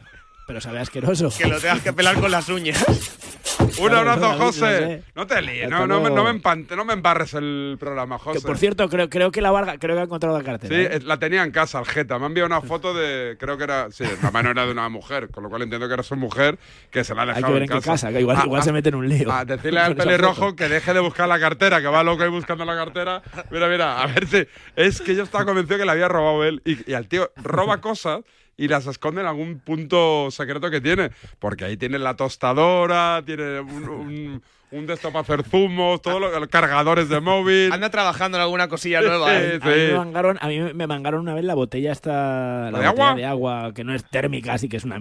Pero 0.47 0.61
sabe 0.61 0.79
asqueroso. 0.79 1.31
Que 1.37 1.47
lo 1.47 1.59
tengas 1.59 1.81
que 1.81 1.93
pelar 1.93 2.17
con 2.21 2.31
las 2.31 2.49
uñas. 2.49 2.85
Un 3.61 3.89
Claro, 3.89 4.11
abrazo, 4.11 4.33
no 4.33 4.39
José. 4.47 4.61
sé. 4.61 5.03
No 5.15 5.27
te 5.27 5.41
líes, 5.41 5.69
no, 5.69 5.87
no, 5.87 6.01
no, 6.11 6.25
me 6.25 6.31
empante- 6.31 6.77
no 6.77 6.85
me 6.85 6.93
embarres 6.93 7.35
el 7.35 7.77
programa, 7.79 8.19
Que, 8.19 8.25
José. 8.25 8.41
por 8.47 8.59
cierto, 8.59 8.89
creo, 8.89 9.09
creo 9.09 9.31
que 9.31 9.41
la 9.41 9.51
Varga, 9.51 9.79
creo 9.79 9.95
que 9.97 10.01
ha 10.01 10.05
encontrado 10.05 10.37
la 10.37 10.45
cartera. 10.45 10.75
Sí, 10.75 10.81
¿eh? 10.97 11.01
la 11.05 11.19
tenía 11.19 11.43
en 11.43 11.51
casa, 11.51 11.79
Aljeta. 11.79 12.19
Me 12.19 12.25
ha 12.25 12.29
enviado 12.29 12.47
una 12.47 12.61
foto 12.61 12.93
de. 12.95 13.37
Creo 13.39 13.57
que 13.57 13.65
era. 13.65 13.91
Sí, 13.91 14.05
la 14.23 14.31
mano 14.31 14.51
era 14.51 14.67
de 14.67 14.73
una 14.73 14.89
mujer, 14.89 15.29
con 15.31 15.45
lo 15.45 15.51
cual 15.51 15.63
entiendo 15.63 15.87
que 15.89 15.95
era 15.95 16.03
su 16.03 16.17
mujer 16.17 16.59
que 16.91 17.05
se 17.05 17.15
la 17.15 17.23
ha 17.23 17.27
dejado 17.27 17.47
Hay 17.47 17.51
que 17.51 17.55
ver 17.61 17.63
en 17.63 17.73
en 17.73 17.81
qué 17.81 17.85
casa, 17.85 18.13
que 18.13 18.21
igual, 18.21 18.37
Ah, 18.41 18.43
igual 18.45 18.61
ah, 18.61 18.65
se 18.65 18.73
mete 18.73 18.89
en 18.91 18.95
un 18.97 19.09
lío. 19.09 19.33
A 19.33 19.45
decirle 19.45 19.81
al 19.81 19.97
pelirrojo 19.97 20.55
que 20.57 20.69
deje 20.69 20.93
de 20.93 21.01
buscar 21.01 21.29
la 21.29 21.39
cartera, 21.41 21.81
que 21.81 21.87
va 21.89 22.03
loco 22.03 22.23
ahí 22.23 22.31
buscando 22.31 22.65
la 22.65 22.75
cartera. 22.75 23.23
Mira, 23.51 23.69
mira, 23.69 24.03
a 24.03 24.07
ver 24.07 24.27
si. 24.27 24.47
Es 24.77 25.01
que 25.01 25.15
yo 25.15 25.23
estaba 25.23 25.45
convencido 25.45 25.79
que 25.79 25.85
la 25.85 25.93
había 25.93 26.09
robado 26.09 26.45
él. 26.45 26.61
Y, 26.65 26.91
y 26.91 26.95
al 26.95 27.09
tío 27.09 27.31
roba 27.37 27.81
cosas 27.81 28.21
y 28.57 28.69
las 28.69 28.87
esconde 28.87 29.21
en 29.21 29.27
algún 29.27 29.59
punto 29.59 30.31
secreto 30.31 30.71
que 30.71 30.81
tiene. 30.81 31.11
Porque 31.39 31.65
ahí 31.65 31.77
tiene 31.77 31.99
la 31.99 32.15
tostadora, 32.15 33.23
tiene 33.25 33.61
un, 33.61 33.89
un, 33.89 34.43
un 34.71 34.87
de 34.87 34.95
esto 34.95 35.09
para 35.09 35.21
hacer 35.21 35.45
zumos, 35.45 36.03
todos 36.03 36.21
los, 36.21 36.33
los 36.33 36.49
cargadores 36.49 37.09
de 37.09 37.21
móvil. 37.21 37.73
Anda 37.73 37.91
trabajando 37.91 38.39
en 38.39 38.43
alguna 38.43 38.69
cosilla 38.69 39.01
nueva, 39.01 39.35
¿eh? 39.35 39.59
A 39.63 39.67
mí, 39.67 39.75
me 39.75 39.95
mangaron, 39.95 40.39
a 40.41 40.49
mí 40.49 40.61
me 40.75 40.87
mangaron 40.87 41.21
una 41.21 41.35
vez 41.35 41.45
la 41.45 41.55
botella 41.55 41.93
esta 41.93 42.71
la 42.71 42.79
de 42.79 42.87
botella 42.89 42.89
agua? 42.89 43.15
de 43.15 43.25
agua 43.25 43.73
que 43.75 43.85
no 43.85 43.95
es 43.95 44.05
térmica 44.05 44.55
así 44.55 44.69
que 44.69 44.77
es 44.77 44.85
una 44.85 45.01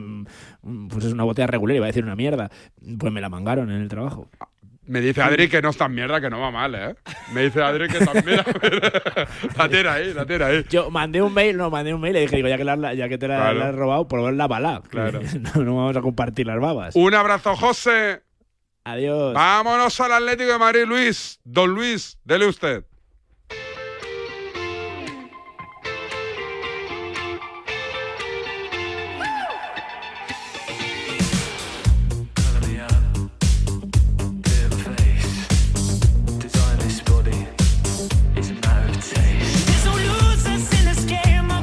pues 0.90 1.06
es 1.06 1.14
una 1.14 1.24
botella 1.24 1.48
regular 1.48 1.76
iba 1.76 1.86
a 1.86 1.88
decir 1.88 2.04
una 2.04 2.16
mierda 2.16 2.50
pues 3.00 3.12
me 3.12 3.22
la 3.22 3.30
mangaron 3.30 3.72
en 3.72 3.82
el 3.82 3.88
trabajo 3.88 4.30
Me 4.86 5.00
dice 5.00 5.22
Adri 5.22 5.48
que 5.48 5.62
no 5.62 5.70
es 5.70 5.78
tan 5.78 5.94
mierda, 5.94 6.20
que 6.20 6.30
no 6.30 6.40
va 6.42 6.52
mal, 6.52 6.76
¿eh? 6.76 6.96
Me 7.34 7.44
dice 7.44 7.62
Adri 7.62 7.88
que 7.88 8.06
también. 8.06 8.42
la 9.58 9.70
tira 9.70 9.94
ahí, 9.94 10.14
la 10.14 10.26
tira 10.26 10.48
ahí. 10.48 10.66
yo 10.70 10.92
mandé 10.92 11.22
un 11.22 11.34
mail 11.34 11.56
no 11.56 11.70
mandé 11.70 11.94
un 11.94 12.02
mail 12.02 12.18
y 12.18 12.20
dije 12.22 12.36
digo 12.36 12.48
ya 12.50 12.58
que 12.58 12.64
la, 12.66 12.94
ya 12.94 13.08
que 13.08 13.18
te 13.18 13.28
la, 13.28 13.38
Claro. 13.38 13.60
la 13.60 13.70
has 13.70 13.76
robado 13.76 14.08
por 14.08 14.34
la 14.34 14.48
bala 14.48 14.82
Claro. 14.90 15.22
no, 15.56 15.64
no 15.64 15.76
vamos 15.78 15.96
a 15.96 16.02
compartir 16.02 16.48
las 16.48 16.60
babas 16.60 16.96
Un 16.96 17.14
abrazo, 17.14 17.56
José. 17.56 18.24
adiós 18.84 19.34
Vámonos 19.34 20.00
al 20.02 20.12
Atlético 20.14 20.52
de 20.52 20.60
Madrid, 20.60 20.84
Luis. 20.86 21.40
Don 21.46 21.70
Luis, 21.74 22.18
dele 22.26 22.48
usted. 22.48 22.84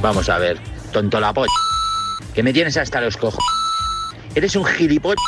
Vamos 0.00 0.30
a 0.30 0.38
ver, 0.38 0.58
tonto 0.92 1.20
la 1.20 1.32
polla. 1.32 1.52
Que 2.34 2.42
me 2.42 2.52
tienes 2.52 2.76
hasta 2.76 3.00
los 3.00 3.16
cojos. 3.16 3.44
Eres 4.34 4.56
un 4.56 4.64
gilipollas. 4.64 5.22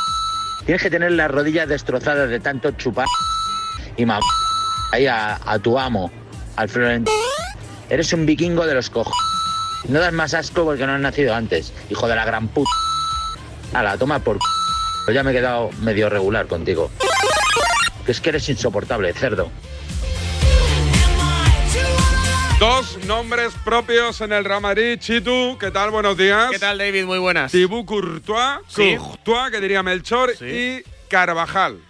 Tienes 0.64 0.82
que 0.82 0.90
tener 0.90 1.12
las 1.12 1.30
rodillas 1.30 1.68
destrozadas 1.68 2.30
de 2.30 2.40
tanto 2.40 2.70
chupar. 2.72 3.06
Y 3.96 4.06
mam 4.06 4.22
ahí 4.92 5.06
a, 5.06 5.38
a 5.44 5.58
tu 5.58 5.78
amo, 5.78 6.10
al 6.56 6.68
Florentino. 6.68 7.16
Eres 7.90 8.12
un 8.12 8.24
vikingo 8.24 8.66
de 8.66 8.74
los 8.74 8.88
cojos. 8.88 9.14
No 9.88 10.00
das 10.00 10.12
más 10.12 10.32
asco 10.32 10.64
porque 10.64 10.86
no 10.86 10.94
has 10.94 11.00
nacido 11.00 11.34
antes, 11.34 11.72
hijo 11.90 12.08
de 12.08 12.16
la 12.16 12.24
gran 12.24 12.48
puta. 12.48 12.70
la 13.72 13.98
toma 13.98 14.20
por. 14.20 14.38
Pues 15.04 15.14
ya 15.14 15.22
me 15.22 15.32
he 15.32 15.34
quedado 15.34 15.70
medio 15.80 16.08
regular 16.08 16.46
contigo. 16.46 16.90
Es 18.06 18.20
que 18.20 18.30
eres 18.30 18.48
insoportable, 18.48 19.12
cerdo. 19.12 19.50
Dos 22.62 22.96
nombres 23.06 23.54
propios 23.64 24.20
en 24.20 24.32
el 24.32 24.44
Real 24.44 24.60
Madrid. 24.60 24.96
Chitu, 24.96 25.58
¿qué 25.58 25.72
tal? 25.72 25.90
Buenos 25.90 26.16
días. 26.16 26.48
¿Qué 26.52 26.60
tal, 26.60 26.78
David? 26.78 27.06
Muy 27.06 27.18
buenas. 27.18 27.50
Thibaut 27.50 27.84
Courtois, 27.84 28.60
Sí. 28.68 28.94
Courtois, 28.96 29.50
que 29.50 29.60
diría 29.60 29.82
Melchor, 29.82 30.30
y 30.40 30.80
Carvajal. 31.08 31.80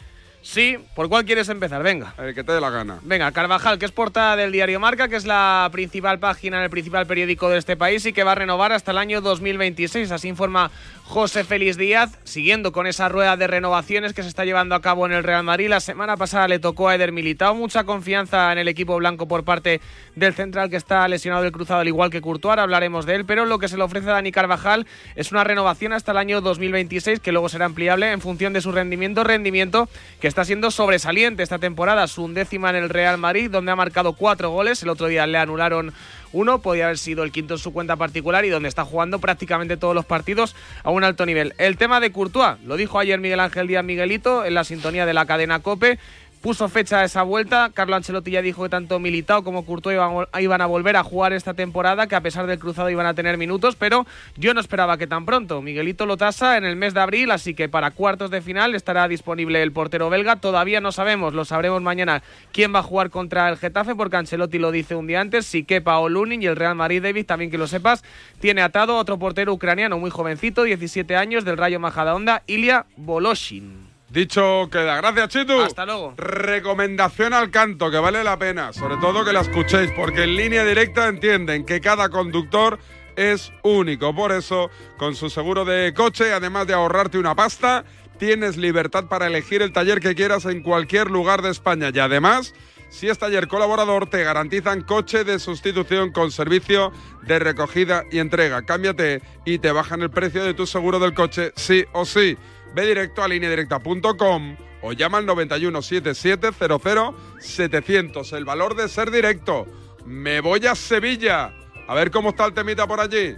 Sí, 0.43 0.76
¿por 0.97 1.09
cuál 1.09 1.24
quieres 1.24 1.49
empezar? 1.49 1.84
Venga. 1.84 2.14
El 2.18 2.34
que 2.34 2.43
te 2.43 2.51
dé 2.53 2.61
la 2.61 2.68
gana. 2.68 2.99
Venga, 3.03 3.30
Carvajal, 3.30 3.78
que 3.78 3.84
es 3.84 3.93
portada 3.93 4.34
del 4.34 4.51
diario 4.51 4.80
Marca, 4.80 5.07
que 5.07 5.14
es 5.14 5.24
la 5.24 5.68
principal 5.70 6.18
página 6.18 6.59
en 6.59 6.64
el 6.64 6.70
principal 6.70 7.07
periódico 7.07 7.49
de 7.49 7.59
este 7.59 7.76
país 7.76 8.05
y 8.07 8.12
que 8.12 8.24
va 8.24 8.32
a 8.32 8.34
renovar 8.34 8.72
hasta 8.72 8.90
el 8.90 8.99
año 8.99 9.20
2026. 9.20 10.11
Así 10.11 10.26
informa 10.26 10.72
José 11.05 11.45
Félix 11.45 11.76
Díaz, 11.76 12.18
siguiendo 12.24 12.72
con 12.72 12.88
esa 12.88 13.09
rueda 13.09 13.36
de 13.36 13.47
renovaciones 13.47 14.14
que 14.14 14.22
se 14.24 14.28
está 14.28 14.45
llevando 14.45 14.74
a 14.74 14.82
cabo 14.82 15.07
en 15.07 15.12
el 15.12 15.22
Real 15.22 15.45
Madrid. 15.45 15.68
La 15.68 15.78
semana 15.78 16.16
pasada 16.16 16.49
le 16.49 16.59
tocó 16.59 16.88
a 16.88 16.97
Eder 16.97 17.12
Militao. 17.12 17.55
Mucha 17.55 17.84
confianza 17.84 18.51
en 18.51 18.59
el 18.59 18.66
equipo 18.66 18.97
blanco 18.97 19.28
por 19.28 19.45
parte 19.45 19.80
del 20.16 20.34
central 20.34 20.70
que 20.70 20.76
está 20.76 21.07
lesionado 21.07 21.45
del 21.45 21.53
cruzado, 21.53 21.80
al 21.80 21.88
igual 21.88 22.11
que 22.11 22.20
Courtois. 22.20 22.59
Hablaremos 22.59 23.07
de 23.07 23.14
él, 23.14 23.24
pero 23.26 23.45
lo 23.45 23.61
que 23.61 23.68
se 23.68 23.76
le 23.76 23.84
ofrece 23.84 24.11
a 24.11 24.14
Dani 24.14 24.32
Carvajal 24.32 24.88
es 25.14 25.30
una 25.30 25.45
renovación 25.45 25.93
hasta 25.93 26.11
el 26.11 26.18
año 26.18 26.40
2026, 26.40 27.20
que 27.20 27.30
luego 27.30 27.49
será 27.49 27.66
ampliable 27.66 28.11
en 28.11 28.20
función 28.20 28.53
de 28.53 28.61
su 28.61 28.72
rendimiento. 28.72 29.22
Rendimiento 29.22 29.88
que 30.20 30.32
está 30.33 30.47
siendo 30.47 30.70
sobresaliente 30.70 31.43
esta 31.43 31.59
temporada, 31.59 32.09
su 32.09 32.24
undécima 32.24 32.70
en 32.70 32.76
el 32.76 32.89
Real 32.89 33.18
Madrid, 33.18 33.51
donde 33.51 33.70
ha 33.70 33.76
marcado 33.76 34.14
cuatro 34.14 34.49
goles. 34.49 34.83
El 34.83 34.89
otro 34.89 35.07
día 35.09 35.26
le 35.26 35.37
anularon 35.37 35.93
uno, 36.33 36.62
podía 36.62 36.87
haber 36.87 36.97
sido 36.97 37.22
el 37.22 37.33
quinto 37.33 37.53
en 37.55 37.59
su 37.59 37.74
cuenta 37.74 37.97
particular 37.97 38.43
y 38.47 38.49
donde 38.49 38.70
está 38.70 38.87
jugando 38.87 39.18
prácticamente 39.18 39.76
todos 39.76 39.95
los 39.95 40.07
partidos 40.07 40.57
a 40.85 40.91
un 40.91 41.05
alto 41.05 41.26
nivel. 41.26 41.53
El 41.59 41.76
tema 41.76 42.01
de 42.01 42.12
Courtois, 42.12 42.59
lo 42.64 42.78
dijo 42.78 42.99
ayer 42.99 43.20
Miguel 43.20 43.41
Ángel 43.41 43.66
Díaz 43.66 43.85
Miguelito 43.85 44.47
en 44.47 44.55
la 44.55 44.64
sintonía 44.64 45.05
de 45.05 45.12
la 45.12 45.26
cadena 45.26 45.61
Cope 45.61 45.99
puso 46.43 46.68
fecha 46.68 47.01
a 47.01 47.05
esa 47.05 47.22
vuelta. 47.22 47.70
Carlo 47.72 47.95
Ancelotti 47.97 48.32
ya 48.32 48.43
dijo 48.43 48.64
que 48.64 48.68
tanto 48.68 48.99
Militao 48.99 49.45
como 49.45 49.64
Courtois 49.64 49.99
iban, 50.40 50.61
a 50.61 50.66
volver 50.66 50.97
a 50.97 51.05
jugar 51.05 51.32
esta 51.32 51.55
temporada, 51.55 52.09
que 52.09 52.16
a 52.16 52.20
pesar 52.20 52.47
del 52.47 52.59
cruzado 52.59 52.90
iban 52.90 53.07
a 53.07 53.14
tener 53.14 53.38
minutos, 53.38 53.76
pero 53.76 54.05
yo 54.36 54.53
no 54.53 54.61
esperaba 54.61 54.99
que 54.99 55.07
tan 55.07 55.24
pronto. 55.24 55.62
Miguelito 55.62 56.05
lo 56.05 56.16
tasa 56.16 56.57
en 56.59 56.64
el 56.64 56.76
mes 56.76 56.95
de 56.95 57.01
abril, 57.01 57.30
así 57.30 57.55
que 57.55 57.68
para 57.68 57.93
cuartos 57.93 58.30
de 58.30 58.43
final 58.43 58.74
estará 58.74 59.07
disponible 59.07 59.62
el 59.62 59.72
portero 59.72 60.11
belga. 60.11 60.36
Todavía 60.36 60.80
no 60.80 60.90
sabemos, 60.90 61.32
lo 61.32 61.45
sabremos 61.45 61.80
mañana, 61.80 62.22
quién 62.53 62.74
va 62.74 62.80
a 62.80 62.82
jugar 62.82 63.11
contra 63.11 63.49
el 63.49 63.57
Getafe, 63.57 63.95
porque 63.95 64.16
Ancelotti 64.16 64.59
lo 64.59 64.72
dice 64.72 64.97
un 64.97 65.07
día 65.07 65.20
antes, 65.20 65.47
si 65.47 65.62
quepa 65.62 65.99
o 65.99 66.09
Lunin 66.09 66.43
y 66.43 66.47
el 66.47 66.57
Real 66.57 66.74
Madrid, 66.74 67.03
David, 67.03 67.24
también 67.24 67.51
que 67.53 67.59
lo 67.59 67.68
sepas, 67.68 68.03
tiene 68.40 68.62
atado 68.62 68.97
otro 68.97 69.16
portero 69.18 69.53
ucraniano 69.53 69.99
muy 69.99 70.11
jovencito, 70.11 70.64
17 70.64 71.14
años, 71.14 71.45
del 71.45 71.57
Rayo 71.57 71.78
Majadahonda, 71.78 72.43
Ilya 72.49 72.86
Voloshin. 72.97 73.91
Dicho 74.12 74.68
queda. 74.70 74.96
Gracias, 74.96 75.28
Chitu. 75.30 75.58
Hasta 75.58 75.86
luego. 75.86 76.12
Recomendación 76.18 77.32
al 77.32 77.50
canto, 77.50 77.90
que 77.90 77.96
vale 77.96 78.22
la 78.22 78.38
pena. 78.38 78.74
Sobre 78.74 78.98
todo 78.98 79.24
que 79.24 79.32
la 79.32 79.40
escuchéis, 79.40 79.90
porque 79.92 80.24
en 80.24 80.36
línea 80.36 80.66
directa 80.66 81.08
entienden 81.08 81.64
que 81.64 81.80
cada 81.80 82.10
conductor 82.10 82.78
es 83.16 83.50
único. 83.62 84.14
Por 84.14 84.32
eso, 84.32 84.70
con 84.98 85.16
su 85.16 85.30
seguro 85.30 85.64
de 85.64 85.94
coche, 85.94 86.30
además 86.30 86.66
de 86.66 86.74
ahorrarte 86.74 87.16
una 87.16 87.34
pasta, 87.34 87.86
tienes 88.18 88.58
libertad 88.58 89.06
para 89.06 89.28
elegir 89.28 89.62
el 89.62 89.72
taller 89.72 89.98
que 89.98 90.14
quieras 90.14 90.44
en 90.44 90.62
cualquier 90.62 91.10
lugar 91.10 91.40
de 91.40 91.48
España. 91.48 91.88
Y 91.90 91.98
además, 91.98 92.52
si 92.90 93.08
es 93.08 93.18
taller 93.18 93.48
colaborador, 93.48 94.10
te 94.10 94.22
garantizan 94.24 94.82
coche 94.82 95.24
de 95.24 95.38
sustitución 95.38 96.12
con 96.12 96.30
servicio 96.30 96.92
de 97.22 97.38
recogida 97.38 98.04
y 98.12 98.18
entrega. 98.18 98.60
Cámbiate 98.60 99.22
y 99.46 99.58
te 99.58 99.72
bajan 99.72 100.02
el 100.02 100.10
precio 100.10 100.44
de 100.44 100.52
tu 100.52 100.66
seguro 100.66 100.98
del 100.98 101.14
coche, 101.14 101.52
sí 101.56 101.86
o 101.94 102.04
sí. 102.04 102.36
Ve 102.74 102.86
directo 102.86 103.22
a 103.22 103.28
lineadirecta.com 103.28 104.56
o 104.82 104.92
llama 104.92 105.18
al 105.18 105.26
91 105.26 105.82
77 105.82 106.50
00 106.58 107.14
700. 107.38 108.32
El 108.32 108.44
valor 108.44 108.74
de 108.74 108.88
ser 108.88 109.10
directo. 109.10 109.66
Me 110.04 110.40
voy 110.40 110.66
a 110.66 110.74
Sevilla. 110.74 111.54
A 111.86 111.94
ver 111.94 112.10
cómo 112.10 112.30
está 112.30 112.46
el 112.46 112.54
temita 112.54 112.86
por 112.86 113.00
allí. 113.00 113.36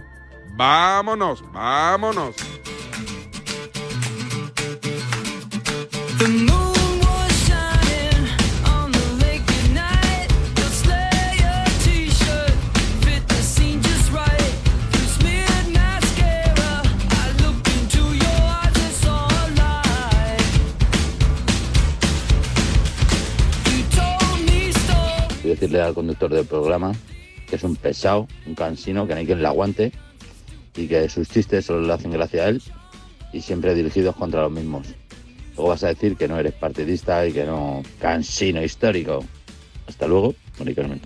Vámonos, 0.55 1.43
vámonos. 1.51 2.35
Decirle 25.55 25.81
al 25.81 25.93
conductor 25.93 26.33
del 26.33 26.45
programa 26.45 26.93
que 27.47 27.55
es 27.55 27.63
un 27.63 27.75
pesado, 27.75 28.27
un 28.45 28.55
cansino, 28.55 29.07
que 29.07 29.13
no 29.13 29.19
hay 29.19 29.25
quien 29.25 29.41
le 29.41 29.47
aguante 29.47 29.91
y 30.75 30.87
que 30.87 31.09
sus 31.09 31.29
chistes 31.29 31.65
solo 31.65 31.81
le 31.81 31.93
hacen 31.93 32.11
gracia 32.11 32.43
a 32.43 32.49
él 32.49 32.61
y 33.31 33.41
siempre 33.41 33.75
dirigidos 33.75 34.15
contra 34.15 34.41
los 34.41 34.51
mismos. 34.51 34.87
Luego 35.55 35.69
vas 35.69 35.83
a 35.83 35.87
decir 35.87 36.17
que 36.17 36.27
no 36.27 36.37
eres 36.37 36.53
partidista 36.53 37.25
y 37.25 37.31
que 37.31 37.45
no 37.45 37.83
cansino 37.99 38.63
histórico. 38.63 39.23
Hasta 39.87 40.07
luego, 40.07 40.35
Mónica 40.59 40.81
Carmen. 40.81 41.01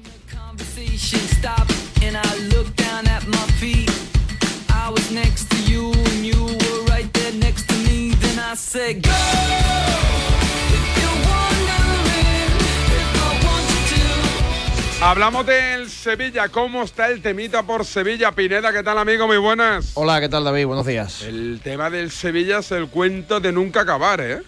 Hablamos 15.02 15.46
del 15.46 15.90
Sevilla, 15.90 16.50
¿cómo 16.50 16.84
está 16.84 17.08
el 17.08 17.22
temita 17.22 17.64
por 17.64 17.86
Sevilla? 17.86 18.34
Pineda, 18.34 18.74
¿qué 18.74 18.84
tal 18.84 18.98
amigo? 18.98 19.28
Muy 19.28 19.38
buenas. 19.38 19.92
Hola, 19.94 20.20
¿qué 20.20 20.28
tal 20.28 20.44
David? 20.44 20.66
Buenos 20.66 20.86
días. 20.86 21.22
El 21.22 21.62
tema 21.64 21.90
del 21.90 22.12
Sevilla 22.12 22.60
es 22.60 22.72
el 22.74 22.90
cuento 22.90 23.40
de 23.40 23.54
nunca 23.54 23.82
acabar, 23.82 24.20
¿eh? 24.20 24.40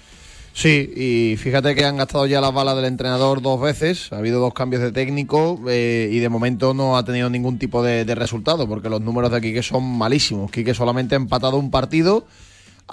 Sí, 0.52 0.92
y 0.94 1.38
fíjate 1.38 1.74
que 1.74 1.86
han 1.86 1.96
gastado 1.96 2.26
ya 2.26 2.42
las 2.42 2.54
balas 2.54 2.76
del 2.76 2.84
entrenador 2.84 3.42
dos 3.42 3.62
veces, 3.62 4.12
ha 4.12 4.18
habido 4.18 4.42
dos 4.42 4.54
cambios 4.54 4.82
de 4.82 4.92
técnico 4.92 5.58
eh, 5.70 6.10
y 6.12 6.20
de 6.20 6.28
momento 6.28 6.74
no 6.74 6.98
ha 6.98 7.06
tenido 7.06 7.30
ningún 7.30 7.58
tipo 7.58 7.82
de, 7.82 8.04
de 8.04 8.16
resultado, 8.16 8.68
porque 8.68 8.90
los 8.90 9.00
números 9.00 9.32
de 9.32 9.40
Quique 9.40 9.64
son 9.64 9.86
malísimos. 9.98 10.52
Quique 10.52 10.74
solamente 10.74 11.16
ha 11.16 11.18
empatado 11.18 11.56
un 11.56 11.72
partido 11.72 12.28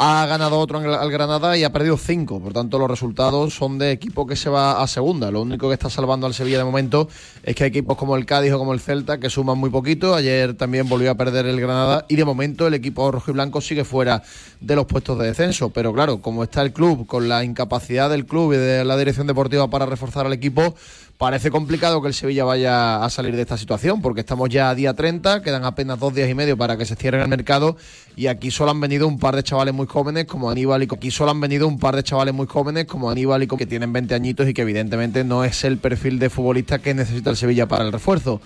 ha 0.01 0.25
ganado 0.27 0.61
otro 0.61 0.79
al 0.79 1.11
Granada 1.11 1.57
y 1.57 1.65
ha 1.65 1.73
perdido 1.73 1.97
cinco. 1.97 2.41
Por 2.41 2.53
tanto, 2.53 2.79
los 2.79 2.89
resultados 2.89 3.53
son 3.53 3.79
de 3.79 3.91
equipo 3.91 4.29
que 4.29 4.37
se 4.37 4.49
va 4.49 4.81
a 4.81 4.87
segunda. 4.87 5.33
Lo 5.33 5.43
único 5.43 5.67
que 5.67 5.75
está 5.75 5.91
salvando 5.91 6.25
al 6.25 6.35
Sevilla 6.35 6.59
de 6.59 6.65
momento 6.65 7.09
es 7.43 7.57
que 7.57 7.65
hay 7.65 7.71
equipos 7.71 7.97
como 7.97 8.15
el 8.15 8.25
Cádiz 8.25 8.53
o 8.53 8.59
como 8.59 8.73
el 8.73 8.79
Celta 8.79 9.19
que 9.19 9.29
suman 9.29 9.59
muy 9.59 9.71
poquito. 9.71 10.15
Ayer 10.15 10.55
también 10.55 10.89
volvió 10.89 11.11
a 11.11 11.17
perder 11.17 11.47
el 11.47 11.61
Granada 11.61 12.07
y 12.09 12.15
de 12.15 12.25
momento 12.25 12.69
el 12.69 12.75
equipo 12.75 13.11
rojo 13.11 13.33
y 13.33 13.35
blanco 13.35 13.61
sigue 13.61 13.83
fuera 13.83 14.23
de 14.61 14.77
los 14.77 14.87
puestos 14.87 15.19
de 15.19 15.27
descenso. 15.27 15.71
Pero 15.71 15.93
claro, 15.93 16.23
como 16.23 16.45
está 16.45 16.63
el 16.63 16.73
club, 16.73 17.09
con 17.09 17.29
la 17.29 17.43
incapacidad 17.43 18.09
del 18.09 18.25
club 18.25 18.53
y 18.53 18.57
de 18.57 18.85
la 18.85 18.97
dirección 18.97 19.27
deportiva 19.27 19.69
para 19.69 19.85
reforzar 19.85 20.27
al 20.27 20.33
equipo, 20.33 20.77
parece 21.19 21.51
complicado 21.51 22.01
que 22.01 22.09
el 22.09 22.15
Sevilla 22.15 22.45
vaya 22.45 23.05
a 23.05 23.11
salir 23.11 23.35
de 23.35 23.43
esta 23.43 23.59
situación, 23.59 24.01
porque 24.01 24.21
estamos 24.21 24.49
ya 24.49 24.71
a 24.71 24.75
día 24.77 24.95
30, 24.95 25.43
quedan 25.43 25.65
apenas 25.65 25.99
dos 25.99 26.15
días 26.15 26.31
y 26.31 26.35
medio 26.35 26.57
para 26.57 26.77
que 26.77 26.87
se 26.87 26.95
cierre 26.95 27.21
el 27.21 27.27
mercado 27.27 27.77
y 28.17 28.29
aquí 28.29 28.53
solo 28.53 28.71
han 28.71 28.81
venido 28.81 29.09
un 29.09 29.19
par 29.19 29.35
de 29.35 29.43
chavales 29.43 29.75
muy 29.75 29.89
jóvenes 29.89 30.27
como 30.27 30.49
Aníbal 30.49 30.85
y 30.85 30.89
aquí 30.91 31.11
solo 31.11 31.33
han 31.33 31.41
venido 31.41 31.67
un 31.67 31.81
par 31.81 31.97
de 31.97 32.05
chavales 32.05 32.33
muy 32.33 32.47
jóvenes 32.47 32.85
como 32.85 33.11
Aníbal 33.11 33.43
y 33.43 33.49
que 33.49 33.67
tienen 33.67 33.93
20 33.93 34.15
añitos 34.15 34.49
y 34.49 34.55
que 34.55 34.63
evidentemente 34.63 35.25
no 35.25 35.43
es 35.43 35.65
el 35.65 35.79
perfil 35.79 36.21
de 36.21 36.31
futbolista 36.31 36.79
que 36.79 36.95
necesita 36.95 37.31
el 37.31 37.37
Sevilla 37.37 37.67
para 37.67 37.85
el 37.85 37.93
refuerzo. 37.93 38.41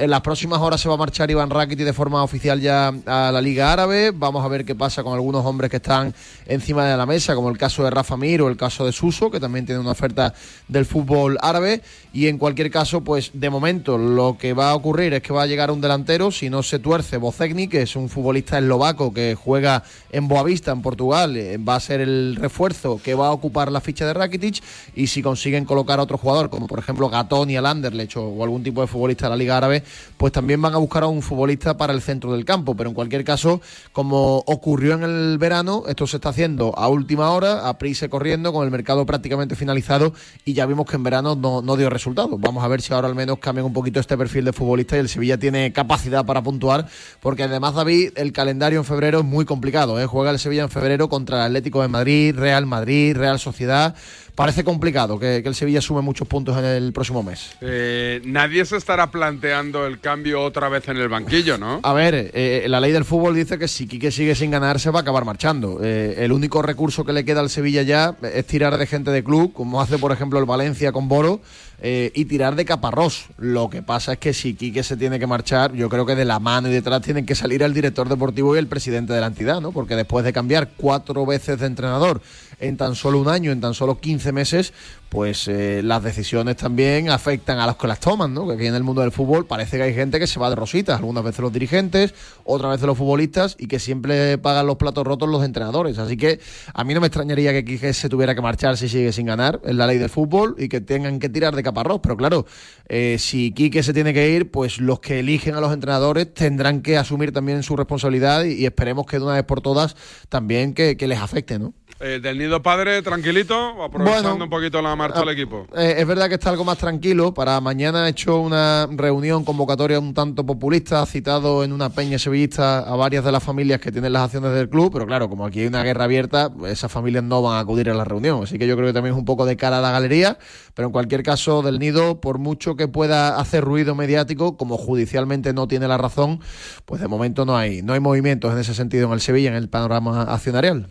En 0.00 0.10
las 0.10 0.20
próximas 0.20 0.60
horas 0.60 0.80
se 0.80 0.88
va 0.88 0.94
a 0.94 0.96
marchar 0.96 1.28
Iván 1.28 1.50
Rakiti 1.50 1.82
de 1.82 1.92
forma 1.92 2.22
oficial 2.22 2.60
ya 2.60 2.94
a 3.04 3.32
la 3.32 3.42
Liga 3.42 3.72
Árabe. 3.72 4.12
Vamos 4.14 4.44
a 4.44 4.48
ver 4.48 4.64
qué 4.64 4.76
pasa 4.76 5.02
con 5.02 5.12
algunos 5.12 5.44
hombres 5.44 5.72
que 5.72 5.78
están 5.78 6.14
encima 6.46 6.84
de 6.84 6.96
la 6.96 7.04
mesa, 7.04 7.34
como 7.34 7.48
el 7.48 7.58
caso 7.58 7.82
de 7.82 7.90
Rafa 7.90 8.16
Mir 8.16 8.42
o 8.42 8.48
el 8.48 8.56
caso 8.56 8.86
de 8.86 8.92
Suso, 8.92 9.28
que 9.28 9.40
también 9.40 9.66
tiene 9.66 9.80
una 9.80 9.90
oferta 9.90 10.32
del 10.68 10.86
fútbol 10.86 11.36
árabe. 11.42 11.82
Y 12.12 12.28
en 12.28 12.38
cualquier 12.38 12.70
caso, 12.70 13.00
pues 13.00 13.32
de 13.34 13.50
momento 13.50 13.98
lo 13.98 14.38
que 14.38 14.52
va 14.52 14.70
a 14.70 14.76
ocurrir 14.76 15.14
es 15.14 15.22
que 15.22 15.32
va 15.32 15.42
a 15.42 15.46
llegar 15.46 15.72
un 15.72 15.80
delantero, 15.80 16.30
si 16.30 16.48
no 16.48 16.62
se 16.62 16.78
tuerce, 16.78 17.16
Bocegni, 17.16 17.66
que 17.66 17.82
es 17.82 17.96
un 17.96 18.08
futbolista 18.08 18.56
eslovaco 18.56 19.12
que 19.12 19.34
juega 19.34 19.82
en 20.12 20.28
Boavista, 20.28 20.70
en 20.70 20.80
Portugal, 20.80 21.36
eh, 21.36 21.58
va 21.58 21.74
a 21.74 21.80
ser 21.80 22.00
el 22.00 22.36
refuerzo 22.36 23.00
que 23.02 23.16
va 23.16 23.26
a 23.26 23.32
ocupar 23.32 23.72
la 23.72 23.80
ficha 23.80 24.06
de 24.06 24.14
Rakitic. 24.14 24.62
Y 24.94 25.08
si 25.08 25.22
consiguen 25.22 25.64
colocar 25.64 25.98
a 25.98 26.04
otro 26.04 26.18
jugador, 26.18 26.50
como 26.50 26.68
por 26.68 26.78
ejemplo 26.78 27.10
Gatón 27.10 27.50
y 27.50 27.56
Alanderlech 27.56 28.16
o 28.16 28.44
algún 28.44 28.62
tipo 28.62 28.80
de 28.80 28.86
futbolista 28.86 29.26
de 29.26 29.30
la 29.30 29.36
Liga 29.36 29.56
Árabe, 29.56 29.82
pues 30.16 30.32
también 30.32 30.60
van 30.60 30.74
a 30.74 30.78
buscar 30.78 31.02
a 31.02 31.06
un 31.06 31.22
futbolista 31.22 31.76
para 31.76 31.92
el 31.92 32.00
centro 32.00 32.32
del 32.32 32.44
campo. 32.44 32.74
Pero 32.76 32.90
en 32.90 32.94
cualquier 32.94 33.24
caso, 33.24 33.60
como 33.92 34.38
ocurrió 34.46 34.94
en 34.94 35.02
el 35.02 35.38
verano, 35.38 35.84
esto 35.88 36.06
se 36.06 36.16
está 36.16 36.30
haciendo 36.30 36.76
a 36.76 36.88
última 36.88 37.30
hora, 37.30 37.68
a 37.68 37.78
prisa 37.78 38.08
corriendo, 38.08 38.52
con 38.52 38.64
el 38.64 38.70
mercado 38.70 39.06
prácticamente 39.06 39.56
finalizado 39.56 40.12
y 40.44 40.54
ya 40.54 40.66
vimos 40.66 40.86
que 40.86 40.96
en 40.96 41.02
verano 41.02 41.36
no, 41.36 41.62
no 41.62 41.76
dio 41.76 41.90
resultados. 41.90 42.40
Vamos 42.40 42.64
a 42.64 42.68
ver 42.68 42.82
si 42.82 42.92
ahora 42.92 43.08
al 43.08 43.14
menos 43.14 43.38
cambian 43.38 43.66
un 43.66 43.72
poquito 43.72 44.00
este 44.00 44.16
perfil 44.16 44.44
de 44.44 44.52
futbolista 44.52 44.96
y 44.96 45.00
el 45.00 45.08
Sevilla 45.08 45.38
tiene 45.38 45.72
capacidad 45.72 46.24
para 46.24 46.42
puntuar, 46.42 46.88
porque 47.20 47.44
además, 47.44 47.74
David, 47.74 48.12
el 48.16 48.32
calendario 48.32 48.78
en 48.78 48.84
febrero 48.84 49.20
es 49.20 49.24
muy 49.24 49.44
complicado. 49.44 50.00
¿eh? 50.00 50.06
Juega 50.06 50.30
el 50.30 50.38
Sevilla 50.38 50.62
en 50.62 50.70
febrero 50.70 51.08
contra 51.08 51.38
el 51.38 51.42
Atlético 51.44 51.82
de 51.82 51.88
Madrid, 51.88 52.34
Real 52.36 52.66
Madrid, 52.66 53.16
Real 53.16 53.38
Sociedad 53.38 53.94
parece 54.38 54.62
complicado 54.62 55.18
que, 55.18 55.42
que, 55.42 55.48
el 55.48 55.56
Sevilla 55.56 55.80
sume 55.80 56.00
muchos 56.00 56.28
puntos 56.28 56.56
en 56.56 56.64
el 56.64 56.92
próximo 56.92 57.24
mes. 57.24 57.56
Eh, 57.60 58.22
nadie 58.24 58.64
se 58.64 58.76
estará 58.76 59.10
planteando 59.10 59.84
el 59.84 59.98
cambio 59.98 60.44
otra 60.44 60.68
vez 60.68 60.86
en 60.86 60.96
el 60.96 61.08
banquillo, 61.08 61.58
¿no? 61.58 61.80
A 61.82 61.92
ver, 61.92 62.30
eh, 62.32 62.64
la 62.68 62.78
ley 62.78 62.92
del 62.92 63.04
fútbol 63.04 63.34
dice 63.34 63.58
que 63.58 63.66
si 63.66 63.88
Quique 63.88 64.12
sigue 64.12 64.36
sin 64.36 64.52
ganar 64.52 64.78
se 64.78 64.92
va 64.92 65.00
a 65.00 65.02
acabar 65.02 65.24
marchando. 65.24 65.80
Eh, 65.82 66.14
el 66.18 66.30
único 66.30 66.62
recurso 66.62 67.04
que 67.04 67.12
le 67.12 67.24
queda 67.24 67.40
al 67.40 67.50
Sevilla 67.50 67.82
ya 67.82 68.14
es 68.22 68.46
tirar 68.46 68.78
de 68.78 68.86
gente 68.86 69.10
de 69.10 69.24
club, 69.24 69.52
como 69.52 69.80
hace 69.80 69.98
por 69.98 70.12
ejemplo 70.12 70.38
el 70.38 70.44
Valencia 70.44 70.92
con 70.92 71.08
Boro. 71.08 71.40
Eh, 71.80 72.10
y 72.12 72.24
tirar 72.24 72.56
de 72.56 72.64
caparrós. 72.64 73.26
Lo 73.36 73.70
que 73.70 73.82
pasa 73.82 74.14
es 74.14 74.18
que 74.18 74.34
si 74.34 74.54
Quique 74.54 74.82
se 74.82 74.96
tiene 74.96 75.20
que 75.20 75.28
marchar, 75.28 75.74
yo 75.74 75.88
creo 75.88 76.04
que 76.04 76.16
de 76.16 76.24
la 76.24 76.40
mano 76.40 76.66
y 76.66 76.72
detrás 76.72 77.02
tienen 77.02 77.24
que 77.24 77.36
salir 77.36 77.62
el 77.62 77.72
director 77.72 78.08
deportivo 78.08 78.56
y 78.56 78.58
el 78.58 78.66
presidente 78.66 79.12
de 79.12 79.20
la 79.20 79.28
entidad, 79.28 79.60
¿no? 79.60 79.70
Porque 79.70 79.94
después 79.94 80.24
de 80.24 80.32
cambiar 80.32 80.70
cuatro 80.76 81.24
veces 81.24 81.60
de 81.60 81.66
entrenador 81.66 82.20
en 82.60 82.76
tan 82.76 82.94
solo 82.94 83.20
un 83.20 83.28
año, 83.28 83.52
en 83.52 83.60
tan 83.60 83.74
solo 83.74 84.00
15 84.00 84.32
meses, 84.32 84.72
pues 85.08 85.48
eh, 85.48 85.80
las 85.82 86.02
decisiones 86.02 86.56
también 86.56 87.08
afectan 87.08 87.58
a 87.58 87.66
los 87.66 87.76
que 87.76 87.86
las 87.86 88.00
toman, 88.00 88.34
¿no? 88.34 88.46
Que 88.46 88.54
aquí 88.54 88.66
en 88.66 88.74
el 88.74 88.82
mundo 88.82 89.00
del 89.00 89.12
fútbol 89.12 89.46
parece 89.46 89.76
que 89.78 89.84
hay 89.84 89.94
gente 89.94 90.18
que 90.18 90.26
se 90.26 90.38
va 90.38 90.50
de 90.50 90.56
rositas, 90.56 90.98
algunas 90.98 91.24
veces 91.24 91.40
los 91.40 91.52
dirigentes, 91.52 92.14
otras 92.44 92.72
veces 92.72 92.86
los 92.86 92.98
futbolistas 92.98 93.56
y 93.58 93.68
que 93.68 93.78
siempre 93.78 94.36
pagan 94.38 94.66
los 94.66 94.76
platos 94.76 95.06
rotos 95.06 95.28
los 95.28 95.44
entrenadores. 95.44 95.98
Así 95.98 96.16
que 96.16 96.40
a 96.74 96.84
mí 96.84 96.94
no 96.94 97.00
me 97.00 97.06
extrañaría 97.06 97.52
que 97.52 97.64
Quique 97.64 97.92
se 97.94 98.08
tuviera 98.08 98.34
que 98.34 98.42
marchar 98.42 98.76
si 98.76 98.88
sigue 98.88 99.12
sin 99.12 99.26
ganar, 99.26 99.60
es 99.64 99.74
la 99.74 99.86
ley 99.86 99.98
del 99.98 100.10
fútbol 100.10 100.54
y 100.58 100.68
que 100.68 100.80
tengan 100.80 101.18
que 101.18 101.28
tirar 101.28 101.56
de 101.56 101.62
caparrós. 101.62 102.00
Pero 102.02 102.16
claro, 102.16 102.46
eh, 102.88 103.16
si 103.18 103.52
Quique 103.52 103.82
se 103.82 103.94
tiene 103.94 104.12
que 104.12 104.30
ir, 104.30 104.50
pues 104.50 104.78
los 104.78 105.00
que 105.00 105.20
eligen 105.20 105.54
a 105.54 105.60
los 105.60 105.72
entrenadores 105.72 106.32
tendrán 106.34 106.82
que 106.82 106.98
asumir 106.98 107.32
también 107.32 107.62
su 107.62 107.76
responsabilidad 107.76 108.44
y, 108.44 108.66
esperemos 108.66 109.06
que 109.06 109.18
de 109.18 109.24
una 109.24 109.34
vez 109.34 109.44
por 109.44 109.62
todas 109.62 109.96
también 110.28 110.74
que 110.74 110.96
les 111.00 111.18
afecte, 111.18 111.58
¿no? 111.58 111.72
Eh, 112.00 112.20
del 112.22 112.38
nido 112.38 112.62
padre, 112.62 113.02
tranquilito, 113.02 113.82
aprovechando 113.82 114.30
Bueno, 114.30 114.44
un 114.44 114.50
poquito 114.50 114.80
la 114.80 114.94
marcha 114.94 115.18
ah, 115.18 115.20
del 115.24 115.30
equipo. 115.30 115.66
Eh, 115.76 115.96
es 115.98 116.06
verdad 116.06 116.28
que 116.28 116.34
está 116.34 116.50
algo 116.50 116.64
más 116.64 116.78
tranquilo. 116.78 117.34
Para 117.34 117.60
mañana 117.60 118.04
ha 118.04 118.08
hecho 118.08 118.38
una 118.38 118.88
reunión 118.88 119.44
convocatoria 119.44 119.98
un 119.98 120.14
tanto 120.14 120.46
populista, 120.46 121.02
ha 121.02 121.06
citado 121.06 121.64
en 121.64 121.72
una 121.72 121.90
peña 121.90 122.16
sevillista 122.16 122.78
a 122.78 122.94
varias 122.94 123.24
de 123.24 123.32
las 123.32 123.42
familias 123.42 123.80
que 123.80 123.90
tienen 123.90 124.12
las 124.12 124.22
acciones 124.22 124.52
del 124.52 124.68
club, 124.68 124.92
pero 124.92 125.06
claro, 125.06 125.28
como 125.28 125.44
aquí 125.44 125.60
hay 125.60 125.66
una 125.66 125.82
guerra 125.82 126.04
abierta, 126.04 126.52
esas 126.68 126.92
familias 126.92 127.24
no 127.24 127.42
van 127.42 127.56
a 127.56 127.60
acudir 127.60 127.90
a 127.90 127.94
la 127.94 128.04
reunión. 128.04 128.44
Así 128.44 128.58
que 128.58 128.68
yo 128.68 128.76
creo 128.76 128.86
que 128.86 128.92
también 128.92 129.14
es 129.14 129.18
un 129.18 129.24
poco 129.24 129.44
de 129.44 129.56
cara 129.56 129.78
a 129.78 129.80
la 129.80 129.90
galería, 129.90 130.38
pero 130.74 130.86
en 130.86 130.92
cualquier 130.92 131.24
caso, 131.24 131.62
del 131.62 131.80
nido, 131.80 132.20
por 132.20 132.38
mucho 132.38 132.76
que 132.76 132.86
pueda 132.86 133.40
hacer 133.40 133.64
ruido 133.64 133.96
mediático, 133.96 134.56
como 134.56 134.78
judicialmente 134.78 135.52
no 135.52 135.66
tiene 135.66 135.88
la 135.88 135.98
razón, 135.98 136.38
pues 136.84 137.00
de 137.00 137.08
momento 137.08 137.44
no 137.44 137.56
hay, 137.56 137.82
no 137.82 137.92
hay 137.94 138.00
movimientos 138.00 138.52
en 138.52 138.58
ese 138.60 138.72
sentido 138.74 139.08
en 139.08 139.14
el 139.14 139.20
Sevilla, 139.20 139.48
en 139.48 139.56
el 139.56 139.68
panorama 139.68 140.22
accionarial. 140.22 140.86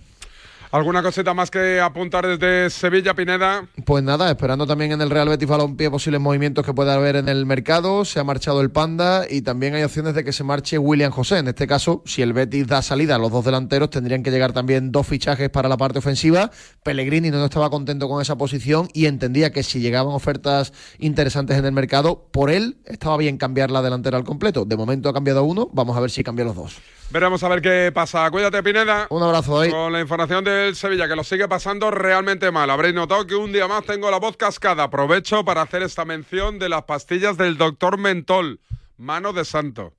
¿Alguna 0.69 1.01
cosita 1.01 1.33
más 1.33 1.49
que 1.49 1.79
apuntar 1.79 2.27
desde 2.27 2.69
Sevilla, 2.69 3.13
Pineda? 3.13 3.65
Pues 3.85 4.03
nada, 4.03 4.29
esperando 4.29 4.67
también 4.67 4.91
en 4.91 5.01
el 5.01 5.09
Real 5.09 5.29
Betis 5.29 5.47
Balompié 5.47 5.89
posibles 5.89 6.19
movimientos 6.19 6.65
que 6.65 6.73
pueda 6.73 6.93
haber 6.95 7.15
en 7.15 7.29
el 7.29 7.45
mercado. 7.45 8.03
Se 8.03 8.19
ha 8.19 8.25
marchado 8.25 8.59
el 8.59 8.69
Panda 8.69 9.25
y 9.29 9.43
también 9.43 9.75
hay 9.75 9.83
opciones 9.83 10.13
de 10.13 10.25
que 10.25 10.33
se 10.33 10.43
marche 10.43 10.77
William 10.77 11.09
José. 11.09 11.37
En 11.37 11.47
este 11.47 11.67
caso, 11.67 12.03
si 12.05 12.21
el 12.21 12.33
Betis 12.33 12.67
da 12.67 12.81
salida 12.81 13.15
a 13.15 13.17
los 13.17 13.31
dos 13.31 13.45
delanteros, 13.45 13.89
tendrían 13.89 14.23
que 14.23 14.31
llegar 14.31 14.51
también 14.51 14.91
dos 14.91 15.07
fichajes 15.07 15.49
para 15.49 15.69
la 15.69 15.77
parte 15.77 15.99
ofensiva. 15.99 16.51
Pellegrini 16.83 17.31
no 17.31 17.45
estaba 17.45 17.69
contento 17.69 18.09
con 18.09 18.21
esa 18.21 18.37
posición 18.37 18.89
y 18.93 19.05
entendía 19.05 19.53
que 19.53 19.63
si 19.63 19.79
llegaban 19.79 20.13
ofertas 20.13 20.73
interesantes 20.99 21.57
en 21.57 21.63
el 21.63 21.71
mercado, 21.71 22.27
por 22.33 22.49
él 22.49 22.77
estaba 22.83 23.15
bien 23.15 23.37
cambiar 23.37 23.71
la 23.71 23.81
delantera 23.81 24.17
al 24.17 24.25
completo. 24.25 24.65
De 24.65 24.75
momento 24.75 25.07
ha 25.07 25.13
cambiado 25.13 25.45
uno, 25.45 25.69
vamos 25.71 25.95
a 25.95 26.01
ver 26.01 26.11
si 26.11 26.25
cambia 26.25 26.43
los 26.43 26.57
dos. 26.57 26.75
Veremos 27.09 27.41
a 27.43 27.47
ver 27.47 27.61
qué 27.61 27.91
pasa. 27.93 28.29
Cuídate, 28.29 28.61
Pineda. 28.61 29.07
Un 29.09 29.23
abrazo 29.23 29.53
hoy. 29.53 29.71
Con 29.71 29.93
la 29.93 30.01
información 30.01 30.43
del 30.43 30.75
Sevilla, 30.75 31.07
que 31.07 31.15
lo 31.15 31.23
sigue 31.23 31.47
pasando 31.47 31.89
realmente 31.89 32.51
mal. 32.51 32.69
Habréis 32.69 32.95
notado 32.95 33.25
que 33.25 33.35
un 33.35 33.53
día 33.53 33.67
más 33.67 33.85
tengo 33.85 34.11
la 34.11 34.19
voz 34.19 34.35
cascada. 34.35 34.83
Aprovecho 34.83 35.45
para 35.45 35.61
hacer 35.61 35.83
esta 35.83 36.03
mención 36.03 36.59
de 36.59 36.69
las 36.69 36.83
pastillas 36.83 37.37
del 37.37 37.57
doctor 37.57 37.97
Mentol. 37.97 38.59
Mano 38.97 39.31
de 39.31 39.45
santo. 39.45 39.93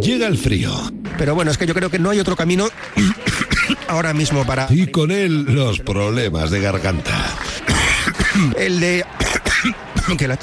Llega 0.00 0.26
el 0.26 0.38
frío. 0.38 0.72
Pero 1.18 1.34
bueno, 1.34 1.50
es 1.50 1.58
que 1.58 1.66
yo 1.66 1.74
creo 1.74 1.90
que 1.90 1.98
no 1.98 2.10
hay 2.10 2.20
otro 2.20 2.34
camino 2.34 2.68
ahora 3.88 4.14
mismo 4.14 4.46
para... 4.46 4.68
Y 4.70 4.86
con 4.86 5.10
él 5.10 5.44
los 5.54 5.80
problemas 5.80 6.50
de 6.50 6.60
garganta. 6.60 7.36
El 8.56 8.80
de... 8.80 9.04
que 10.18 10.28
la... 10.28 10.38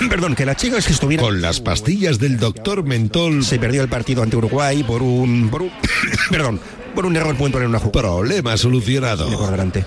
Perdón, 0.08 0.34
que 0.34 0.46
la 0.46 0.54
chica 0.54 0.78
es 0.78 0.86
que 0.86 0.92
estuviera... 0.92 1.22
Con 1.22 1.40
las 1.40 1.60
pastillas 1.60 2.18
del 2.18 2.38
doctor 2.38 2.84
Mentol. 2.84 3.44
Se 3.44 3.58
perdió 3.58 3.82
el 3.82 3.88
partido 3.88 4.22
ante 4.22 4.36
Uruguay 4.36 4.82
por 4.82 5.02
un... 5.02 5.48
Por 5.50 5.62
un... 5.62 5.70
Perdón, 6.30 6.60
por 6.94 7.06
un 7.06 7.16
error 7.16 7.36
pueden 7.36 7.52
poner 7.52 7.68
una 7.68 7.78
jugada. 7.78 8.08
Problema 8.08 8.56
solucionado. 8.56 9.28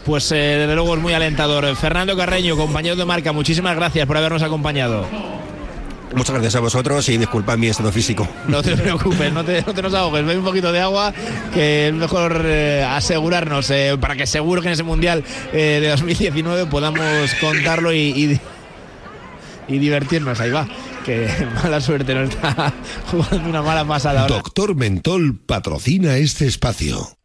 Pues 0.05 0.32
eh, 0.32 0.36
desde 0.36 0.76
luego 0.76 0.95
es 0.95 1.01
muy 1.01 1.14
alentador. 1.14 1.76
Fernando 1.76 2.16
Carreño, 2.16 2.55
compañero 2.55 2.95
de 2.95 3.05
marca, 3.05 3.32
muchísimas 3.32 3.76
gracias 3.76 4.05
por 4.05 4.18
habernos 4.18 4.43
acompañado. 4.43 5.05
Muchas 6.16 6.34
gracias 6.34 6.55
a 6.55 6.59
vosotros 6.59 7.09
y 7.09 7.18
disculpad 7.18 7.57
mi 7.57 7.68
estado 7.68 7.91
físico. 7.91 8.28
No 8.47 8.61
te 8.61 8.78
preocupes, 8.78 9.34
no 9.34 9.43
te, 9.43 9.64
no 9.64 9.74
te 9.74 9.82
nos 9.82 9.93
ahogues. 9.93 10.24
Bebe 10.24 10.39
un 10.39 10.45
poquito 10.45 10.72
de 10.72 10.80
agua, 10.80 11.11
que 11.53 11.88
es 11.88 11.93
mejor 11.93 12.43
eh, 12.45 12.86
asegurarnos 12.88 13.70
eh, 13.72 13.97
para 13.99 14.16
que 14.16 14.28
seguro 14.28 14.61
que 14.61 14.68
en 14.68 14.74
ese 14.74 14.84
Mundial 14.84 15.24
eh, 15.53 15.80
de 15.82 15.89
2019 15.89 16.68
podamos 16.68 17.34
contarlo 17.41 17.91
y, 17.91 17.97
y, 17.97 18.39
y 19.68 19.78
divertirnos. 19.80 20.39
Ahí 20.39 20.51
va, 20.51 20.68
que 21.05 21.28
mala 21.64 21.82
suerte 21.82 22.14
nos 22.16 22.30
está 22.30 22.74
jugando 23.11 23.49
una 23.49 23.61
mala 23.61 23.86
pasada 23.86 24.22
ahora. 24.22 24.36
Doctor 24.36 24.76
Mentol 24.76 25.39
patrocina 25.39 26.18
este 26.18 26.47
espacio. 26.47 27.18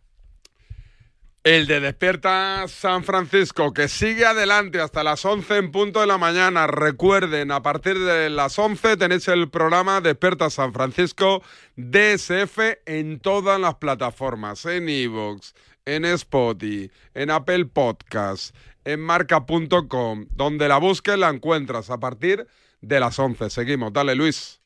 El 1.45 1.67
de 1.67 1.81
Despierta 1.81 2.67
San 2.69 3.05
Francisco, 3.05 3.73
que 3.73 3.89
sigue 3.89 4.27
adelante 4.27 4.81
hasta 4.81 5.03
las 5.03 5.25
11 5.25 5.57
en 5.57 5.73
punto 5.73 6.01
de 6.01 6.07
la 6.07 6.19
mañana. 6.19 6.67
Recuerden, 6.67 7.53
a 7.53 7.63
partir 7.63 7.99
de 7.99 8.29
las 8.29 8.59
11 8.59 8.99
tenéis 8.99 9.29
el 9.29 9.49
programa 9.49 10.03
Despierta 10.03 10.51
San 10.51 10.75
Francisco 10.75 11.43
DSF 11.77 12.59
en 12.85 13.21
todas 13.21 13.59
las 13.59 13.77
plataformas, 13.77 14.67
en 14.67 14.91
Evox, 14.91 15.55
en 15.87 16.05
Spotify, 16.05 16.91
en 17.15 17.31
Apple 17.31 17.65
Podcast, 17.65 18.55
en 18.89 19.01
marca.com. 19.01 20.27
Donde 20.31 20.69
la 20.69 20.79
busques 20.79 21.19
la 21.19 21.29
encuentras 21.29 21.91
a 21.91 22.01
partir 22.01 22.47
de 22.81 23.01
las 23.01 23.19
11. 23.19 23.51
Seguimos, 23.51 23.93
dale 23.93 24.15
Luis. 24.15 24.58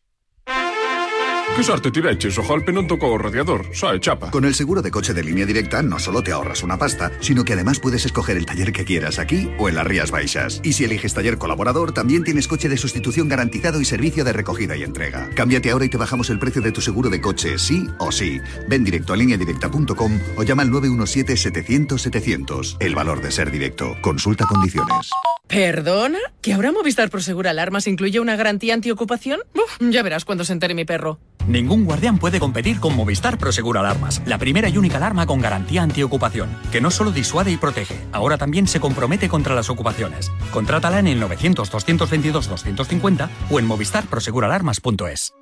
Che 1.54 1.62
sorte 1.62 1.90
ti 1.90 2.00
regge, 2.00 2.30
Sojalpe 2.30 2.72
non 2.72 2.86
tocó 2.86 3.14
radiador, 3.18 3.66
sai, 3.72 4.00
chapa. 4.00 4.30
Con 4.30 4.46
el 4.46 4.54
seguro 4.54 4.80
de 4.80 4.90
coche 4.90 5.12
de 5.12 5.22
línea 5.22 5.44
directa 5.44 5.82
no 5.82 5.98
solo 5.98 6.22
te 6.22 6.32
ahorras 6.32 6.62
una 6.62 6.78
pasta, 6.78 7.12
sino 7.20 7.44
que 7.44 7.52
además 7.52 7.78
puedes 7.78 8.06
escoger 8.06 8.38
el 8.38 8.46
taller 8.46 8.72
que 8.72 8.86
quieras 8.86 9.18
aquí 9.18 9.50
o 9.58 9.68
en 9.68 9.74
las 9.74 9.86
Rías 9.86 10.10
Baixas. 10.10 10.60
Y 10.64 10.72
si 10.72 10.84
eliges 10.84 11.12
taller 11.14 11.36
colaborador, 11.36 11.92
también 11.92 12.24
tienes 12.24 12.48
coche 12.48 12.70
de 12.70 12.78
sustitución 12.78 13.28
garantizado 13.28 13.80
y 13.80 13.84
servicio 13.84 14.24
de 14.24 14.32
recogida 14.32 14.76
y 14.76 14.82
entrega. 14.82 15.28
Cámbiate 15.36 15.70
ahora 15.70 15.84
y 15.84 15.90
te 15.90 15.98
bajamos 15.98 16.30
el 16.30 16.38
precio 16.38 16.62
de 16.62 16.72
tu 16.72 16.80
seguro 16.80 17.10
de 17.10 17.20
coche, 17.20 17.58
sí 17.58 17.86
o 17.98 18.10
sí. 18.10 18.40
Ven 18.66 18.82
directo 18.82 19.12
a 19.12 19.16
lineadirecta.com 19.16 20.18
o 20.36 20.42
llama 20.42 20.62
al 20.62 20.70
917-700-700. 20.70 22.78
El 22.80 22.94
valor 22.94 23.20
de 23.20 23.30
ser 23.30 23.50
directo. 23.50 23.94
Consulta 24.00 24.46
condiciones. 24.46 25.10
¿Perdona? 25.46 26.18
¿Que 26.40 26.54
ahora 26.54 26.72
Movistar 26.72 27.10
Prosegur 27.10 27.46
Alarmas 27.46 27.86
incluye 27.86 28.20
una 28.20 28.36
garantía 28.36 28.72
antiocupación? 28.72 29.40
Uf, 29.54 29.76
ya 29.80 30.02
verás 30.02 30.24
cuando 30.24 30.46
se 30.46 30.54
entere 30.54 30.72
mi 30.74 30.86
perro. 30.86 31.18
Ningún 31.48 31.84
guardián 31.84 32.18
puede 32.18 32.38
competir 32.38 32.78
con 32.78 32.94
Movistar 32.94 33.36
Prosegur 33.36 33.76
Alarmas, 33.76 34.22
la 34.26 34.38
primera 34.38 34.68
y 34.68 34.78
única 34.78 34.98
alarma 34.98 35.26
con 35.26 35.40
garantía 35.40 35.82
antiocupación, 35.82 36.48
que 36.70 36.80
no 36.80 36.90
solo 36.90 37.10
disuade 37.10 37.50
y 37.50 37.56
protege, 37.56 37.98
ahora 38.12 38.38
también 38.38 38.68
se 38.68 38.78
compromete 38.78 39.28
contra 39.28 39.54
las 39.54 39.68
ocupaciones. 39.68 40.30
Contrátala 40.52 41.00
en 41.00 41.08
el 41.08 41.20
900-222-250 41.20 43.28
o 43.50 43.58
en 43.58 43.66
movistarproseguralarmas.es. 43.66 45.34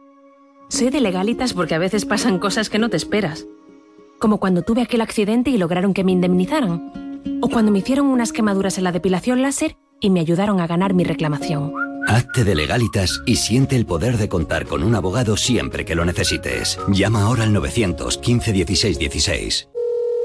Soy 0.69 0.91
de 0.91 1.01
legalitas 1.01 1.53
porque 1.53 1.75
a 1.75 1.79
veces 1.79 2.07
pasan 2.07 2.39
cosas 2.39 2.71
que 2.71 2.79
no 2.79 2.89
te 2.89 2.97
esperas. 2.97 3.47
Como 4.19 4.39
cuando 4.39 4.63
tuve 4.63 4.83
aquel 4.83 5.01
accidente 5.01 5.51
y 5.51 5.59
lograron 5.59 5.93
que 5.93 6.05
me 6.05 6.13
indemnizaran. 6.13 7.21
O 7.43 7.49
cuando 7.49 7.73
me 7.73 7.81
hicieron 7.81 8.07
unas 8.07 8.33
quemaduras 8.33 8.79
en 8.79 8.85
la 8.85 8.93
depilación 8.93 9.43
láser 9.43 9.77
y 10.01 10.11
me 10.11 10.21
ayudaron 10.21 10.61
a 10.61 10.67
ganar 10.67 10.95
mi 10.95 11.05
reclamación. 11.05 11.90
Hazte 12.11 12.43
de 12.43 12.57
legalitas 12.57 13.23
y 13.25 13.37
siente 13.37 13.77
el 13.77 13.87
poder 13.87 14.19
de 14.19 14.29
contar 14.29 14.67
con 14.67 14.83
un 14.83 14.97
abogado 14.97 15.37
siempre 15.37 15.85
que 15.85 15.95
lo 15.95 16.05
necesites. 16.05 16.77
Llama 16.89 17.23
ahora 17.23 17.45
al 17.45 17.53
915 17.53 18.53
16 18.53 18.99
16. 18.99 19.69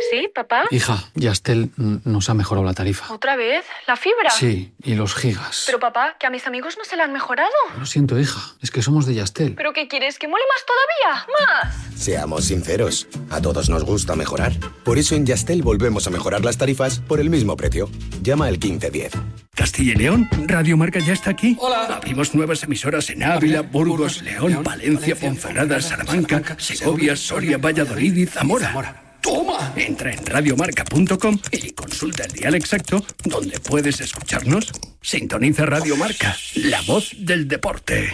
¿Sí, 0.09 0.29
papá? 0.33 0.65
Hija, 0.71 1.03
Yastel 1.15 1.71
nos 1.77 2.29
ha 2.29 2.33
mejorado 2.33 2.65
la 2.65 2.73
tarifa. 2.73 3.11
¿Otra 3.13 3.35
vez? 3.35 3.65
¿La 3.87 3.95
fibra? 3.95 4.29
Sí, 4.29 4.73
y 4.83 4.95
los 4.95 5.15
gigas. 5.15 5.63
Pero 5.65 5.79
papá, 5.79 6.15
que 6.19 6.27
a 6.27 6.29
mis 6.29 6.45
amigos 6.47 6.77
no 6.77 6.83
se 6.85 6.95
la 6.95 7.05
han 7.05 7.13
mejorado. 7.13 7.49
Lo 7.79 7.85
siento, 7.85 8.19
hija, 8.19 8.39
es 8.61 8.71
que 8.71 8.81
somos 8.81 9.05
de 9.05 9.15
Yastel. 9.15 9.55
¿Pero 9.55 9.73
qué 9.73 9.87
quieres? 9.87 10.19
¿Que 10.19 10.27
mole 10.27 10.43
más 10.53 10.65
todavía? 10.65 11.27
¡Más! 11.39 12.01
Seamos 12.01 12.45
sinceros, 12.45 13.07
a 13.29 13.41
todos 13.41 13.69
nos 13.69 13.83
gusta 13.83 14.15
mejorar. 14.15 14.53
Por 14.83 14.97
eso 14.97 15.15
en 15.15 15.25
Yastel 15.25 15.61
volvemos 15.63 16.07
a 16.07 16.09
mejorar 16.09 16.43
las 16.43 16.57
tarifas 16.57 16.99
por 16.99 17.19
el 17.19 17.29
mismo 17.29 17.55
precio. 17.55 17.89
Llama 18.21 18.45
al 18.45 18.57
1510. 18.59 19.13
Castilla 19.55 19.93
y 19.93 19.95
León, 19.95 20.29
Radio 20.47 20.75
Marca 20.75 20.99
ya 20.99 21.13
está 21.13 21.29
aquí. 21.31 21.55
Hola. 21.59 21.85
Abrimos 21.85 22.35
nuevas 22.35 22.61
emisoras 22.63 23.09
en 23.09 23.23
Ávila, 23.23 23.61
Burgos, 23.61 24.21
León, 24.21 24.63
Palencia, 24.63 25.15
Ponferrada, 25.15 25.79
Salamanca, 25.79 26.43
Segovia, 26.59 27.15
Soria, 27.15 27.57
Valladolid 27.57 28.15
y 28.17 28.25
Zamora. 28.25 29.04
¡Toma! 29.25 29.73
Entra 29.75 30.13
en 30.13 30.23
radiomarca.com 30.23 31.39
y 31.51 31.71
consulta 31.71 32.25
el 32.25 32.31
dial 32.31 32.53
exacto 32.53 33.03
donde 33.23 33.59
puedes 33.59 33.99
escucharnos. 33.99 34.71
Sintoniza 35.01 35.65
Radio 35.65 35.97
Marca, 35.97 36.37
la 36.53 36.79
voz 36.83 37.09
del 37.17 37.47
deporte. 37.47 38.13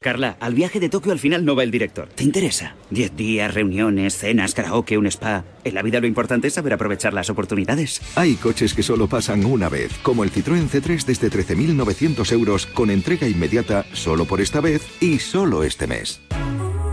Carla, 0.00 0.36
al 0.38 0.54
viaje 0.54 0.78
de 0.78 0.88
Tokio 0.88 1.10
al 1.10 1.18
final 1.18 1.44
no 1.44 1.56
va 1.56 1.64
el 1.64 1.72
director. 1.72 2.08
¿Te 2.08 2.22
interesa? 2.22 2.76
Diez 2.90 3.16
días, 3.16 3.52
reuniones, 3.52 4.16
cenas, 4.16 4.54
karaoke, 4.54 4.96
un 4.96 5.06
spa. 5.06 5.44
En 5.64 5.74
la 5.74 5.82
vida 5.82 5.98
lo 5.98 6.06
importante 6.06 6.46
es 6.46 6.54
saber 6.54 6.72
aprovechar 6.72 7.14
las 7.14 7.28
oportunidades. 7.28 8.00
Hay 8.14 8.34
coches 8.36 8.74
que 8.74 8.84
solo 8.84 9.08
pasan 9.08 9.44
una 9.44 9.68
vez, 9.68 9.92
como 10.04 10.22
el 10.22 10.30
Citroën 10.30 10.68
C3 10.68 11.04
desde 11.04 11.30
13.900 11.32 12.30
euros 12.30 12.66
con 12.66 12.90
entrega 12.90 13.26
inmediata 13.26 13.86
solo 13.92 14.24
por 14.24 14.40
esta 14.40 14.60
vez 14.60 14.82
y 15.00 15.18
solo 15.18 15.64
este 15.64 15.88
mes. 15.88 16.20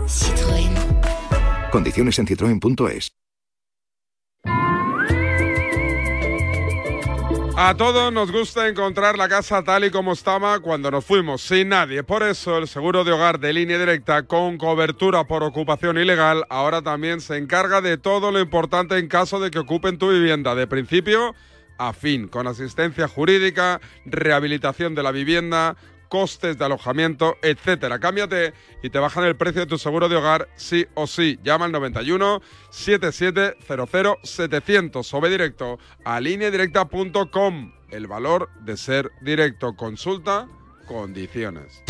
Citroën. 0.08 0.89
Condiciones 1.70 2.18
en 2.18 2.26
citroen.es. 2.26 3.12
A 7.62 7.74
todos 7.76 8.10
nos 8.10 8.32
gusta 8.32 8.68
encontrar 8.68 9.18
la 9.18 9.28
casa 9.28 9.62
tal 9.62 9.84
y 9.84 9.90
como 9.90 10.14
estaba 10.14 10.60
cuando 10.60 10.90
nos 10.90 11.04
fuimos, 11.04 11.42
sin 11.42 11.68
nadie. 11.68 12.02
Por 12.02 12.22
eso 12.22 12.56
el 12.56 12.66
seguro 12.66 13.04
de 13.04 13.12
hogar 13.12 13.38
de 13.38 13.52
línea 13.52 13.78
directa 13.78 14.22
con 14.22 14.56
cobertura 14.56 15.24
por 15.24 15.42
ocupación 15.42 15.98
ilegal 15.98 16.44
ahora 16.48 16.80
también 16.80 17.20
se 17.20 17.36
encarga 17.36 17.82
de 17.82 17.98
todo 17.98 18.32
lo 18.32 18.40
importante 18.40 18.96
en 18.96 19.08
caso 19.08 19.40
de 19.40 19.50
que 19.50 19.58
ocupen 19.58 19.98
tu 19.98 20.10
vivienda, 20.10 20.54
de 20.54 20.66
principio 20.66 21.34
a 21.76 21.92
fin, 21.92 22.28
con 22.28 22.46
asistencia 22.46 23.08
jurídica, 23.08 23.80
rehabilitación 24.04 24.94
de 24.94 25.02
la 25.02 25.12
vivienda, 25.12 25.76
costes 26.10 26.58
de 26.58 26.64
alojamiento, 26.66 27.38
etcétera. 27.40 27.98
Cámbiate 27.98 28.52
y 28.82 28.90
te 28.90 28.98
bajan 28.98 29.24
el 29.24 29.36
precio 29.36 29.62
de 29.62 29.66
tu 29.66 29.78
seguro 29.78 30.10
de 30.10 30.16
hogar 30.16 30.48
sí 30.56 30.86
o 30.94 31.06
sí. 31.06 31.38
Llama 31.42 31.64
al 31.64 31.72
91 31.72 32.42
7700 32.68 34.18
700 34.22 35.14
o 35.14 35.20
ve 35.22 35.30
directo 35.30 35.78
a 36.04 36.20
lineadirecta.com. 36.20 37.72
El 37.90 38.06
valor 38.06 38.50
de 38.60 38.76
ser 38.76 39.10
directo. 39.22 39.74
Consulta 39.74 40.46
condiciones. 40.86 41.82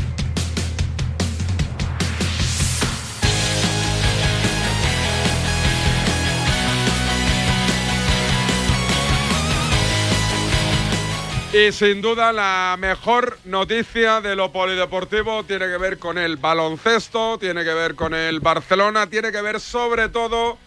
Y 11.53 11.73
sin 11.73 12.01
duda 12.01 12.33
la 12.33 12.77
mejor 12.79 13.39
noticia 13.45 14.21
de 14.21 14.37
lo 14.37 14.53
polideportivo 14.53 15.43
tiene 15.43 15.67
que 15.67 15.79
ver 15.79 15.99
con 15.99 16.17
el 16.17 16.37
baloncesto, 16.37 17.39
tiene 17.39 17.65
que 17.65 17.75
ver 17.75 17.97
con 17.97 18.15
el 18.15 18.39
Barcelona, 18.39 19.09
tiene 19.09 19.33
que 19.33 19.43
ver 19.43 19.59
sobre 19.59 20.09
todo 20.09 20.59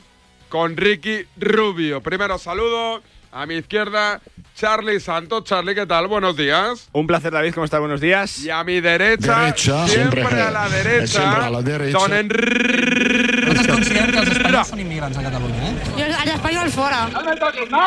con 0.49 0.75
Ricky 0.75 1.25
Rubio. 1.37 2.01
Primero 2.01 2.37
saludo 2.37 3.01
a 3.31 3.45
mi 3.45 3.55
izquierda, 3.55 4.19
Charlie 4.55 4.99
Santos. 4.99 5.45
Charlie, 5.45 5.73
¿qué 5.73 5.85
tal? 5.85 6.07
Buenos 6.07 6.35
días. 6.35 6.89
Un 6.91 7.07
placer, 7.07 7.31
David. 7.31 7.53
¿Cómo 7.53 7.63
estás? 7.63 7.79
Buenos 7.79 8.01
días. 8.01 8.39
Y 8.39 8.49
a 8.49 8.63
mi 8.65 8.81
derecha, 8.81 9.39
Derecha, 9.39 9.87
siempre, 9.87 10.21
a 10.23 10.51
la 10.51 10.67
derecha, 10.69 11.07
Sempre 11.21 11.43
a 11.45 11.49
la 11.49 11.61
derecha. 11.61 11.97
don 11.97 12.13
Enrique. 12.13 13.32
Considerem 13.83 14.13
que 14.15 14.19
els 14.21 14.29
espanyols 14.31 14.69
són 14.71 14.79
immigrants 14.79 15.17
a 15.19 15.21
Catalunya, 15.25 15.61
eh? 15.67 15.71
Jo, 15.97 16.05
els 16.07 16.29
espanyols 16.33 16.75
fora. 16.77 16.99
No 17.11 17.23
me 17.25 17.33
toquis, 17.41 17.65
no! 17.73 17.81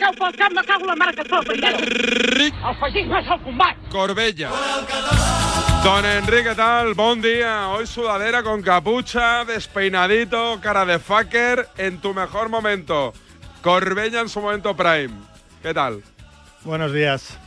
Que 0.00 0.08
el 0.10 0.34
cap 0.40 0.56
me 0.56 0.64
cago 0.66 0.88
la 0.88 0.96
mare 0.98 1.14
que 1.14 1.22
El 1.22 2.74
és 3.20 3.30
el 3.30 3.38
combat! 3.44 3.76
Corbella. 3.92 4.50
Don 5.84 6.04
Enrique, 6.04 6.48
¿qué 6.48 6.54
tal? 6.56 6.94
Buen 6.94 7.22
día. 7.22 7.68
Hoy 7.68 7.86
sudadera 7.86 8.42
con 8.42 8.60
capucha, 8.60 9.44
despeinadito, 9.44 10.58
cara 10.60 10.84
de 10.84 10.98
fucker, 10.98 11.68
en 11.78 11.98
tu 11.98 12.12
mejor 12.12 12.48
momento. 12.48 13.12
Corbella 13.62 14.22
en 14.22 14.28
su 14.28 14.40
momento 14.40 14.74
prime. 14.74 15.14
¿Qué 15.62 15.72
tal? 15.72 16.02
Buenos 16.64 16.92
días. 16.92 17.38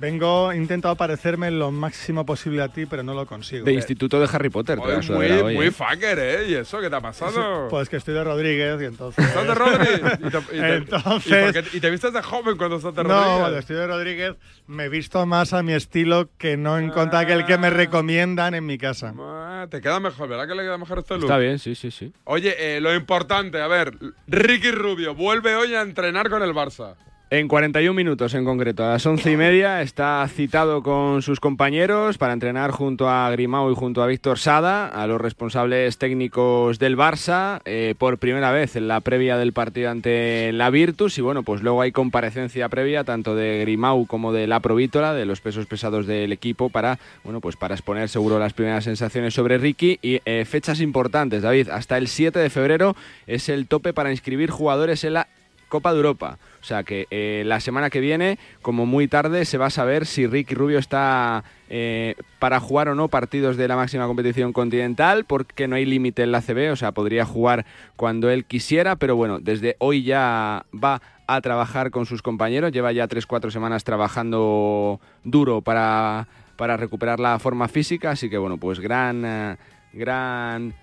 Vengo, 0.00 0.50
he 0.50 0.56
intentado 0.56 0.96
parecerme 0.96 1.50
lo 1.50 1.70
máximo 1.70 2.26
posible 2.26 2.62
a 2.62 2.68
ti, 2.68 2.86
pero 2.86 3.02
no 3.02 3.14
lo 3.14 3.26
consigo. 3.26 3.64
De 3.64 3.72
Instituto 3.72 4.18
de 4.18 4.28
Harry 4.32 4.48
Potter. 4.50 4.78
te 4.80 4.84
Hoy 4.84 5.28
la 5.28 5.42
muy, 5.44 5.54
muy 5.54 5.66
¿eh? 5.66 5.70
fucker, 5.70 6.18
¿eh? 6.18 6.48
¿Y 6.48 6.54
eso 6.54 6.80
qué 6.80 6.88
te 6.90 6.96
ha 6.96 7.00
pasado? 7.00 7.68
Pues 7.70 7.88
que 7.88 7.96
estoy 7.96 8.14
de 8.14 8.24
Rodríguez 8.24 8.80
y 8.82 8.84
entonces. 8.86 9.24
¿Estás 9.24 9.46
de 9.46 9.54
Rodri? 9.54 9.88
¿Y 10.26 10.30
te, 10.30 10.38
y 10.38 10.60
te- 10.60 10.74
Entonces- 10.76 11.26
¿y 11.26 11.52
por 11.52 11.52
qué- 11.70 11.76
y 11.76 11.80
te 11.80 11.90
vistes 11.90 12.12
de 12.12 12.22
joven 12.22 12.56
cuando 12.56 12.76
estás 12.76 12.94
de 12.94 13.02
Rodríguez? 13.02 13.26
No, 13.32 13.38
cuando 13.40 13.58
estoy 13.58 13.76
de 13.76 13.86
Rodríguez 13.86 14.34
me 14.66 14.84
he 14.84 14.88
visto 14.88 15.24
más 15.26 15.52
a 15.52 15.62
mi 15.62 15.72
estilo 15.72 16.30
que 16.38 16.56
no 16.56 16.78
en 16.78 16.90
contra 16.90 17.20
aquel 17.20 17.44
que 17.46 17.58
me 17.58 17.70
recomiendan 17.70 18.54
en 18.54 18.66
mi 18.66 18.78
casa. 18.78 19.14
Ah, 19.18 19.66
te 19.70 19.80
queda 19.80 20.00
mejor, 20.00 20.28
¿verdad 20.28 20.48
que 20.48 20.54
le 20.54 20.62
queda 20.62 20.78
mejor 20.78 20.98
este 20.98 21.14
look? 21.14 21.24
Está 21.24 21.38
bien, 21.38 21.58
sí, 21.58 21.74
sí, 21.74 21.90
sí. 21.90 22.12
Oye, 22.24 22.76
eh, 22.76 22.80
lo 22.80 22.94
importante, 22.94 23.60
a 23.60 23.68
ver, 23.68 23.96
Ricky 24.26 24.70
Rubio 24.72 25.14
vuelve 25.14 25.54
hoy 25.54 25.74
a 25.74 25.82
entrenar 25.82 26.28
con 26.30 26.42
el 26.42 26.52
Barça. 26.52 26.94
En 27.32 27.48
41 27.48 27.94
minutos 27.94 28.34
en 28.34 28.44
concreto, 28.44 28.84
a 28.84 28.90
las 28.90 29.06
once 29.06 29.32
y 29.32 29.38
media, 29.38 29.80
está 29.80 30.28
citado 30.28 30.82
con 30.82 31.22
sus 31.22 31.40
compañeros 31.40 32.18
para 32.18 32.34
entrenar 32.34 32.72
junto 32.72 33.08
a 33.08 33.30
Grimao 33.30 33.72
y 33.72 33.74
junto 33.74 34.02
a 34.02 34.06
Víctor 34.06 34.38
Sada, 34.38 34.86
a 34.86 35.06
los 35.06 35.18
responsables 35.18 35.96
técnicos 35.96 36.78
del 36.78 36.94
Barça, 36.94 37.62
eh, 37.64 37.94
por 37.96 38.18
primera 38.18 38.52
vez 38.52 38.76
en 38.76 38.86
la 38.86 39.00
previa 39.00 39.38
del 39.38 39.54
partido 39.54 39.88
ante 39.88 40.52
la 40.52 40.68
Virtus. 40.68 41.16
Y 41.16 41.22
bueno, 41.22 41.42
pues 41.42 41.62
luego 41.62 41.80
hay 41.80 41.90
comparecencia 41.90 42.68
previa 42.68 43.02
tanto 43.04 43.34
de 43.34 43.60
Grimau 43.62 44.06
como 44.06 44.34
de 44.34 44.46
la 44.46 44.60
Provítola, 44.60 45.14
de 45.14 45.24
los 45.24 45.40
pesos 45.40 45.64
pesados 45.64 46.06
del 46.06 46.32
equipo, 46.32 46.68
para, 46.68 46.98
bueno, 47.24 47.40
pues 47.40 47.56
para 47.56 47.74
exponer 47.74 48.10
seguro 48.10 48.38
las 48.38 48.52
primeras 48.52 48.84
sensaciones 48.84 49.32
sobre 49.32 49.56
Ricky. 49.56 49.98
Y 50.02 50.20
eh, 50.26 50.44
fechas 50.44 50.82
importantes, 50.82 51.40
David, 51.40 51.70
hasta 51.70 51.96
el 51.96 52.08
7 52.08 52.38
de 52.38 52.50
febrero 52.50 52.94
es 53.26 53.48
el 53.48 53.68
tope 53.68 53.94
para 53.94 54.10
inscribir 54.10 54.50
jugadores 54.50 55.02
en 55.04 55.14
la 55.14 55.28
Copa 55.72 55.90
de 55.92 55.96
Europa. 55.96 56.38
O 56.60 56.64
sea 56.64 56.82
que 56.82 57.06
eh, 57.10 57.44
la 57.46 57.58
semana 57.58 57.88
que 57.88 58.00
viene, 58.00 58.38
como 58.60 58.84
muy 58.84 59.08
tarde, 59.08 59.46
se 59.46 59.56
va 59.56 59.66
a 59.66 59.70
saber 59.70 60.04
si 60.04 60.26
Ricky 60.26 60.54
Rubio 60.54 60.78
está 60.78 61.44
eh, 61.70 62.14
para 62.38 62.60
jugar 62.60 62.90
o 62.90 62.94
no 62.94 63.08
partidos 63.08 63.56
de 63.56 63.68
la 63.68 63.76
máxima 63.76 64.06
competición 64.06 64.52
continental, 64.52 65.24
porque 65.24 65.68
no 65.68 65.76
hay 65.76 65.86
límite 65.86 66.24
en 66.24 66.30
la 66.30 66.42
CB, 66.42 66.72
o 66.72 66.76
sea, 66.76 66.92
podría 66.92 67.24
jugar 67.24 67.64
cuando 67.96 68.28
él 68.28 68.44
quisiera, 68.44 68.96
pero 68.96 69.16
bueno, 69.16 69.38
desde 69.40 69.76
hoy 69.78 70.02
ya 70.02 70.66
va 70.74 71.00
a 71.26 71.40
trabajar 71.40 71.90
con 71.90 72.04
sus 72.04 72.20
compañeros, 72.20 72.70
lleva 72.70 72.92
ya 72.92 73.08
3-4 73.08 73.50
semanas 73.50 73.82
trabajando 73.82 75.00
duro 75.24 75.62
para, 75.62 76.28
para 76.56 76.76
recuperar 76.76 77.18
la 77.18 77.38
forma 77.38 77.66
física, 77.68 78.10
así 78.10 78.28
que 78.28 78.36
bueno, 78.36 78.58
pues 78.58 78.78
gran, 78.78 79.24
eh, 79.24 79.56
gran 79.94 80.74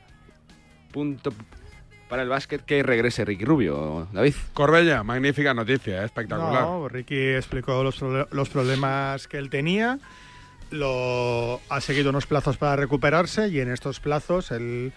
punto 0.92 1.32
para 2.10 2.24
el 2.24 2.30
básquet 2.30 2.66
que 2.66 2.84
regrese 2.84 3.24
Ricky 3.24 3.46
Rubio, 3.46 4.08
David. 4.12 4.34
Corbella, 4.54 5.04
magnífica 5.04 5.54
noticia, 5.54 6.02
eh, 6.02 6.06
espectacular. 6.06 6.64
No, 6.64 6.90
Ricky 6.90 7.30
explicó 7.30 7.84
los, 7.84 8.02
los 8.02 8.50
problemas 8.50 9.28
que 9.28 9.38
él 9.38 9.50
tenía, 9.50 10.00
lo, 10.72 11.62
ha 11.70 11.82
seguido 11.82 12.10
unos 12.10 12.26
plazos 12.26 12.58
para 12.58 12.76
recuperarse 12.76 13.48
y 13.48 13.60
en 13.60 13.72
estos 13.72 14.00
plazos 14.00 14.52
él 14.52 14.92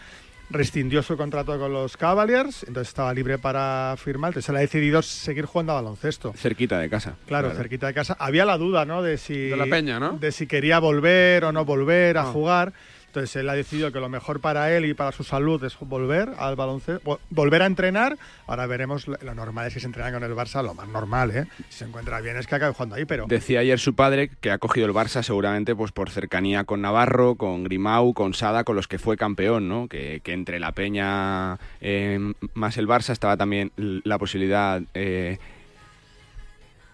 rescindió 0.50 1.02
su 1.02 1.16
contrato 1.16 1.58
con 1.58 1.72
los 1.72 1.96
Cavaliers, 1.96 2.64
entonces 2.64 2.88
estaba 2.88 3.12
libre 3.14 3.38
para 3.38 3.94
firmar, 3.96 4.30
entonces 4.30 4.48
él 4.50 4.56
ha 4.56 4.60
decidido 4.60 5.02
seguir 5.02 5.46
jugando 5.46 5.72
a 5.72 5.76
baloncesto. 5.76 6.32
Cerquita 6.36 6.78
de 6.78 6.90
casa. 6.90 7.16
Claro, 7.26 7.50
cerquita 7.52 7.86
de 7.86 7.94
casa. 7.94 8.16
Había 8.18 8.44
la 8.44 8.58
duda, 8.58 8.84
¿no? 8.84 9.02
De 9.02 9.18
si, 9.18 9.34
De 9.34 9.56
la 9.56 9.66
Peña, 9.66 9.98
¿no? 9.98 10.18
De 10.18 10.32
si 10.32 10.46
quería 10.46 10.78
volver 10.78 11.44
o 11.44 11.52
no 11.52 11.64
volver 11.64 12.18
a 12.18 12.24
jugar. 12.24 12.72
Entonces 13.12 13.36
él 13.36 13.46
ha 13.50 13.52
decidido 13.52 13.92
que 13.92 14.00
lo 14.00 14.08
mejor 14.08 14.40
para 14.40 14.72
él 14.74 14.86
y 14.86 14.94
para 14.94 15.12
su 15.12 15.22
salud 15.22 15.62
es 15.64 15.76
volver 15.80 16.30
al 16.38 16.56
baloncesto, 16.56 17.04
vo- 17.04 17.18
volver 17.28 17.60
a 17.60 17.66
entrenar. 17.66 18.16
Ahora 18.46 18.64
veremos, 18.64 19.06
lo 19.06 19.34
normal 19.34 19.66
es 19.66 19.74
que 19.74 19.80
se 19.80 19.86
entrena 19.86 20.10
con 20.12 20.24
el 20.24 20.32
Barça, 20.34 20.62
lo 20.64 20.72
más 20.72 20.88
normal, 20.88 21.30
¿eh? 21.30 21.46
Si 21.68 21.80
se 21.80 21.84
encuentra 21.84 22.22
bien 22.22 22.38
es 22.38 22.46
que 22.46 22.54
acabe 22.54 22.72
jugando 22.72 22.94
ahí, 22.94 23.04
pero... 23.04 23.26
Decía 23.26 23.60
ayer 23.60 23.78
su 23.78 23.94
padre 23.94 24.30
que 24.40 24.50
ha 24.50 24.56
cogido 24.56 24.86
el 24.86 24.94
Barça 24.94 25.22
seguramente 25.22 25.76
pues 25.76 25.92
por 25.92 26.08
cercanía 26.08 26.64
con 26.64 26.80
Navarro, 26.80 27.34
con 27.34 27.64
Grimau, 27.64 28.14
con 28.14 28.32
Sada, 28.32 28.64
con 28.64 28.76
los 28.76 28.88
que 28.88 28.98
fue 28.98 29.18
campeón, 29.18 29.68
¿no? 29.68 29.88
Que, 29.88 30.22
entre 30.24 30.58
la 30.58 30.72
Peña 30.72 31.58
eh, 31.82 32.18
más 32.54 32.78
el 32.78 32.88
Barça 32.88 33.10
estaba 33.10 33.36
también 33.36 33.72
la 33.76 34.16
posibilidad 34.16 34.80
eh, 34.94 35.36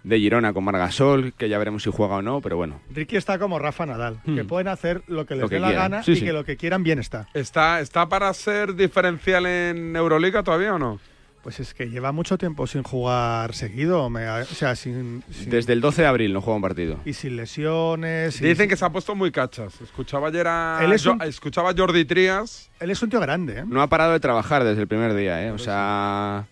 de 0.08 0.18
Girona 0.18 0.52
con 0.52 0.64
Margasol, 0.64 1.32
que 1.34 1.48
ya 1.48 1.58
veremos 1.58 1.82
si 1.82 1.90
juega 1.90 2.16
o 2.16 2.22
no, 2.22 2.40
pero 2.40 2.56
bueno. 2.56 2.80
Ricky 2.94 3.16
está 3.16 3.38
como 3.38 3.58
Rafa 3.58 3.84
Nadal, 3.86 4.20
que 4.24 4.42
Hmm. 4.42 4.46
pueden 4.46 4.68
hacer 4.68 5.02
lo 5.06 5.26
que 5.26 5.34
les 5.34 5.42
Lo 5.42 5.48
que 5.48 5.56
dé 5.56 5.60
la 5.60 5.68
quieran. 5.68 5.90
gana 5.92 6.02
Sí, 6.02 6.12
y 6.12 6.16
sí. 6.16 6.24
que 6.24 6.32
lo 6.32 6.44
que 6.44 6.56
quieran 6.56 6.82
bien 6.82 6.98
está. 6.98 7.28
¿Está, 7.34 7.80
¿Está 7.80 8.08
para 8.08 8.32
ser 8.34 8.74
diferencial 8.74 9.46
en 9.46 9.94
Euroliga 9.96 10.42
todavía 10.42 10.74
o 10.74 10.78
no? 10.78 10.98
Pues 11.42 11.60
es 11.60 11.72
que 11.72 11.88
lleva 11.88 12.10
mucho 12.12 12.36
tiempo 12.36 12.66
sin 12.66 12.82
jugar 12.82 13.54
seguido, 13.54 14.10
me- 14.10 14.28
o 14.28 14.44
sea, 14.44 14.74
sin, 14.76 15.22
sin- 15.30 15.48
Desde 15.50 15.72
el 15.72 15.80
12 15.80 16.02
de 16.02 16.08
abril 16.08 16.32
no 16.32 16.40
juega 16.40 16.56
un 16.56 16.62
partido. 16.62 16.98
y 17.04 17.12
sin 17.12 17.36
lesiones. 17.36 18.40
y 18.40 18.44
Dicen 18.44 18.64
sin- 18.64 18.68
que 18.68 18.76
se 18.76 18.84
ha 18.84 18.90
puesto 18.90 19.14
muy 19.14 19.30
cachas. 19.30 19.80
Escuchaba 19.80 20.28
ayer 20.28 20.46
a, 20.48 20.80
Él 20.82 20.92
es 20.92 21.06
escuchaba 21.26 21.70
a 21.70 21.74
Jordi 21.76 22.04
Trías. 22.04 22.70
Él 22.80 22.90
es 22.90 23.02
un 23.02 23.08
tío 23.10 23.20
grande, 23.20 23.60
¿eh? 23.60 23.64
No 23.66 23.80
ha 23.82 23.86
parado 23.88 24.12
de 24.12 24.20
trabajar 24.20 24.64
desde 24.64 24.82
el 24.82 24.88
primer 24.88 25.14
día, 25.14 25.42
¿eh? 25.46 25.50
O 25.52 25.58
sea, 25.58 26.46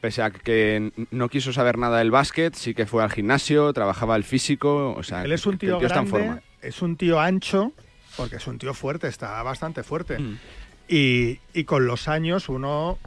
pese 0.00 0.22
a 0.22 0.30
que 0.30 0.92
no 1.10 1.28
quiso 1.28 1.52
saber 1.52 1.78
nada 1.78 1.98
del 1.98 2.10
básquet, 2.10 2.54
sí 2.54 2.74
que 2.74 2.86
fue 2.86 3.02
al 3.02 3.10
gimnasio, 3.10 3.72
trabajaba 3.72 4.16
el 4.16 4.24
físico, 4.24 4.94
o 4.96 5.02
sea, 5.02 5.24
Él 5.24 5.32
es 5.32 5.44
un 5.46 5.54
el 5.54 5.58
tío, 5.58 5.80
está 5.80 6.00
en 6.00 6.04
grande, 6.06 6.10
forma. 6.10 6.42
es 6.62 6.82
un 6.82 6.96
tío 6.96 7.18
ancho, 7.20 7.72
porque 8.16 8.36
es 8.36 8.46
un 8.46 8.58
tío 8.58 8.74
fuerte, 8.74 9.08
está 9.08 9.42
bastante 9.42 9.82
fuerte. 9.82 10.18
Mm. 10.18 10.38
Y, 10.88 11.38
y 11.52 11.64
con 11.64 11.86
los 11.86 12.08
años 12.08 12.48
uno 12.48 12.98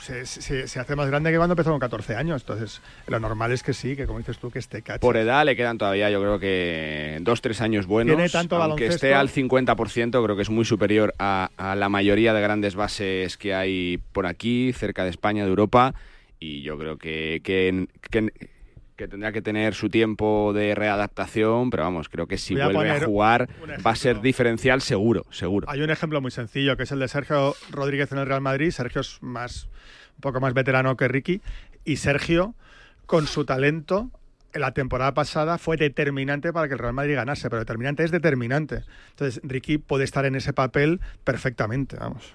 se, 0.00 0.24
se- 0.24 0.66
se 0.66 0.80
hace 0.80 0.96
más 0.96 1.08
grande 1.08 1.30
que 1.30 1.36
cuando 1.36 1.52
empezó 1.52 1.70
con 1.70 1.78
14 1.78 2.16
años. 2.16 2.40
Entonces, 2.42 2.80
lo 3.06 3.20
normal 3.20 3.52
es 3.52 3.62
que 3.62 3.74
sí, 3.74 3.94
que 3.96 4.06
como 4.06 4.18
dices 4.20 4.38
tú, 4.38 4.50
que 4.50 4.58
esté 4.58 4.80
cacho. 4.80 5.00
Por 5.00 5.18
edad 5.18 5.44
le 5.44 5.54
quedan 5.56 5.76
todavía, 5.76 6.08
yo 6.10 6.20
creo 6.20 6.38
que 6.38 7.18
dos, 7.20 7.42
tres 7.42 7.60
años 7.60 7.84
buenos. 7.86 8.16
Tiene 8.16 8.30
tanto 8.30 8.56
aunque 8.56 8.84
baloncesto. 8.84 9.06
esté 9.06 9.14
al 9.14 9.28
50%, 9.28 10.24
creo 10.24 10.36
que 10.36 10.42
es 10.42 10.48
muy 10.50 10.64
superior 10.64 11.14
a, 11.18 11.50
a 11.58 11.76
la 11.76 11.90
mayoría 11.90 12.32
de 12.32 12.40
grandes 12.40 12.74
bases 12.76 13.36
que 13.36 13.52
hay 13.54 13.98
por 14.12 14.26
aquí, 14.26 14.72
cerca 14.72 15.04
de 15.04 15.10
España, 15.10 15.42
de 15.44 15.50
Europa. 15.50 15.92
Y 16.40 16.62
yo 16.62 16.76
creo 16.78 16.96
que, 16.98 17.40
que, 17.44 17.86
que- 18.10 18.50
que 18.96 19.08
tendrá 19.08 19.32
que 19.32 19.40
tener 19.40 19.74
su 19.74 19.88
tiempo 19.88 20.52
de 20.52 20.74
readaptación, 20.74 21.70
pero 21.70 21.84
vamos, 21.84 22.10
creo 22.10 22.26
que 22.26 22.36
si 22.36 22.54
Voy 22.54 22.64
vuelve 22.64 22.90
a 22.90 23.00
jugar 23.06 23.48
va 23.86 23.92
a 23.92 23.96
ser 23.96 24.20
diferencial 24.20 24.82
seguro, 24.82 25.24
seguro. 25.30 25.70
Hay 25.70 25.80
un 25.80 25.88
ejemplo 25.88 26.20
muy 26.20 26.30
sencillo, 26.30 26.76
que 26.76 26.82
es 26.82 26.92
el 26.92 26.98
de 26.98 27.08
Sergio 27.08 27.54
Rodríguez 27.70 28.12
en 28.12 28.18
el 28.18 28.26
Real 28.26 28.42
Madrid. 28.42 28.70
Sergio 28.72 29.00
es 29.00 29.16
más, 29.22 29.68
un 30.16 30.20
poco 30.20 30.38
más 30.40 30.52
veterano 30.52 30.98
que 30.98 31.08
Ricky. 31.08 31.40
Y 31.86 31.96
Sergio, 31.96 32.54
con 33.06 33.26
su 33.26 33.46
talento, 33.46 34.10
la 34.52 34.72
temporada 34.72 35.14
pasada 35.14 35.56
fue 35.56 35.78
determinante 35.78 36.52
para 36.52 36.68
que 36.68 36.74
el 36.74 36.78
Real 36.78 36.92
Madrid 36.92 37.14
ganase, 37.14 37.48
pero 37.48 37.60
determinante 37.60 38.04
es 38.04 38.10
determinante. 38.10 38.82
Entonces, 39.12 39.40
Ricky 39.44 39.78
puede 39.78 40.04
estar 40.04 40.26
en 40.26 40.34
ese 40.34 40.52
papel 40.52 41.00
perfectamente, 41.24 41.96
vamos. 41.96 42.34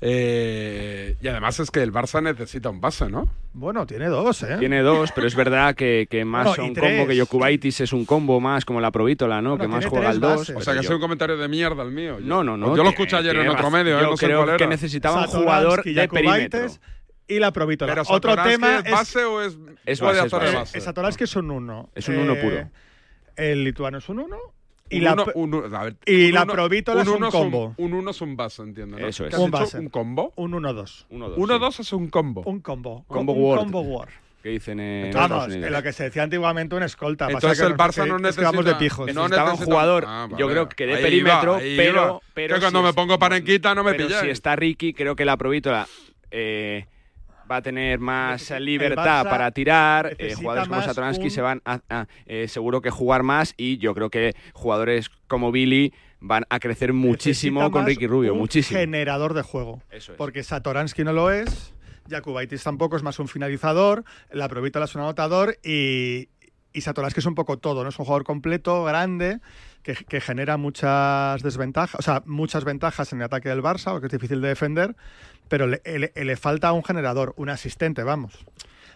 Eh, 0.00 1.16
y 1.20 1.28
además 1.28 1.60
es 1.60 1.70
que 1.70 1.82
el 1.82 1.92
Barça 1.92 2.22
necesita 2.22 2.70
un 2.70 2.80
base, 2.80 3.08
¿no? 3.08 3.28
Bueno, 3.52 3.86
tiene 3.86 4.06
dos, 4.06 4.42
¿eh? 4.42 4.56
Tiene 4.58 4.80
dos, 4.82 5.12
pero 5.12 5.26
es 5.26 5.34
verdad 5.34 5.74
que, 5.74 6.06
que 6.08 6.24
más 6.26 6.46
Bueno, 6.46 6.64
un 6.64 6.74
combo 6.74 7.06
que. 7.06 7.16
Yokubaitis 7.16 7.80
es 7.82 7.92
un 7.92 8.04
combo 8.04 8.40
más 8.40 8.64
como 8.64 8.80
la 8.80 8.90
Provítola, 8.90 9.42
¿no? 9.42 9.56
Bueno, 9.56 9.62
que 9.62 9.68
más 9.68 9.86
juega 9.86 10.12
2. 10.12 10.20
bases. 10.20 10.56
O 10.56 10.60
sea, 10.60 10.72
que 10.74 10.80
ha 10.80 10.82
sido 10.82 10.94
un 10.96 11.00
comentario 11.00 11.36
de 11.36 11.48
mierda 11.48 11.82
el 11.82 11.90
mío. 11.90 12.18
No, 12.20 12.42
no, 12.42 12.56
no. 12.56 12.76
Yo 12.76 12.82
lo 12.82 12.90
escuché 12.90 13.16
ayer 13.16 13.36
en 13.36 13.48
otro 13.48 13.70
medio, 13.70 13.98
¿eh? 13.98 14.02
Yo 14.02 14.10
no 14.10 14.16
creo 14.16 14.56
que 14.56 14.66
necesitaba 14.66 15.22
un 15.22 15.26
jugador 15.26 15.84
de 15.84 16.08
perímetro. 16.08 16.66
Y 17.28 17.38
la 17.38 17.52
Provítola. 17.52 17.92
Pero 17.92 18.04
Otro 18.08 18.34
tema 18.42 18.78
es 18.78 18.90
base 18.90 19.24
o 19.24 19.40
es, 19.40 19.56
Es 19.86 20.00
base, 20.00 20.26
es 20.26 20.32
base. 20.32 20.78
es 20.78 20.84
Satoransky 20.84 21.24
es 21.24 21.36
un 21.36 21.50
1. 21.50 21.90
Es 21.94 22.08
un 22.08 22.16
uno 22.16 22.34
puro. 22.34 22.68
El 23.36 23.62
lituano 23.62 23.98
es 23.98 24.08
un 24.08 24.18
1. 24.18 24.36
Y 24.90 25.00
la, 25.00 25.12
uno- 25.14 25.26
un 25.34 25.54
uno- 25.54 25.76
a 25.76 25.84
ver, 25.84 25.96
y 26.06 26.26
un 26.26 26.34
la 26.34 26.42
uno- 26.42 26.52
Provítola 26.52 27.02
es 27.02 27.08
un 27.08 27.30
combo. 27.30 27.74
Un 27.76 27.92
1 27.94 28.10
es 28.10 28.20
un 28.20 28.36
base, 28.36 28.62
entiendo. 28.62 28.98
¿no? 28.98 29.06
Eso 29.06 29.24
es. 29.24 29.30
¿Qué 29.34 29.36
has 29.36 29.74
Un. 29.74 29.80
¿Un 29.80 29.88
combo? 29.88 30.32
un 30.36 30.52
1-2. 30.52 31.06
1-2. 31.10 31.36
1-2 31.36 31.80
es 31.80 31.92
un 31.92 32.08
combo. 32.08 32.42
Un 32.44 32.60
combo. 32.60 33.04
Combo 33.08 33.32
un 33.32 33.42
Word. 33.42 33.58
combo 33.60 33.80
war. 33.82 34.08
Que 34.42 34.48
dicen 34.48 34.80
en 34.80 35.12
Vamos, 35.12 35.44
Estados 35.48 35.54
en 35.66 35.72
lo 35.72 35.82
que 35.82 35.92
se 35.92 36.04
decía 36.04 36.22
antiguamente 36.22 36.74
un 36.74 36.82
escolta. 36.82 37.26
Pasa 37.26 37.36
Entonces 37.36 37.60
que 37.60 37.66
el 37.66 37.76
Barça 37.76 38.08
no 38.08 38.16
es 38.16 38.22
necesita... 38.22 38.62
de 38.62 38.74
pijos. 38.76 39.06
no 39.14 39.22
Necesitaba 39.22 39.50
un 39.50 39.52
necesita- 39.56 39.64
jugador, 39.72 40.04
Ah, 40.08 40.28
yo 40.30 40.46
vale. 40.46 40.52
creo 40.52 40.68
que 40.70 40.86
de 40.86 40.94
Ahí 40.94 41.02
perímetro, 41.02 41.60
iba, 41.60 41.76
pero- 41.76 42.04
iba. 42.06 42.20
pero 42.32 42.54
Que 42.54 42.60
cuando 42.62 42.78
si 42.78 42.82
me 42.84 42.88
es- 42.88 42.94
pongo 42.96 43.18
parenquita 43.18 43.74
no 43.74 43.84
me 43.84 43.92
Pero 43.92 44.06
pilláis. 44.06 44.22
si 44.24 44.30
está 44.30 44.56
Ricky, 44.56 44.94
creo 44.94 45.14
que 45.14 45.26
la 45.26 45.36
Provítola 45.36 45.86
eh, 46.30 46.86
va 47.50 47.56
a 47.56 47.62
tener 47.62 47.98
más 47.98 48.50
libertad 48.60 49.24
para 49.24 49.50
tirar. 49.50 50.14
eh, 50.18 50.34
jugadores 50.34 50.68
como 50.68 50.76
más 50.78 50.86
Satoransky 50.86 51.24
un- 51.24 51.30
se 51.30 51.40
van 51.42 51.62
a, 51.64 51.80
a, 51.88 52.06
eh, 52.26 52.46
seguro 52.48 52.80
que 52.80 52.90
jugar 52.90 53.22
más 53.22 53.54
y 53.56 53.78
yo 53.78 53.94
creo 53.94 54.10
que 54.10 54.34
jugadores 54.52 55.10
como 55.26 55.50
Billy 55.52 55.92
van 56.20 56.44
a 56.50 56.60
crecer 56.60 56.92
muchísimo 56.92 57.60
Necesita 57.60 57.72
con 57.78 57.86
Ricky 57.86 58.06
Rubio, 58.06 58.34
un 58.34 58.38
muchísimo. 58.40 58.78
generador 58.78 59.34
de 59.34 59.42
juego. 59.42 59.82
Eso 59.90 60.12
es. 60.12 60.18
Porque 60.18 60.42
Satoransky 60.42 61.02
no 61.02 61.12
lo 61.12 61.30
es, 61.30 61.74
Jakubaitis 62.08 62.62
tampoco 62.62 62.96
es 62.96 63.02
más 63.02 63.18
un 63.18 63.26
finalizador, 63.28 64.04
la 64.30 64.48
Provítola 64.48 64.84
es 64.84 64.94
un 64.94 65.00
anotador 65.02 65.56
y, 65.64 66.28
y 66.72 66.80
Satoransky 66.82 67.20
es 67.20 67.26
un 67.26 67.34
poco 67.34 67.58
todo, 67.58 67.82
¿no? 67.82 67.88
Es 67.88 67.98
un 67.98 68.04
jugador 68.04 68.24
completo, 68.24 68.84
grande, 68.84 69.38
que, 69.82 69.94
que 69.94 70.20
genera 70.20 70.56
muchas 70.56 71.42
desventajas, 71.42 71.98
o 71.98 72.02
sea, 72.02 72.22
muchas 72.26 72.64
ventajas 72.64 73.12
en 73.12 73.20
el 73.20 73.24
ataque 73.24 73.48
del 73.48 73.62
Barça, 73.62 73.92
porque 73.92 74.06
es 74.06 74.12
difícil 74.12 74.40
de 74.40 74.48
defender, 74.48 74.94
pero 75.48 75.66
le, 75.66 75.80
le- 75.84 76.12
le 76.14 76.36
falta 76.36 76.72
un 76.72 76.84
generador, 76.84 77.32
un 77.36 77.48
asistente, 77.50 78.02
vamos. 78.02 78.44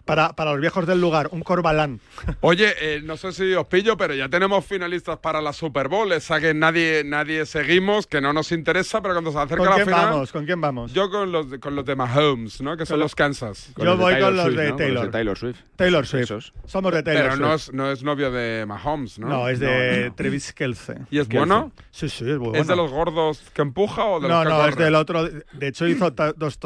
Para, 0.05 0.35
para 0.37 0.53
los 0.53 0.61
viejos 0.61 0.87
del 0.87 1.01
lugar, 1.01 1.29
un 1.33 1.41
Corbalán. 1.41 1.99
Oye, 2.43 2.75
eh, 2.79 3.01
no 3.03 3.17
sé 3.17 3.33
si 3.33 3.55
os 3.55 3.67
pillo, 3.67 3.97
pero 3.97 4.15
ya 4.15 4.29
tenemos 4.29 4.65
finalistas 4.65 5.17
para 5.19 5.41
la 5.41 5.53
Super 5.55 5.89
Bowl. 5.89 6.13
Esa 6.13 6.41
que 6.41 6.53
nadie, 6.53 7.03
nadie 7.05 7.47
seguimos, 7.47 8.07
que 8.07 8.21
no 8.21 8.33
nos 8.35 8.53
interesa, 8.53 9.01
pero 9.01 9.15
cuando 9.15 9.33
se 9.33 9.39
acerca 9.39 9.57
¿Con 9.57 9.67
la 9.71 9.75
quién 9.77 9.87
final. 9.87 10.05
vamos? 10.11 10.33
¿Con 10.33 10.45
quién 10.45 10.61
vamos? 10.61 10.93
Yo 10.93 11.11
con 11.11 11.33
los, 11.33 11.51
de- 11.51 11.59
con 11.59 11.75
los 11.75 11.87
de 11.87 11.97
Mahomes, 11.97 12.61
¿no? 12.61 12.77
Que 12.77 12.85
son 12.85 13.01
los 13.01 13.15
Kansas. 13.15 13.73
Yo 13.79 13.85
los 13.85 13.99
voy 13.99 14.13
Taylor 14.13 14.29
con 14.29 14.37
los 14.37 14.45
Swift, 14.47 14.57
de 14.59 14.65
¿no? 14.65 14.71
Con 14.71 14.77
Taylor. 14.79 14.95
los 14.95 15.05
de 15.07 15.11
Taylor 15.13 15.39
Swift. 15.39 15.59
Taylor 15.77 16.07
Swift. 16.07 16.23
Esos. 16.25 16.53
Somos 16.67 16.93
de 16.93 17.03
Taylor 17.03 17.23
Pero 17.23 17.37
Swift. 17.37 17.47
no 17.49 17.55
es, 17.55 17.73
no 17.73 17.91
es 17.93 18.03
novio 18.03 18.31
de 18.31 18.67
Mahomes, 18.67 19.19
¿no? 19.19 19.29
No, 19.29 19.49
es 19.49 19.59
No, 19.61 19.69
de 19.69 20.07
no. 20.09 20.15
Travis 20.15 20.53
Kelce. 20.53 20.97
¿Y 21.11 21.19
es 21.19 21.29
Kelce. 21.29 21.39
bueno? 21.39 21.73
Sí, 21.91 22.11
sí, 22.11 22.29
es 22.31 22.37
bueno. 22.37 22.59
¿Es 22.59 22.67
de 22.67 22.77
los 22.77 22.91
gordos 22.91 23.43
que 23.55 23.63
empuja 23.63 24.05
o 24.05 24.21
de 24.21 24.29
No, 24.29 24.45
los 24.45 24.53
que 24.53 24.59
no, 24.59 24.69
es 24.69 24.77
del 24.77 24.95
otro. 24.97 25.25
De 25.29 25.67
hecho, 25.69 25.87
hizo 25.87 26.11
dos, 26.11 26.59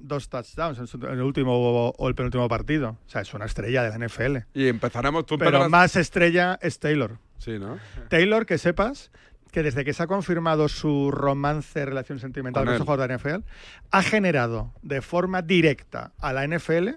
dos 0.00 0.28
touchdowns 0.28 0.78
en, 0.94 1.02
el 1.10 1.22
último 1.22 1.52
o 1.96 2.08
el 2.08 2.14
penúltimo 2.14 2.46
partido. 2.48 2.81
O 2.90 3.08
sea, 3.10 3.22
es 3.22 3.32
una 3.34 3.46
estrella 3.46 3.82
de 3.82 3.98
la 3.98 4.06
NFL. 4.06 4.36
Y 4.54 4.68
empezaremos 4.68 5.26
tú 5.26 5.38
Pero 5.38 5.68
más 5.68 5.96
estrella 5.96 6.58
es 6.62 6.78
Taylor. 6.78 7.18
Sí, 7.38 7.58
¿no? 7.58 7.78
Taylor, 8.08 8.46
que 8.46 8.58
sepas 8.58 9.10
que 9.50 9.62
desde 9.62 9.84
que 9.84 9.92
se 9.92 10.02
ha 10.02 10.06
confirmado 10.06 10.68
su 10.68 11.10
romance, 11.10 11.84
relación 11.84 12.18
sentimental 12.18 12.64
Con 12.64 12.98
de 12.98 13.08
la 13.08 13.18
NFL, 13.18 13.44
ha 13.90 14.02
generado 14.02 14.72
de 14.82 15.02
forma 15.02 15.42
directa 15.42 16.12
a 16.18 16.32
la 16.32 16.46
NFL 16.46 16.88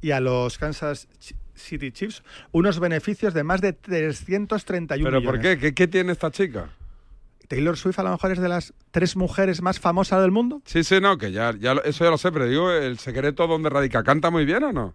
y 0.00 0.12
a 0.12 0.20
los 0.20 0.58
Kansas 0.58 1.08
City 1.54 1.90
Chiefs 1.90 2.22
unos 2.52 2.78
beneficios 2.78 3.34
de 3.34 3.42
más 3.42 3.60
de 3.60 3.72
331 3.72 5.10
¿Pero 5.10 5.22
por 5.22 5.40
qué? 5.40 5.58
qué? 5.58 5.74
qué 5.74 5.88
tiene 5.88 6.12
esta 6.12 6.30
chica? 6.30 6.68
Taylor 7.48 7.76
Swift 7.76 7.98
a 7.98 8.04
lo 8.04 8.10
mejor 8.10 8.32
es 8.32 8.38
de 8.38 8.48
las 8.48 8.74
tres 8.90 9.16
mujeres 9.16 9.60
más 9.60 9.80
famosas 9.80 10.20
del 10.22 10.30
mundo. 10.30 10.62
Sí, 10.64 10.84
sí, 10.84 11.00
no, 11.00 11.18
que 11.18 11.32
ya, 11.32 11.54
ya 11.58 11.72
eso 11.84 12.04
ya 12.04 12.10
lo 12.10 12.18
sé, 12.18 12.32
pero 12.32 12.46
digo, 12.46 12.70
¿el 12.70 12.98
secreto 12.98 13.46
dónde 13.46 13.68
radica? 13.70 14.02
¿Canta 14.02 14.30
muy 14.30 14.44
bien 14.44 14.64
o 14.64 14.72
no? 14.72 14.94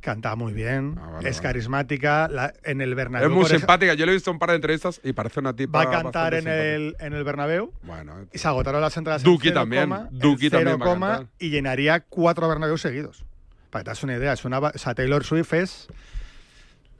Canta 0.00 0.36
muy 0.36 0.52
bien, 0.52 0.94
Ah, 1.00 1.10
vale, 1.14 1.28
es 1.28 1.36
vale. 1.38 1.48
carismática. 1.48 2.28
la- 2.28 2.52
en 2.62 2.80
el 2.80 2.94
Bernabéu 2.94 3.28
es 3.28 3.34
muy 3.34 3.44
simpática. 3.46 3.94
Yo 3.94 4.06
le 4.06 4.12
he 4.12 4.14
visto 4.14 4.30
un 4.30 4.38
par 4.38 4.50
de 4.50 4.56
entrevistas 4.56 5.00
y 5.02 5.12
parece 5.12 5.40
una 5.40 5.54
tipa. 5.54 5.84
Va 5.84 5.90
a 5.98 6.02
cantar 6.02 6.34
en 6.34 6.46
el, 6.46 6.96
en 7.00 7.12
el 7.12 7.24
Bernabéu. 7.24 7.72
Bueno, 7.82 8.14
y 8.32 8.38
se 8.38 8.46
agotaron 8.46 8.80
las 8.80 8.96
entradas 8.96 9.22
Duki 9.24 9.48
en 9.48 9.54
cero 9.54 9.60
también, 9.62 9.82
coma, 9.90 10.08
en 10.12 10.18
Duki 10.18 10.48
cero 10.50 10.58
también 10.60 10.80
va 10.80 10.84
a 10.84 10.94
coma, 10.94 11.08
cantar. 11.16 11.32
y 11.40 11.50
llenaría 11.50 12.00
cuatro 12.00 12.48
Bernabéus 12.48 12.82
seguidos. 12.82 13.24
Para 13.70 13.80
que 13.82 13.84
te 13.86 13.90
das 13.90 14.02
una 14.04 14.16
idea, 14.16 14.32
es 14.32 14.44
una, 14.44 14.58
o 14.60 14.78
sea, 14.78 14.94
Taylor 14.94 15.24
Swift 15.24 15.52
es 15.54 15.88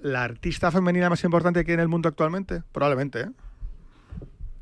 la 0.01 0.25
artista 0.25 0.71
femenina 0.73 1.09
más 1.09 1.23
importante 1.25 1.65
que 1.65 1.71
hay 1.73 1.75
en 1.75 1.81
el 1.81 1.89
mundo 1.89 2.09
actualmente, 2.09 2.63
probablemente, 2.73 3.21
¿eh? 3.21 3.31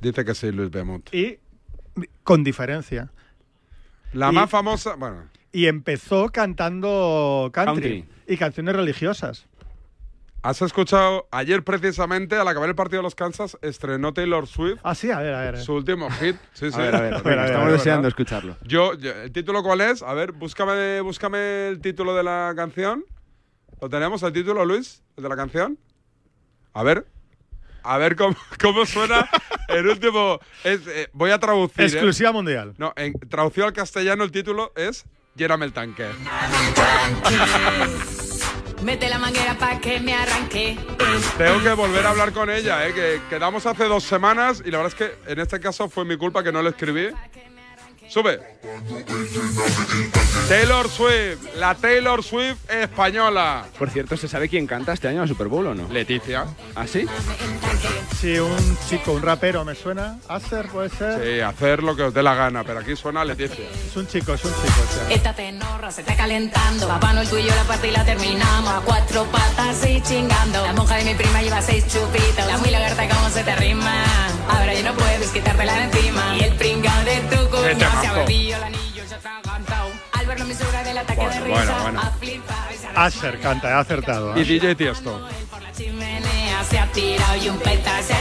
dice 0.00 0.24
que 0.24 0.34
sí, 0.34 0.52
Luis 0.52 0.70
Bemut. 0.70 1.12
y 1.14 1.38
con 2.22 2.44
diferencia. 2.44 3.10
La 4.12 4.30
Y- 4.30 4.34
más 4.34 4.50
famosa, 4.50 4.96
bueno, 4.96 5.24
Y 5.50 5.66
empezó 5.66 6.30
cantando 6.30 7.50
country, 7.52 8.02
Country. 8.02 8.13
Y 8.28 8.36
canciones 8.36 8.74
religiosas. 8.76 9.46
has 10.42 10.60
escuchado 10.62 11.26
ayer 11.30 11.64
precisamente, 11.64 12.36
al 12.36 12.46
acabar 12.46 12.68
el 12.68 12.74
partido 12.74 12.98
de 12.98 13.04
los 13.04 13.14
Kansas, 13.14 13.56
estrenó 13.62 14.12
Taylor 14.12 14.46
Swift 14.46 14.78
Ah, 14.82 14.94
sí, 14.94 15.10
a 15.10 15.18
ver, 15.20 15.34
a 15.34 15.40
ver. 15.40 15.58
su 15.60 15.72
último 15.74 16.10
hit. 16.10 16.36
Sí, 16.52 16.70
sí. 16.70 16.78
A 16.78 16.82
ver, 16.82 16.94
a 16.96 17.00
ver, 17.00 17.14
A 17.14 17.16
ver, 17.22 17.24
venga, 17.24 17.32
a 17.32 17.44
ver, 17.44 17.46
estamos 17.46 17.62
a 17.66 17.70
ver, 17.70 17.78
deseando 17.78 18.02
¿verdad? 18.02 18.08
escucharlo. 18.08 18.56
Yo, 18.62 18.94
yo- 18.98 19.12
¿el 19.12 19.32
título 19.32 19.62
cuál 19.62 19.80
es? 19.80 20.02
A 20.02 20.12
ver, 20.12 20.32
búscame, 20.32 21.00
búscame 21.00 21.68
el 21.68 21.80
título 21.80 22.14
de 22.14 22.22
la 22.24 22.52
canción. 22.56 23.04
¿Lo 23.80 23.88
tenemos 23.88 24.22
el 24.22 24.32
título, 24.32 24.64
Luis? 24.64 25.02
¿El 25.16 25.22
de 25.22 25.28
la 25.30 25.36
canción? 25.36 25.78
A 26.74 26.82
ver. 26.82 27.06
A 27.82 27.98
ver 27.98 28.16
cómo, 28.16 28.34
cómo 28.60 28.84
suena 28.86 29.28
el 29.68 29.86
último. 29.86 30.40
es, 30.62 30.86
eh, 30.86 31.08
voy 31.12 31.30
a 31.30 31.38
traducir. 31.38 31.82
¿eh? 31.82 31.86
Exclusiva 31.86 32.32
mundial. 32.32 32.74
No, 32.78 32.92
en 32.96 33.12
traducido 33.28 33.66
al 33.66 33.72
castellano 33.72 34.24
el 34.24 34.30
título 34.30 34.72
es 34.76 35.04
Lléname 35.36 35.64
el 35.66 35.72
tanque. 35.72 36.06
Mete 38.84 39.08
la 39.08 39.18
manguera 39.18 39.56
pa' 39.58 39.80
que 39.80 39.98
me 39.98 40.12
arranque. 40.12 40.76
Tengo 41.38 41.62
que 41.62 41.72
volver 41.72 42.04
a 42.04 42.10
hablar 42.10 42.32
con 42.32 42.50
ella, 42.50 42.86
¿eh? 42.86 42.92
que 42.92 43.22
quedamos 43.30 43.64
hace 43.64 43.84
dos 43.84 44.04
semanas 44.04 44.62
y 44.62 44.70
la 44.70 44.76
verdad 44.76 44.92
es 44.92 44.94
que 44.94 45.32
en 45.32 45.40
este 45.40 45.58
caso 45.58 45.88
fue 45.88 46.04
mi 46.04 46.18
culpa 46.18 46.44
que 46.44 46.52
no 46.52 46.60
lo 46.60 46.68
escribí. 46.68 47.08
Sube. 48.08 48.40
Taylor 50.48 50.88
Swift, 50.88 51.56
la 51.56 51.74
Taylor 51.74 52.22
Swift 52.22 52.70
española. 52.70 53.64
Por 53.78 53.90
cierto, 53.90 54.16
¿se 54.16 54.28
sabe 54.28 54.48
quién 54.48 54.66
canta 54.66 54.92
este 54.92 55.08
año 55.08 55.16
en 55.16 55.22
la 55.22 55.28
Super 55.28 55.48
Bowl 55.48 55.66
o 55.66 55.74
no? 55.74 55.88
Leticia. 55.88 56.44
¿Ah, 56.74 56.86
sí? 56.86 57.06
Sí, 58.20 58.38
un 58.38 58.78
chico, 58.88 59.12
un 59.12 59.22
rapero, 59.22 59.64
¿me 59.64 59.74
suena? 59.74 60.18
Acer, 60.28 60.66
puede 60.68 60.90
ser. 60.90 61.22
Sí, 61.22 61.40
hacer 61.40 61.82
lo 61.82 61.96
que 61.96 62.02
os 62.04 62.14
dé 62.14 62.22
la 62.22 62.34
gana, 62.34 62.62
pero 62.62 62.80
aquí 62.80 62.94
suena 62.94 63.24
Leticia. 63.24 63.64
Es 63.86 63.96
un 63.96 64.06
chico, 64.06 64.34
es 64.34 64.44
un 64.44 64.52
chico. 64.52 64.82
o 64.88 64.94
sea. 64.94 65.14
Esta 65.14 65.34
tenorra 65.34 65.90
se 65.90 66.02
está 66.02 66.14
calentando. 66.16 66.86
Papá 66.88 67.12
no 67.14 67.22
el 67.22 67.28
tuyo, 67.28 67.54
la 67.54 67.64
parte 67.64 67.88
y 67.88 67.90
la 67.90 68.04
terminamos. 68.04 68.70
A 68.70 68.80
cuatro 68.84 69.24
patas 69.24 69.86
y 69.88 70.00
chingando. 70.02 70.62
La 70.62 70.72
monja 70.72 70.96
de 70.96 71.04
mi 71.04 71.14
prima 71.14 71.42
lleva 71.42 71.62
seis 71.62 71.86
chupitos. 71.86 72.46
La 72.46 72.58
muy 72.58 72.70
lagarta, 72.70 73.08
¿cómo 73.08 73.30
se 73.30 73.42
te 73.42 73.56
rima? 73.56 74.04
Ahora 74.48 74.74
ya 74.74 74.90
no 74.90 74.96
puedes 74.96 75.30
quitártela 75.30 75.72
de 75.74 75.84
encima. 75.84 76.36
Y 76.36 76.44
el 76.44 76.54
pringao 76.54 77.04
de 77.04 77.16
tu 77.30 77.44
Qué 77.64 77.84
cuña 77.94 78.00
se 78.00 78.06
ha 78.06 78.10
temazo. 78.12 78.26
bebido 78.26 78.56
el 78.56 78.62
anillo, 78.64 79.02
se 79.08 79.14
ha 79.14 79.18
atragantado. 79.18 79.90
Al 80.12 80.26
verlo 80.26 80.44
mi 80.46 80.54
suegra 80.54 80.82
del 80.84 80.98
ataque 80.98 81.20
Bueno, 81.20 81.34
de 81.44 81.50
bueno, 81.50 81.60
risa. 81.72 81.82
bueno. 81.82 82.00
Ha 82.00 82.10
flipado 82.10 82.74
y 82.74 83.10
se 83.10 83.26
ha 83.28 83.40
canta, 83.40 83.78
acertado. 83.78 84.36
Y 84.38 84.40
¿eh? 84.40 84.44
DJ 84.44 84.74
Tiesto. 84.74 85.28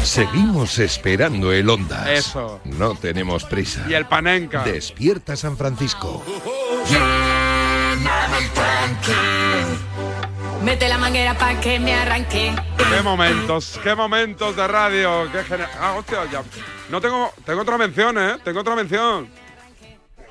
Seguimos 0.04 0.80
esperando 0.80 1.52
el 1.52 1.70
Ondas. 1.70 2.08
Eso. 2.08 2.60
No 2.66 2.96
tenemos 2.96 3.44
prisa. 3.46 3.86
Y 3.88 3.94
el 3.94 4.06
Panenka. 4.06 4.64
Despierta 4.64 5.36
San 5.36 5.56
Francisco. 5.58 6.24
Mete 10.64 10.88
la 10.88 10.98
manguera 10.98 11.38
pa' 11.38 11.60
que 11.60 11.80
me 11.80 11.94
arranque. 11.94 12.54
Qué 12.78 13.02
momentos, 13.02 13.80
qué 13.84 13.96
momentos 13.96 14.56
de 14.56 14.68
radio. 14.68 15.30
Qué 15.32 15.44
genial. 15.44 15.70
Ah, 15.80 15.94
hostia, 15.98 16.20
ya. 16.32 16.42
No 16.90 17.02
tengo. 17.02 17.34
Tengo 17.46 17.62
otra 17.62 17.78
mención, 17.78 18.18
¿eh? 18.18 18.38
Tengo 18.44 18.62
otra 18.62 18.76
mención. 18.76 19.30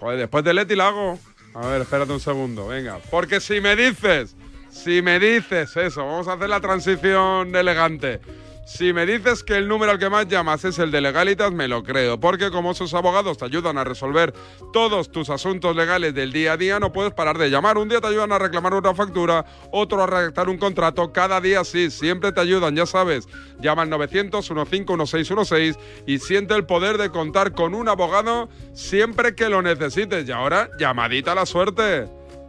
Joder, 0.02 0.18
después 0.18 0.42
de 0.42 0.52
Leti 0.52 0.74
la 0.74 0.88
hago. 0.88 1.16
A 1.54 1.64
ver, 1.68 1.82
espérate 1.82 2.12
un 2.12 2.18
segundo, 2.18 2.66
venga. 2.66 2.98
Porque 3.08 3.38
si 3.38 3.60
me 3.60 3.76
dices, 3.76 4.34
si 4.68 5.00
me 5.00 5.20
dices 5.20 5.76
eso, 5.76 6.04
vamos 6.04 6.26
a 6.26 6.32
hacer 6.32 6.48
la 6.48 6.60
transición 6.60 7.54
elegante. 7.54 8.20
Si 8.64 8.92
me 8.92 9.04
dices 9.06 9.42
que 9.42 9.56
el 9.56 9.66
número 9.66 9.90
al 9.90 9.98
que 9.98 10.08
más 10.08 10.28
llamas 10.28 10.64
es 10.64 10.78
el 10.78 10.92
de 10.92 11.00
legalitas, 11.00 11.50
me 11.52 11.66
lo 11.66 11.82
creo, 11.82 12.20
porque 12.20 12.50
como 12.50 12.70
esos 12.70 12.94
abogados 12.94 13.36
te 13.38 13.44
ayudan 13.44 13.76
a 13.76 13.84
resolver 13.84 14.32
todos 14.72 15.10
tus 15.10 15.30
asuntos 15.30 15.74
legales 15.74 16.14
del 16.14 16.32
día 16.32 16.52
a 16.52 16.56
día, 16.56 16.78
no 16.78 16.92
puedes 16.92 17.12
parar 17.12 17.38
de 17.38 17.50
llamar. 17.50 17.76
Un 17.76 17.88
día 17.88 18.00
te 18.00 18.06
ayudan 18.06 18.30
a 18.30 18.38
reclamar 18.38 18.74
una 18.74 18.94
factura, 18.94 19.44
otro 19.72 20.02
a 20.02 20.06
redactar 20.06 20.48
un 20.48 20.58
contrato, 20.58 21.12
cada 21.12 21.40
día 21.40 21.64
sí, 21.64 21.90
siempre 21.90 22.30
te 22.30 22.40
ayudan, 22.40 22.76
ya 22.76 22.86
sabes. 22.86 23.28
Llama 23.60 23.82
al 23.82 23.90
900 23.90 24.48
151616 24.48 25.76
y 26.06 26.18
siente 26.18 26.54
el 26.54 26.64
poder 26.64 26.98
de 26.98 27.10
contar 27.10 27.52
con 27.52 27.74
un 27.74 27.88
abogado 27.88 28.48
siempre 28.74 29.34
que 29.34 29.48
lo 29.48 29.60
necesites. 29.60 30.28
Y 30.28 30.32
ahora, 30.32 30.70
llamadita 30.78 31.32
a 31.32 31.34
la 31.34 31.46
suerte. 31.46 32.08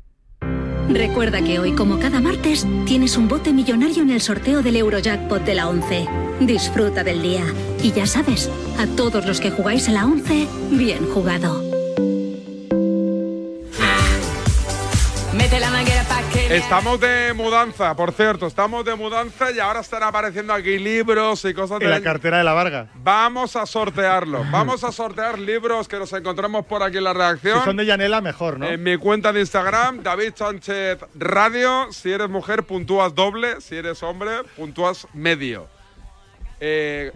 Recuerda 0.89 1.41
que 1.43 1.61
hoy, 1.61 1.77
como 1.77 2.01
cada 2.01 2.21
martes, 2.21 2.67
tienes 2.85 3.17
un 3.17 3.29
bote 3.29 3.53
millonario 3.53 4.03
en 4.03 4.11
el 4.11 4.21
sorteo 4.21 4.63
del 4.63 4.75
Eurojackpot 4.75 5.45
de 5.45 5.55
la 5.55 5.69
11. 5.69 6.09
Disfruta 6.41 7.05
del 7.05 7.23
día. 7.23 7.45
Y 7.81 7.93
ya 7.93 8.07
sabes, 8.07 8.51
a 8.79 8.89
todos 8.97 9.25
los 9.25 9.41
que 9.41 9.53
jugáis 9.53 9.89
a 9.89 9.93
la 9.93 10.05
11, 10.05 10.49
bien 10.73 11.07
jugado. 11.07 11.77
Mete 15.37 15.61
la 15.61 15.71
Estamos 16.51 17.01
de 17.01 17.33
mudanza, 17.35 17.97
por 17.97 18.13
cierto, 18.13 18.47
estamos 18.47 18.85
de 18.85 18.95
mudanza 18.95 19.51
y 19.51 19.59
ahora 19.59 19.81
están 19.81 20.05
apareciendo 20.05 20.53
aquí 20.53 20.79
libros 20.79 21.45
y 21.45 21.53
cosas 21.53 21.81
En 21.81 21.89
de 21.89 21.91
la 21.93 22.01
cartera 22.01 22.39
de 22.39 22.45
la 22.45 22.53
Varga. 22.53 22.89
Vamos 22.95 23.57
a 23.57 23.67
sortearlo. 23.67 24.45
Vamos 24.53 24.85
a 24.85 24.93
sortear 24.93 25.41
libros 25.41 25.89
que 25.89 25.99
nos 25.99 26.13
encontramos 26.13 26.65
por 26.67 26.85
aquí 26.85 26.99
en 26.99 27.05
la 27.05 27.13
redacción. 27.13 27.59
Si 27.59 27.65
son 27.65 27.77
de 27.77 27.87
Yanela, 27.87 28.21
mejor, 28.21 28.61
¿no? 28.61 28.67
En 28.67 28.81
mi 28.81 28.97
cuenta 28.97 29.33
de 29.33 29.41
Instagram, 29.41 30.05
David 30.05 30.35
Sánchez 30.37 30.99
Radio. 31.17 31.93
Si 31.93 32.13
eres 32.13 32.29
mujer, 32.29 32.63
puntúas 32.63 33.13
doble. 33.13 33.61
Si 33.61 33.75
eres 33.75 34.01
hombre, 34.05 34.45
puntúas 34.57 35.09
medio. 35.15 35.67
Eh, 36.61 37.11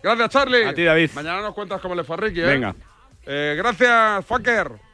gracias, 0.00 0.28
Charlie. 0.30 0.64
A 0.64 0.74
ti, 0.74 0.84
David. 0.84 1.10
Mañana 1.12 1.40
nos 1.40 1.54
cuentas 1.54 1.80
cómo 1.80 1.96
le 1.96 2.04
fue 2.04 2.14
a 2.14 2.20
Ricky, 2.20 2.40
¿eh? 2.40 2.46
Venga. 2.46 2.76
Eh, 3.26 3.54
gracias, 3.58 4.24
Fucker. 4.24 4.85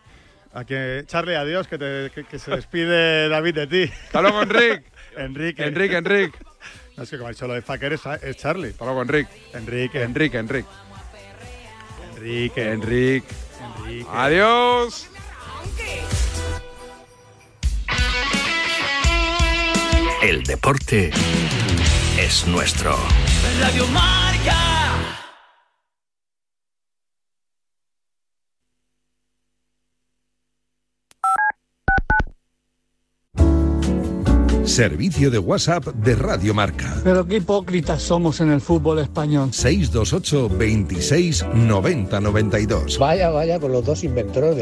A 0.54 0.64
que, 0.64 1.04
Charlie, 1.06 1.34
adiós, 1.34 1.66
que, 1.66 1.78
te- 1.78 2.10
que- 2.14 2.24
que 2.24 2.38
se 2.38 2.50
despide 2.50 3.28
David 3.28 3.54
de 3.54 3.66
ti. 3.66 3.92
Hasta 4.06 4.20
luego, 4.22 4.42
Enric. 4.42 4.84
Enrique. 5.16 5.64
Enrique, 5.64 5.96
Enrique. 5.96 6.38
No, 6.96 7.04
es 7.04 7.10
que 7.10 7.16
como 7.16 7.28
ha 7.28 7.32
dicho 7.32 7.46
lo 7.46 7.54
de 7.54 7.62
Faker 7.62 7.92
es, 7.94 8.02
es 8.22 8.36
Charlie. 8.36 8.68
Hasta 8.70 8.84
luego, 8.84 9.02
Enrique. 9.02 9.30
Enrique. 9.54 10.02
Enrique, 10.02 10.38
Enrique. 10.38 10.68
Enrique. 12.16 12.70
Enrique. 12.70 13.34
Enrique. 13.78 14.06
Adiós. 14.12 15.08
El 20.22 20.42
deporte 20.44 21.10
es 22.18 22.46
nuestro. 22.46 22.96
Radio 23.60 23.86
Marca. 23.88 25.21
Servicio 34.64 35.30
de 35.30 35.38
WhatsApp 35.38 35.86
de 35.86 36.14
Radio 36.14 36.54
Marca. 36.54 37.00
Pero 37.02 37.26
qué 37.26 37.36
hipócritas 37.38 38.00
somos 38.00 38.40
en 38.40 38.50
el 38.50 38.60
fútbol 38.60 39.00
español. 39.00 39.52
628 39.52 40.48
26 40.56 41.46
90 41.54 42.20
92. 42.20 42.98
Vaya, 42.98 43.30
vaya, 43.30 43.58
con 43.58 43.72
los 43.72 43.84
dos 43.84 44.04
inventores 44.04 44.50
de 44.50 44.60